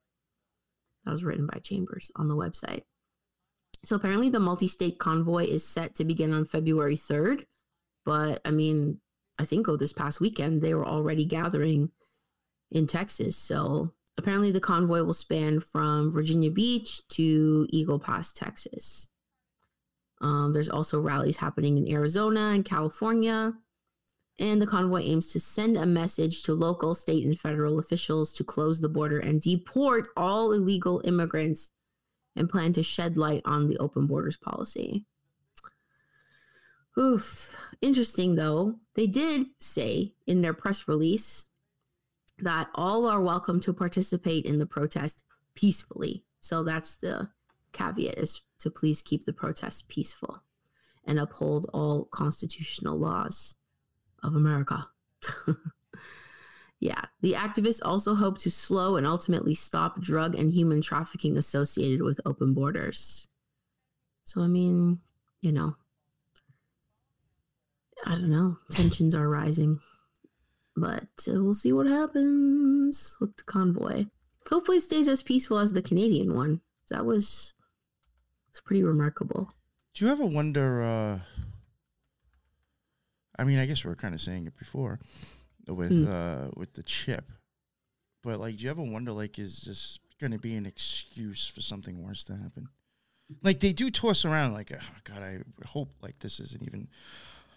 [1.05, 2.83] That was written by Chambers on the website.
[3.85, 7.45] So apparently, the multi state convoy is set to begin on February 3rd.
[8.05, 9.01] But I mean,
[9.39, 11.91] I think oh, this past weekend, they were already gathering
[12.71, 13.37] in Texas.
[13.37, 19.11] So apparently, the convoy will span from Virginia Beach to Eagle Pass, Texas.
[20.21, 23.55] Um, there's also rallies happening in Arizona and California.
[24.41, 28.45] And the convoy aims to send a message to local, state, and federal officials to
[28.45, 31.71] close the border and deport all illegal immigrants
[32.37, 35.05] and plan to shed light on the open borders policy.
[36.97, 37.53] Oof.
[37.81, 38.77] Interesting, though.
[38.95, 41.45] They did say in their press release
[42.41, 45.25] that all are welcome to participate in the protest
[45.55, 46.25] peacefully.
[46.41, 47.29] So that's the
[47.73, 50.43] caveat is to please keep the protests peaceful
[51.05, 53.57] and uphold all constitutional laws
[54.23, 54.87] of America.
[56.81, 62.03] yeah, the activists also hope to slow and ultimately stop drug and human trafficking associated
[62.03, 63.27] with open borders.
[64.25, 65.01] So, I mean,
[65.41, 65.77] you know,
[68.05, 69.81] I don't know, tensions are rising,
[70.81, 74.07] but we'll see what happens with the convoy.
[74.49, 76.61] Hopefully, it stays as peaceful as the Canadian one.
[76.91, 77.53] That was
[78.51, 79.53] it's pretty remarkable.
[79.95, 80.83] Do you ever wonder?
[80.83, 81.19] Uh,
[83.39, 85.01] I mean, I guess we are kind of saying it before
[85.67, 86.09] with mm.
[86.09, 87.31] uh, with the chip,
[88.23, 91.61] but like, do you ever wonder, like, is this going to be an excuse for
[91.61, 92.69] something worse to happen?
[93.43, 96.89] Like they do toss around, like, oh, God, I hope like this isn't even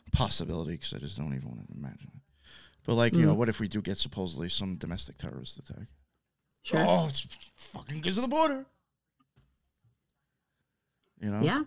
[0.07, 2.21] a possibility because I just don't even want to imagine it.
[2.85, 3.19] But like, mm.
[3.19, 3.39] you know, hmm.
[3.39, 5.87] what if we do get supposedly some domestic terrorist attack?
[6.63, 6.83] Sure.
[6.87, 8.65] Oh, it's fucking because of the border.
[11.19, 11.41] You know?
[11.41, 11.63] Yeah.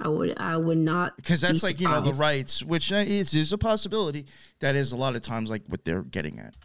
[0.00, 3.32] I would I would not because that's be like you know the rights, which is
[3.32, 4.26] is a possibility.
[4.58, 6.56] That is a lot of times like what they're getting at,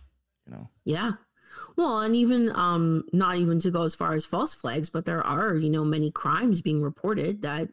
[0.48, 0.68] you know.
[0.84, 1.12] Yeah,
[1.76, 5.26] well, and even um not even to go as far as false flags, but there
[5.26, 7.70] are you know many crimes being reported that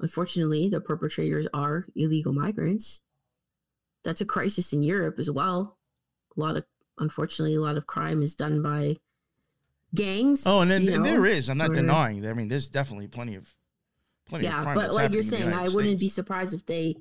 [0.00, 3.00] unfortunately the perpetrators are illegal migrants.
[4.06, 5.76] That's a crisis in Europe as well.
[6.36, 6.64] A lot of
[6.98, 8.96] unfortunately a lot of crime is done by
[9.94, 10.44] gangs.
[10.46, 11.50] Oh, and then and there is.
[11.50, 12.20] I'm not denying.
[12.20, 12.30] That.
[12.30, 13.52] I mean, there's definitely plenty of
[14.28, 14.66] plenty of crime.
[14.68, 16.94] yeah, but like you're saying, I wouldn't be surprised if they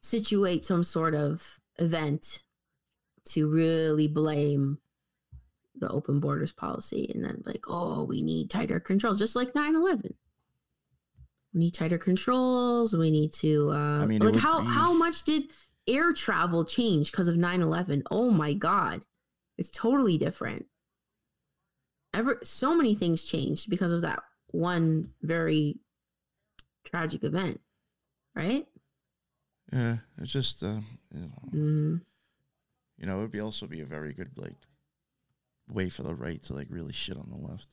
[0.00, 2.42] situate some sort of event
[3.26, 4.78] to really blame
[5.76, 9.76] the open borders policy and then like, oh, we need tighter controls, just like 9
[9.76, 10.14] 11.
[11.52, 12.94] We need tighter controls.
[12.94, 14.66] We need to, uh, I mean, like, how, be...
[14.66, 15.44] how much did
[15.88, 18.04] air travel changed because of 9 11?
[18.10, 19.04] Oh my God.
[19.56, 20.66] It's totally different.
[22.14, 25.78] Ever, so many things changed because of that one very
[26.84, 27.60] tragic event,
[28.34, 28.66] right?
[29.72, 30.80] Yeah, it's just, uh,
[31.14, 31.96] you know, mm-hmm.
[32.98, 34.56] you know, it would be also be a very good like
[35.70, 37.68] way for the right to like really shit on the left.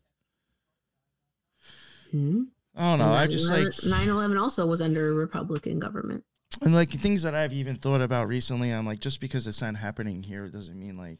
[2.11, 2.43] Hmm.
[2.75, 3.13] I don't know.
[3.13, 6.25] I just like 9/11 also was under a Republican government.
[6.61, 9.75] And like things that I've even thought about recently, I'm like, just because it's not
[9.75, 11.19] happening here doesn't mean like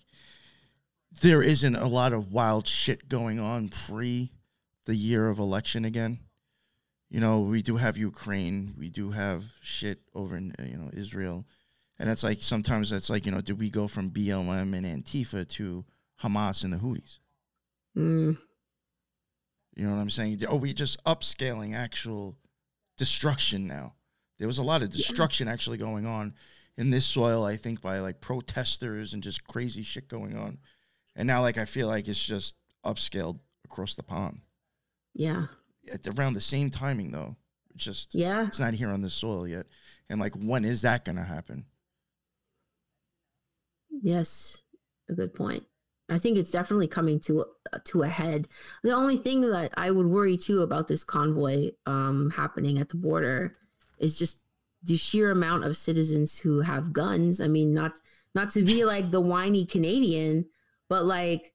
[1.22, 4.32] there isn't a lot of wild shit going on pre
[4.86, 6.20] the year of election again.
[7.10, 11.46] You know, we do have Ukraine, we do have shit over in you know Israel,
[12.00, 15.48] and it's like sometimes it's like you know, did we go from BLM and Antifa
[15.50, 15.86] to
[16.22, 17.20] Hamas and the Houthis?
[17.96, 18.38] Mm.
[19.76, 20.44] You know what I'm saying?
[20.46, 22.38] Are we just upscaling actual
[22.98, 23.94] destruction now?
[24.38, 25.54] There was a lot of destruction yeah.
[25.54, 26.34] actually going on
[26.78, 30.58] in this soil, I think, by like protesters and just crazy shit going on.
[31.16, 32.56] And now, like, I feel like it's just
[32.86, 34.42] upscaled across the pond.
[35.14, 35.46] Yeah.
[35.92, 37.38] At around the same timing, though.
[37.78, 38.48] Just, yeah.
[38.48, 39.66] It's not here on this soil yet.
[40.10, 41.66] And, like, when is that going to happen?
[43.90, 44.62] Yes.
[45.10, 45.64] A good point.
[46.10, 47.46] I think it's definitely coming to
[47.86, 48.48] to a head.
[48.84, 52.98] The only thing that I would worry too about this convoy um, happening at the
[52.98, 53.58] border
[53.98, 54.44] is just
[54.84, 57.42] the sheer amount of citizens who have guns.
[57.42, 58.00] I mean, not
[58.34, 60.46] not to be like the whiny Canadian,
[60.90, 61.54] but like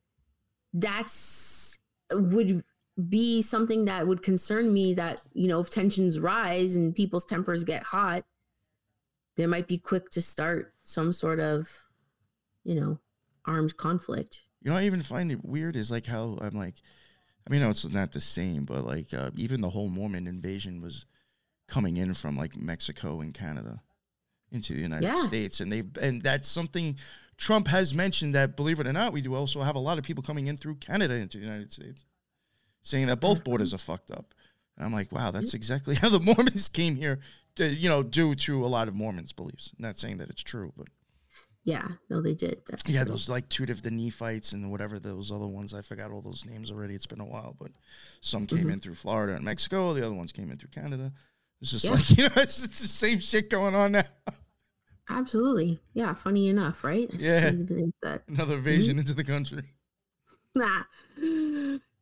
[0.72, 1.78] that's
[2.12, 2.64] would
[3.08, 7.64] be something that would concern me that you know if tensions rise and people's tempers
[7.64, 8.24] get hot
[9.36, 11.68] they might be quick to start some sort of
[12.64, 12.98] you know
[13.46, 16.74] armed conflict you know i even find it weird is like how i'm like
[17.46, 20.82] i mean no it's not the same but like uh, even the whole mormon invasion
[20.82, 21.06] was
[21.70, 23.80] coming in from like mexico and canada
[24.52, 25.22] into the united yeah.
[25.22, 26.96] states and they've and that's something
[27.40, 30.04] Trump has mentioned that, believe it or not, we do also have a lot of
[30.04, 32.04] people coming in through Canada into the United States,
[32.82, 34.34] saying that both borders are fucked up.
[34.76, 37.18] And I'm like, wow, that's exactly how the Mormons came here,
[37.56, 39.72] to, you know, due to a lot of Mormons' beliefs.
[39.78, 40.88] Not saying that it's true, but.
[41.64, 42.60] Yeah, no, they did.
[42.68, 43.12] That's yeah, true.
[43.12, 45.72] those like two of the Nephites and whatever those other ones.
[45.72, 46.94] I forgot all those names already.
[46.94, 47.70] It's been a while, but
[48.20, 48.70] some came mm-hmm.
[48.70, 49.94] in through Florida and Mexico.
[49.94, 51.12] The other ones came in through Canada.
[51.60, 51.90] It's just yeah.
[51.90, 54.04] like you know, it's, it's the same shit going on now.
[55.08, 55.80] Absolutely.
[55.92, 56.14] Yeah.
[56.14, 57.08] Funny enough, right?
[57.12, 57.52] I yeah.
[58.28, 59.00] Another invasion mm-hmm.
[59.00, 59.62] into the country.
[60.52, 60.82] Nah.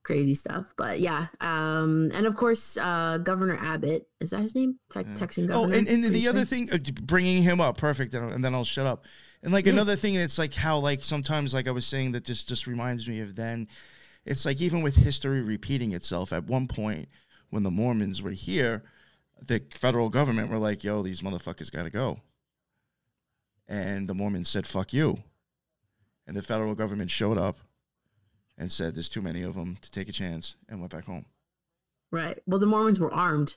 [0.04, 0.72] Crazy stuff.
[0.78, 1.26] But yeah.
[1.42, 4.78] Um, and of course, uh, Governor Abbott, is that his name?
[4.88, 5.14] Te- yeah.
[5.14, 5.74] Texan oh, governor.
[5.74, 8.14] Oh, and, and the other thing, uh, bringing him up, perfect.
[8.14, 9.04] And then I'll shut up.
[9.42, 9.74] And like yeah.
[9.74, 13.06] another thing, it's like how, like, sometimes, like I was saying, that just, just reminds
[13.06, 13.68] me of then.
[14.24, 17.06] It's like even with history repeating itself, at one point
[17.50, 18.84] when the Mormons were here,
[19.46, 22.20] the federal government were like, yo, these motherfuckers got to go
[23.68, 25.18] and the Mormons said, fuck you.
[26.26, 27.58] And the federal government showed up
[28.56, 31.26] and said, there's too many of them to take a chance and went back home.
[32.10, 32.38] Right.
[32.46, 33.56] Well, the Mormons were armed,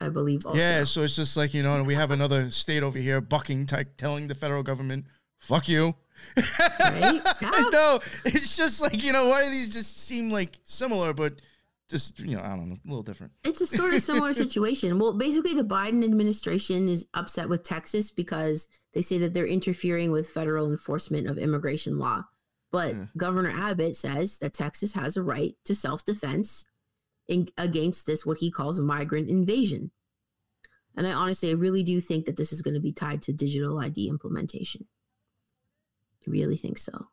[0.00, 0.44] I believe.
[0.44, 0.58] Also.
[0.58, 0.84] Yeah.
[0.84, 4.28] So it's just like, you know, we have another state over here bucking, t- telling
[4.28, 5.06] the federal government,
[5.38, 5.94] fuck you.
[6.36, 7.20] Right?
[7.40, 7.50] Yeah.
[7.70, 8.00] Know.
[8.24, 11.34] It's just like, you know, why do these just seem like similar, but
[11.88, 13.32] just you know, I don't know, a little different.
[13.44, 14.98] It's a sort of similar situation.
[14.98, 20.10] Well, basically, the Biden administration is upset with Texas because they say that they're interfering
[20.10, 22.24] with federal enforcement of immigration law.
[22.70, 23.06] But yeah.
[23.16, 26.66] Governor Abbott says that Texas has a right to self defense
[27.56, 29.90] against this, what he calls a migrant invasion.
[30.96, 33.32] And I honestly, I really do think that this is going to be tied to
[33.32, 34.86] digital ID implementation.
[36.26, 37.08] I really think so,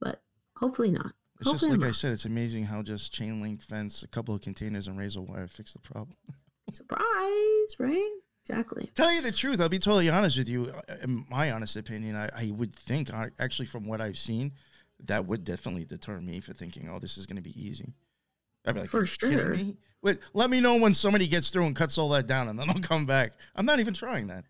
[0.00, 0.22] but
[0.56, 1.12] hopefully not.
[1.40, 4.40] It's just like I said, it's amazing how just chain link fence, a couple of
[4.40, 6.16] containers, and razor wire fix the problem.
[6.72, 8.10] Surprise, right?
[8.44, 8.90] Exactly.
[8.94, 10.72] Tell you the truth, I'll be totally honest with you.
[11.02, 14.52] In my honest opinion, I, I would think, actually, from what I've seen,
[15.04, 17.92] that would definitely deter me for thinking, oh, this is going to be easy.
[18.66, 19.54] I'd be like, for sure.
[19.54, 19.76] Me?
[20.02, 22.68] Wait, let me know when somebody gets through and cuts all that down, and then
[22.68, 23.32] I'll come back.
[23.54, 24.44] I'm not even trying that.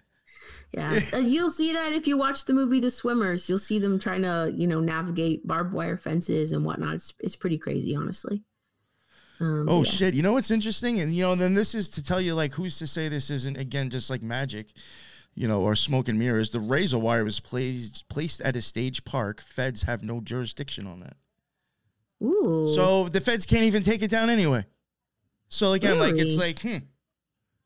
[0.73, 3.49] Yeah, you'll see that if you watch the movie The Swimmers.
[3.49, 6.97] You'll see them trying to, you know, navigate barbed wire fences and whatnot.
[6.97, 8.43] It's, it's pretty crazy, honestly.
[9.41, 9.91] Um, oh yeah.
[9.91, 10.15] shit!
[10.15, 12.79] You know what's interesting, and you know, then this is to tell you, like, who's
[12.79, 14.73] to say this isn't again just like magic,
[15.35, 16.51] you know, or smoke and mirrors?
[16.51, 19.41] The razor wire was placed placed at a stage park.
[19.41, 21.17] Feds have no jurisdiction on that.
[22.23, 22.69] Ooh.
[22.75, 24.67] So the feds can't even take it down anyway.
[25.49, 26.13] So again, really?
[26.13, 26.79] like it's like, hmm.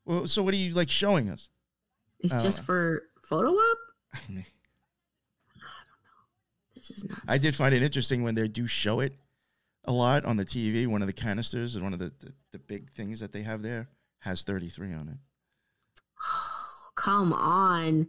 [0.05, 1.49] Well, so what are you like showing us?
[2.23, 2.63] It's just know.
[2.63, 3.77] for photo op?
[4.13, 4.43] I, don't know.
[6.75, 7.21] This is nuts.
[7.27, 9.13] I did find it interesting when they do show it
[9.85, 10.87] a lot on the TV.
[10.87, 13.61] One of the canisters and one of the, the, the big things that they have
[13.61, 13.89] there
[14.19, 15.17] has 33 on it.
[16.95, 18.07] Come on.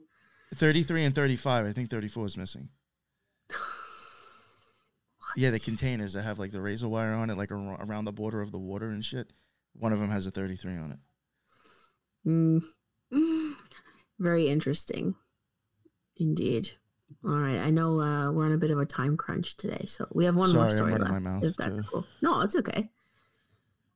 [0.55, 1.67] 33 and 35.
[1.67, 2.69] I think 34 is missing.
[5.37, 8.13] Yeah, the containers that have like the razor wire on it, like ar- around the
[8.13, 9.33] border of the water and shit.
[9.73, 10.99] One of them has a 33 on it.
[12.25, 12.63] Mm.
[14.19, 15.15] Very interesting.
[16.17, 16.71] Indeed.
[17.25, 17.59] All right.
[17.59, 20.37] I know uh, we're on a bit of a time crunch today, so we have
[20.37, 21.45] one Sorry, more story left.
[21.45, 21.87] if that's too.
[21.91, 22.07] cool.
[22.23, 22.91] No, it's okay.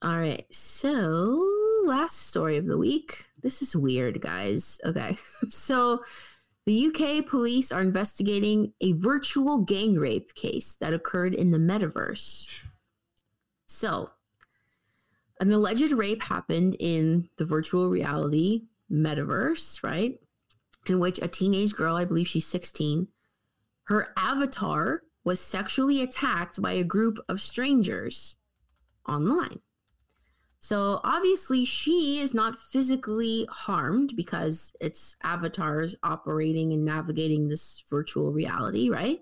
[0.03, 0.47] All right.
[0.51, 3.27] So, last story of the week.
[3.43, 4.81] This is weird, guys.
[4.85, 5.17] Okay.
[5.49, 6.03] so,
[6.67, 12.47] the UK police are investigating a virtual gang rape case that occurred in the metaverse.
[13.67, 14.11] So,
[15.41, 20.19] an alleged rape happened in the virtual reality metaverse, right?
[20.87, 23.09] In which a teenage girl, I believe she's 16,
[23.85, 28.37] her avatar was sexually attacked by a group of strangers
[29.07, 29.61] online.
[30.61, 38.33] So obviously, she is not physically harmed because it's avatars operating and navigating this virtual
[38.33, 39.21] reality, right?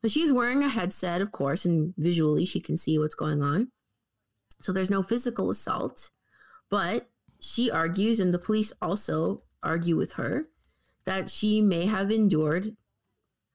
[0.00, 3.68] But she's wearing a headset, of course, and visually she can see what's going on.
[4.62, 6.10] So there's no physical assault.
[6.70, 7.08] But
[7.40, 10.48] she argues, and the police also argue with her,
[11.04, 12.76] that she may have endured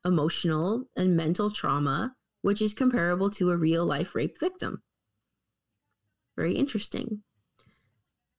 [0.03, 4.83] emotional and mental trauma, which is comparable to a real life rape victim.
[6.35, 7.23] Very interesting.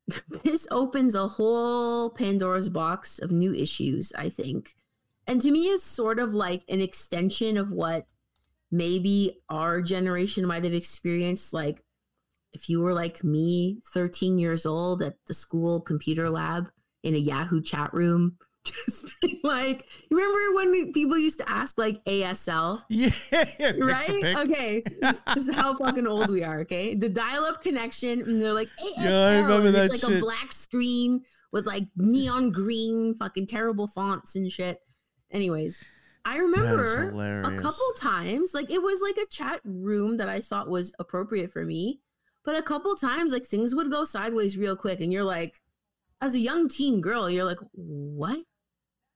[0.44, 4.74] this opens a whole Pandora's box of new issues, I think.
[5.26, 8.06] And to me, it's sort of like an extension of what
[8.70, 11.52] maybe our generation might have experienced.
[11.52, 11.82] Like,
[12.56, 16.70] if you were like me, 13 years old at the school computer lab
[17.02, 19.14] in a Yahoo chat room, just
[19.44, 22.82] like, you remember when people used to ask like ASL?
[22.88, 24.36] Yeah, yeah pick for right?
[24.38, 26.60] Okay, so this is how fucking old we are.
[26.60, 30.16] Okay, the dial-up connection, and they're like, ASL, Yeah, I remember and that it's like
[30.16, 31.20] a black screen
[31.52, 34.80] with like neon green, fucking terrible fonts and shit.
[35.30, 35.78] Anyways,
[36.24, 40.70] I remember a couple times, like it was like a chat room that I thought
[40.70, 42.00] was appropriate for me,
[42.46, 45.60] but a couple times, like things would go sideways real quick, and you're like,
[46.22, 48.38] as a young teen girl, you're like, what?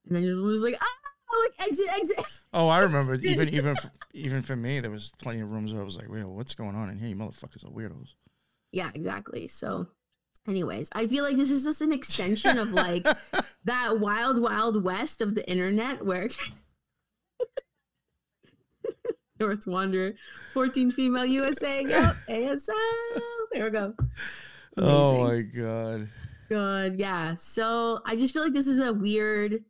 [0.06, 1.00] And then it was like, ah,
[1.40, 2.26] like exit, exit.
[2.52, 3.14] Oh, I remember.
[3.14, 3.76] even even
[4.12, 6.74] even for me, there was plenty of rooms where I was like, "Wait, what's going
[6.74, 7.08] on in here?
[7.08, 8.14] You motherfuckers are weirdos."
[8.72, 9.48] Yeah, exactly.
[9.48, 9.88] So,
[10.46, 13.06] anyways, I feel like this is just an extension of like
[13.64, 16.28] that wild, wild west of the internet where
[19.40, 20.12] North Wanderer,
[20.52, 22.68] 14 female USA, yep, ASL.
[23.52, 23.94] There we go.
[24.76, 26.08] Oh my god.
[26.48, 27.34] God, yeah.
[27.34, 29.64] So I just feel like this is a weird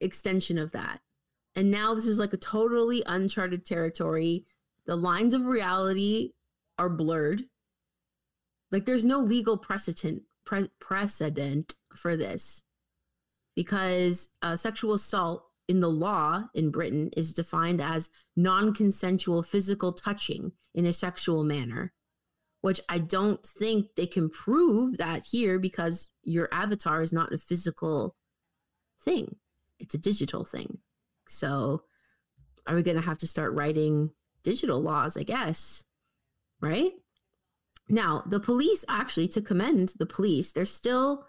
[0.00, 1.00] extension of that.
[1.56, 4.46] And now this is like a totally uncharted territory.
[4.86, 6.34] The lines of reality
[6.78, 7.42] are blurred.
[8.70, 12.62] Like there's no legal precedent pre- precedent for this
[13.56, 20.52] because uh, sexual assault in the law in Britain is defined as non-consensual physical touching
[20.74, 21.92] in a sexual manner
[22.60, 27.38] which I don't think they can prove that here because your avatar is not a
[27.38, 28.16] physical
[29.00, 29.36] thing.
[29.78, 30.78] It's a digital thing.
[31.28, 31.82] So
[32.66, 34.10] are we going to have to start writing
[34.42, 35.84] digital laws, I guess?
[36.60, 36.92] Right?
[37.88, 41.26] Now, the police actually, to commend the police, they're still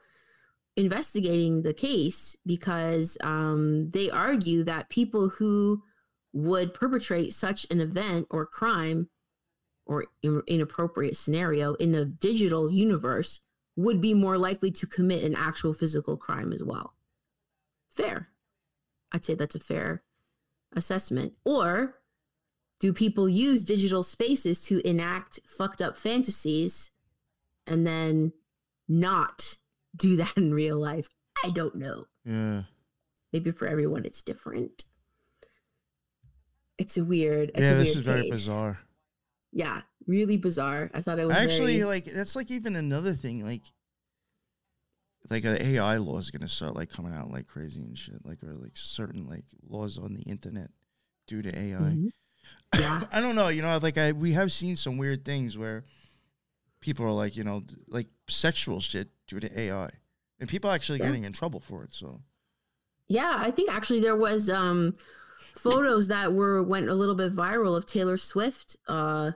[0.80, 5.84] investigating the case because um, they argue that people who
[6.34, 9.10] would perpetrate such an event or crime
[9.85, 13.41] or in- inappropriate scenario in a digital universe
[13.76, 16.93] would be more likely to commit an actual physical crime as well.
[17.89, 18.30] Fair.
[19.11, 20.03] I'd say that's a fair
[20.76, 21.34] assessment.
[21.43, 21.95] Or
[22.80, 26.91] do people use digital spaces to enact fucked up fantasies
[27.68, 28.31] and then
[28.88, 29.56] not
[29.95, 31.07] do that in real life?
[31.44, 32.06] I don't know.
[32.26, 32.64] Yeah.
[33.34, 34.86] Maybe for everyone it's different.
[36.78, 37.52] It's a weird.
[37.56, 38.32] It's yeah, a this weird is very case.
[38.32, 38.80] bizarre.
[39.52, 40.90] Yeah, really bizarre.
[40.94, 43.44] I thought it was Actually, very- like that's like even another thing.
[43.45, 43.64] Like,
[45.30, 48.26] like an AI law is gonna start like coming out like crazy and shit.
[48.26, 50.70] Like or like certain like laws on the internet
[51.28, 51.78] due to AI.
[51.78, 52.10] Mhm.
[52.78, 53.03] Yeah.
[53.11, 53.49] I don't know.
[53.49, 55.84] You know, like I we have seen some weird things where
[56.81, 59.89] people are like, you know, like sexual shit due to AI,
[60.39, 61.07] and people actually Yeah.
[61.07, 61.93] getting in trouble for it.
[61.93, 62.22] So
[63.07, 64.93] Yeah, I think actually there was um
[65.56, 69.31] photos that were went a little bit viral of Taylor Swift uh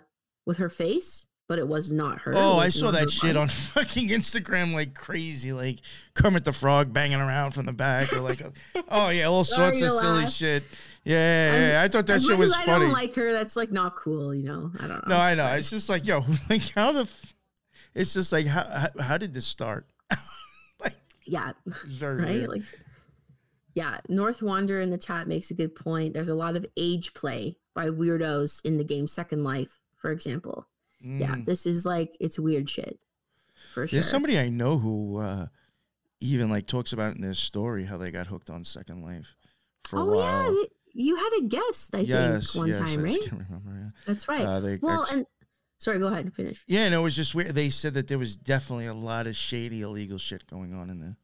[0.45, 2.33] with her face, but it was not her.
[2.35, 3.37] Oh, I saw that shit body.
[3.39, 5.79] on fucking Instagram like crazy, like
[6.13, 8.41] Kermit the Frog banging around from the back, or like,
[8.89, 10.63] oh yeah, all sorts of silly shit.
[11.05, 11.15] Yeah,
[11.53, 11.81] yeah, yeah.
[11.81, 12.85] I, thought that shit was I funny.
[12.85, 13.33] don't like her.
[13.33, 14.71] That's like not cool, you know.
[14.79, 15.15] I don't know.
[15.15, 15.47] no, I know.
[15.47, 17.32] It's just like, yo, like how the, f-
[17.95, 19.87] it's just like how how, how did this start?
[21.25, 21.51] yeah,
[21.85, 22.29] very right.
[22.33, 22.49] weird.
[22.49, 22.61] Like,
[23.75, 23.97] yeah.
[24.09, 26.13] North Wander in the chat makes a good point.
[26.13, 30.67] There's a lot of age play by weirdos in the game Second Life, for example.
[30.99, 31.45] Yeah, Mm.
[31.45, 32.97] this is like it's weird shit
[33.73, 33.97] for sure.
[33.97, 35.47] There's somebody I know who uh,
[36.21, 39.35] even like talks about in their story how they got hooked on Second Life
[39.83, 40.55] for a oh while.
[40.55, 40.63] yeah,
[40.93, 43.29] you had a guest, I yes, think, one yes, time, I just right?
[43.31, 43.93] can't remember.
[44.07, 44.41] That's right.
[44.45, 45.25] Uh, well, actu- and
[45.83, 46.63] sorry, go ahead and finish.
[46.67, 47.53] yeah, no, it was just weird.
[47.53, 50.99] They said that there was definitely a lot of shady illegal shit going on in
[50.99, 51.17] there.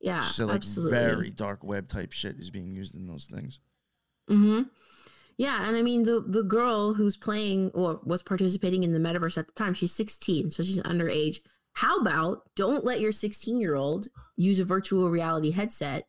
[0.00, 0.98] Yeah, so like absolutely.
[0.98, 3.60] very dark web type shit is being used in those things.
[4.30, 4.62] Mm-hmm.
[5.38, 9.38] Yeah, and I mean the the girl who's playing or was participating in the metaverse
[9.38, 11.38] at the time, she's 16, so she's underage.
[11.72, 16.06] How about don't let your 16 year old use a virtual reality headset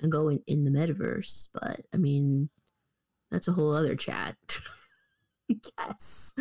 [0.00, 1.48] and go in, in the metaverse?
[1.52, 2.48] But I mean,
[3.30, 4.36] that's a whole other chat.
[5.78, 6.34] I guess.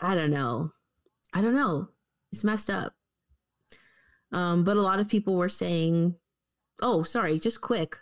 [0.00, 0.72] I don't know.
[1.32, 1.88] I don't know.
[2.32, 2.94] It's messed up.
[4.32, 6.14] Um, but a lot of people were saying,
[6.80, 7.96] oh, sorry, just quick.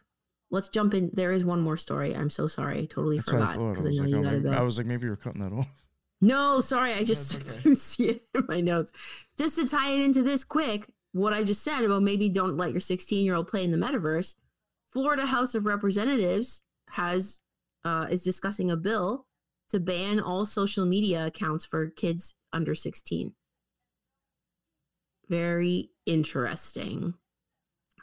[0.51, 1.11] Let's jump in.
[1.13, 2.15] There is one more story.
[2.15, 2.87] I'm so sorry.
[2.87, 3.59] Totally That's forgot.
[3.59, 4.57] I because I, was, know like, you oh, gotta maybe, go.
[4.57, 5.69] I was like, maybe you're cutting that off.
[6.21, 7.57] No, sorry, I just okay.
[7.63, 8.93] didn't see it in my notes.
[9.37, 12.73] Just to tie it into this quick, what I just said about maybe don't let
[12.73, 14.35] your 16 year old play in the metaverse.
[14.91, 17.41] Florida House of Representatives has
[17.85, 19.27] uh, is discussing a bill
[19.75, 23.33] to ban all social media accounts for kids under 16.
[25.29, 27.15] Very interesting.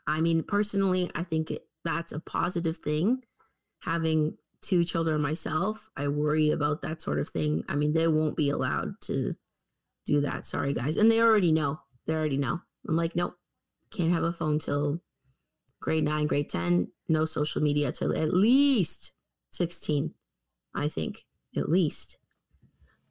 [0.06, 3.23] I mean, personally, I think it, that's a positive thing.
[3.84, 7.64] Having two children myself, I worry about that sort of thing.
[7.69, 9.34] I mean, they won't be allowed to
[10.06, 10.45] do that.
[10.45, 10.98] Sorry, guys.
[10.98, 11.80] And they already know.
[12.06, 12.60] They already know.
[12.85, 13.38] I'm like, nope,
[13.91, 14.99] can't have a phone till
[15.80, 16.89] grade nine, grade 10.
[17.07, 19.14] No social media till at least
[19.53, 20.14] 16,
[20.76, 21.23] I think,
[21.56, 22.18] at least.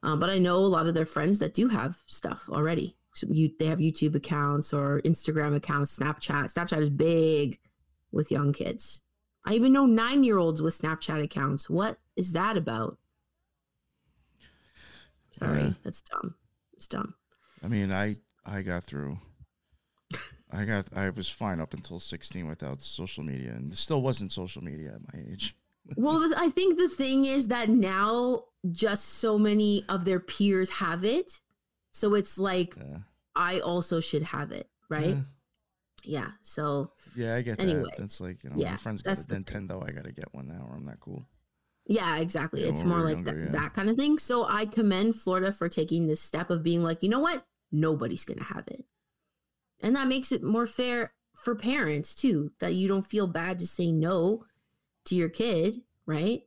[0.03, 2.95] Um, but I know a lot of their friends that do have stuff already.
[3.13, 6.53] So you, they have YouTube accounts or Instagram accounts, Snapchat.
[6.53, 7.59] Snapchat is big
[8.11, 9.01] with young kids.
[9.45, 11.69] I even know nine year olds with Snapchat accounts.
[11.69, 12.97] What is that about?
[15.31, 15.73] Sorry, Yeah.
[15.83, 16.35] that's dumb.
[16.73, 17.15] It's dumb.
[17.63, 18.13] I mean, I
[18.45, 19.17] I got through.
[20.51, 24.63] I got I was fine up until 16 without social media, and still wasn't social
[24.63, 25.55] media at my age.
[25.97, 31.03] Well, I think the thing is that now just so many of their peers have
[31.03, 31.39] it.
[31.91, 32.99] So it's like, Yeah.
[33.35, 35.15] I also should have it, right?
[35.15, 35.21] Yeah.
[36.03, 36.27] Yeah.
[36.41, 37.97] So, Yeah, I get Anyway, that.
[37.97, 39.21] That's like you know, yeah, my friend's got a.
[39.23, 39.87] Nintendo.
[39.87, 41.25] I got to get one now, or I'm not cool.
[41.85, 42.61] yeah, exactly.
[42.63, 44.17] Yeah, it's more like younger, that, kind of thing.
[44.19, 47.45] So I commend Florida for taking this step of being like, you know what?
[47.71, 48.85] Nobody's going to have it.
[49.79, 53.67] And that makes it more fair for parents too, that you don't feel bad to
[53.67, 54.45] say no
[55.05, 56.43] to your kid, right?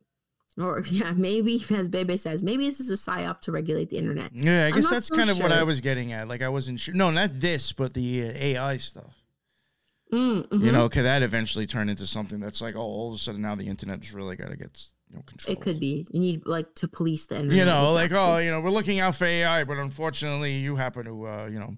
[0.57, 4.31] Or yeah, maybe as Bebe says, maybe this is a psyop to regulate the internet.
[4.33, 6.27] Yeah, I guess that's so kind of what I was getting at.
[6.27, 6.93] Like I wasn't sure.
[6.95, 9.13] No, not this, but the uh, AI stuff.
[10.13, 10.71] Mm, You mhm.
[10.73, 13.55] know, could that eventually turn into something that's like, oh, all of a sudden now
[13.55, 15.51] the internet's really got to get you know control.
[15.51, 16.05] it could be.
[16.11, 17.57] You need like to police the internet.
[17.57, 21.05] You know, like oh, you know, we're looking out for AI, but unfortunately, you happen
[21.05, 21.75] to, uh, you know,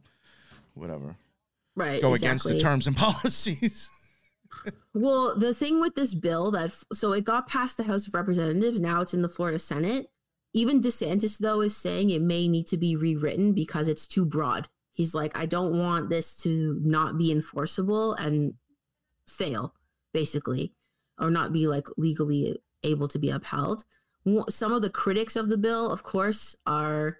[0.75, 1.15] whatever,
[1.75, 3.89] right, go against the terms and policies.
[4.93, 8.81] Well, the thing with this bill that so it got past the House of Representatives,
[8.81, 10.09] now it's in the Florida Senate.
[10.53, 14.67] Even DeSantis though is saying it may need to be rewritten because it's too broad.
[14.91, 18.55] He's like, I don't want this to not be enforceable and
[19.27, 19.75] fail,
[20.13, 20.73] basically,
[21.19, 23.83] or not be like legally able to be upheld.
[24.49, 27.17] Some of the critics of the bill, of course, are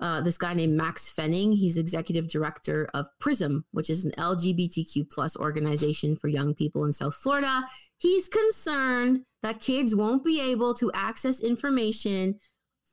[0.00, 1.54] uh, this guy named Max Fenning.
[1.54, 6.92] He's executive director of Prism, which is an LGBTQ plus organization for young people in
[6.92, 7.64] South Florida.
[7.96, 12.38] He's concerned that kids won't be able to access information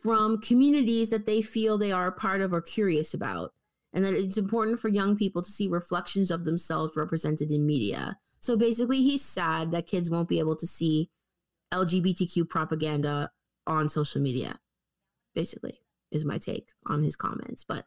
[0.01, 3.51] from communities that they feel they are a part of or curious about,
[3.93, 8.17] and that it's important for young people to see reflections of themselves represented in media.
[8.39, 11.09] So basically, he's sad that kids won't be able to see
[11.71, 13.29] LGBTQ propaganda
[13.67, 14.59] on social media.
[15.35, 15.79] Basically,
[16.11, 17.63] is my take on his comments.
[17.63, 17.85] But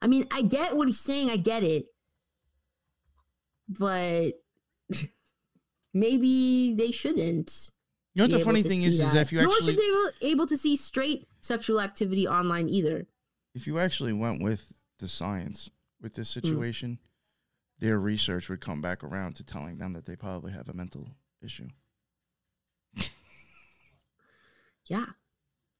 [0.00, 1.30] I mean, I get what he's saying.
[1.30, 1.86] I get it.
[3.68, 4.32] But
[5.94, 7.70] maybe they shouldn't.
[8.14, 10.32] You know what the funny thing is, is if you Nor actually, should they be
[10.32, 13.06] able to see straight sexual activity online either.
[13.54, 15.68] if you actually went with the science
[16.00, 16.16] with Mm.
[16.16, 16.98] this situation,
[17.80, 21.08] their research would come back around to telling them that they probably have a mental
[21.42, 21.68] issue.
[24.86, 25.06] Yeah.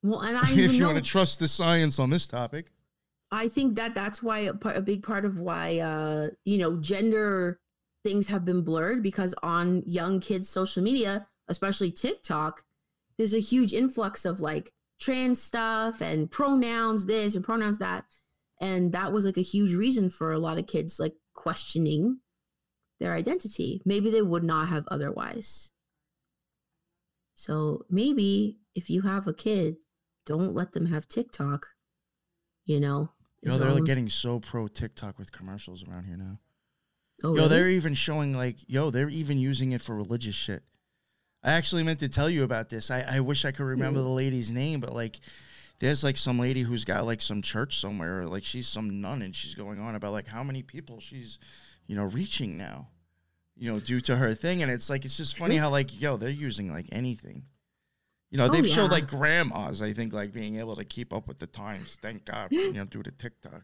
[0.05, 2.71] Well, and I if you know, want to trust the science on this topic,
[3.33, 7.59] I think that that's why a, a big part of why uh you know gender
[8.05, 12.63] things have been blurred because on young kids' social media, especially TikTok,
[13.17, 14.71] there's a huge influx of like
[15.01, 18.05] trans stuff and pronouns this and pronouns that.
[18.61, 22.19] And that was like a huge reason for a lot of kids like questioning
[23.01, 23.81] their identity.
[23.87, 25.71] Maybe they would not have otherwise.
[27.35, 29.77] So maybe if you have a kid,
[30.27, 31.67] don't let them have TikTok.
[32.65, 33.11] You know,
[33.43, 36.39] Yo, they're like getting so pro TikTok with commercials around here now.
[37.23, 37.49] oh, Yo, really?
[37.49, 40.63] they're even showing like, yo, they're even using it for religious shit.
[41.43, 42.91] I actually meant to tell you about this.
[42.91, 44.05] I, I wish I could remember Mm.
[44.05, 45.21] the lady's name, but like,
[45.79, 49.37] there's like some lady who's got like some church somewhere, like she's some nun, and
[49.37, 51.39] she's going on about like how many people she's,
[51.87, 52.89] you know, reaching now,
[53.57, 56.17] you know, due to her thing, and it's like it's just funny how like, yo,
[56.17, 57.45] they're using like anything.
[58.35, 58.91] You know, Oh, they've showed yeah.
[58.99, 61.99] like grandmas, I think, like being able to keep up with the times.
[62.03, 63.63] Thank God, you know, due to TikTok.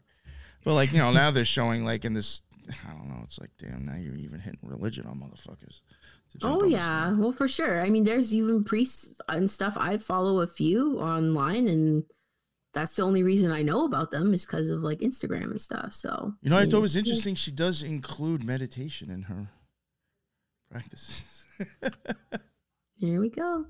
[0.63, 2.39] But like, you know, now they're showing like in this
[2.87, 5.81] I don't know, it's like damn, now you're even hitting religion on motherfuckers.
[6.41, 7.81] Oh yeah, well for sure.
[7.81, 9.75] I mean, there's even priests and stuff.
[9.77, 12.05] I follow a few online, and
[12.73, 15.91] that's the only reason I know about them is because of like Instagram and stuff.
[15.91, 17.35] So You know, I mean, thought it was interesting.
[17.35, 19.49] She does include meditation in her
[20.71, 21.45] practices.
[23.01, 23.65] Here we go.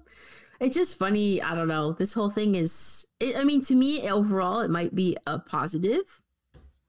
[0.59, 1.41] It's just funny.
[1.41, 1.93] I don't know.
[1.93, 3.07] This whole thing is.
[3.19, 6.21] It, I mean, to me, overall, it might be a positive,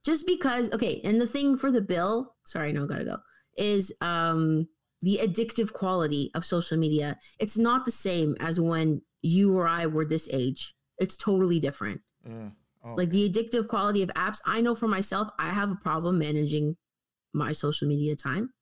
[0.04, 0.70] just because.
[0.72, 2.34] Okay, and the thing for the bill.
[2.44, 3.16] Sorry, no, gotta go.
[3.56, 4.68] Is um
[5.02, 7.18] the addictive quality of social media.
[7.38, 10.74] It's not the same as when you or I were this age.
[10.98, 12.00] It's totally different.
[12.26, 12.50] Uh,
[12.84, 16.18] oh, like the addictive quality of apps i know for myself i have a problem
[16.18, 16.76] managing
[17.32, 18.52] my social media time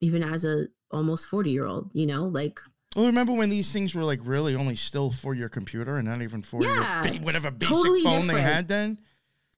[0.00, 2.60] even as a almost 40 year old you know like
[2.96, 6.22] well, remember when these things were like really only still for your computer and not
[6.22, 8.98] even for Yeah, your ba- whatever basic totally phone they had then?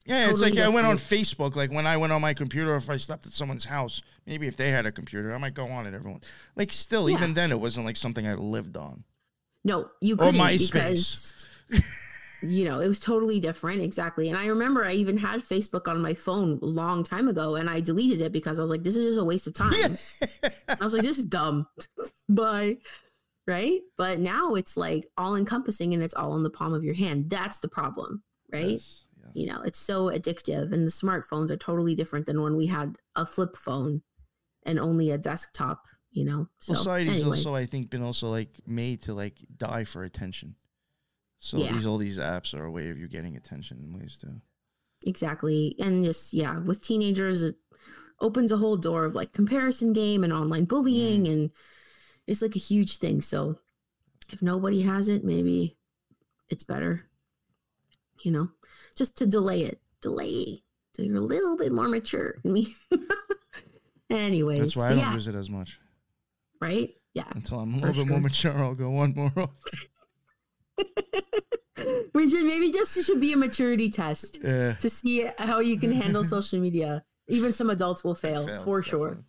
[0.06, 0.96] Yeah, it's Totally like I went on.
[0.96, 1.56] Facebook.
[1.56, 4.54] Like when I went on my computer, if I slept at someone's house, maybe if
[4.56, 5.94] they had a computer, I might go on it.
[5.94, 6.20] Everyone,
[6.56, 7.16] like, still, Yeah.
[7.16, 9.04] even then, it wasn't like something I lived on.
[9.64, 10.72] no you Or couldn't MySpace.
[10.72, 11.34] because
[12.42, 15.98] you know it was totally different exactly and i remember i even had facebook on
[16.02, 18.96] my phone a long time ago and i deleted it because i was like this
[18.96, 19.72] is just a waste of time
[20.68, 21.66] i was like this is dumb
[22.28, 22.76] bye
[23.46, 26.94] right but now it's like all encompassing and it's all in the palm of your
[26.94, 28.22] hand that's the problem
[28.52, 29.30] right Yes, yes.
[29.34, 32.96] you know it's so addictive and the smartphones are totally different than when we had
[33.16, 34.02] a flip phone
[34.64, 37.36] and only a desktop you know so Society's anyway.
[37.36, 40.54] also, I think, been also like made to like die for attention.
[41.40, 41.72] So Yeah.
[41.72, 44.40] these all these apps are a way of you getting attention in ways too.
[45.06, 47.56] exactly and just yeah with teenagers it
[48.20, 51.32] opens a whole door of like comparison game and online bullying mm.
[51.32, 51.50] and
[52.26, 53.58] it's like a huge thing so
[54.32, 55.76] if nobody has it maybe
[56.48, 57.08] it's better
[58.22, 58.48] you know
[58.96, 60.62] just to delay it delay
[60.94, 62.74] so you're a little bit more mature than me
[64.10, 65.78] anyways That's why I don't yeah use it as much.
[66.60, 69.32] right yeah Until I'm a little bit more mature, I'll go one more.
[69.36, 69.50] off.
[72.14, 74.74] we should maybe just should be a maturity test Yeah.
[74.74, 77.04] to see how you can handle social media.
[77.28, 79.24] Even some adults will fail, failed, for sure.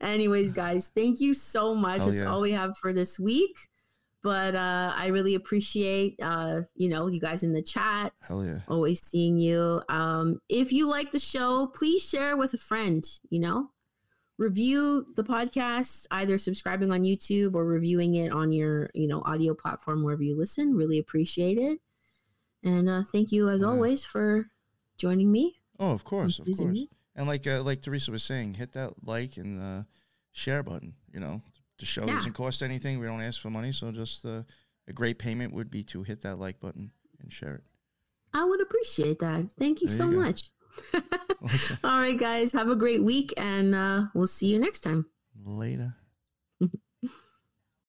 [0.00, 1.98] Anyways, guys, thank you so much.
[1.98, 2.28] Hell That's yeah.
[2.30, 3.56] all we have for this week.
[4.22, 8.12] But uh, I really appreciate uh, you know, you guys in the chat.
[8.20, 8.60] Hell yeah.
[8.68, 9.82] Always seeing you.
[9.90, 13.70] Um, if you like the show, please share with a friend, you know.
[14.36, 19.54] Review the podcast, either subscribing on YouTube or reviewing it on your, you know, audio
[19.54, 20.74] platform wherever you listen.
[20.74, 21.78] Really appreciate it.
[22.64, 23.68] And uh, thank you as Yeah.
[23.68, 24.46] always for
[24.96, 25.60] joining me.
[25.78, 26.60] Oh, of course, of course.
[26.60, 26.88] me.
[27.16, 29.82] And like uh, like Teresa was saying, hit that like and uh,
[30.32, 30.94] share button.
[31.12, 31.42] You know,
[31.78, 32.16] the show Yeah.
[32.16, 32.98] doesn't cost anything.
[32.98, 34.42] We don't ask for money, so just uh,
[34.88, 37.64] a great payment would be to hit that like button and share it.
[38.32, 39.46] I would appreciate that.
[39.58, 40.50] Thank you There so you much.
[41.42, 41.78] Awesome.
[41.84, 45.06] All right, guys, have a great week and uh, we'll see you next time.
[45.44, 45.94] Later.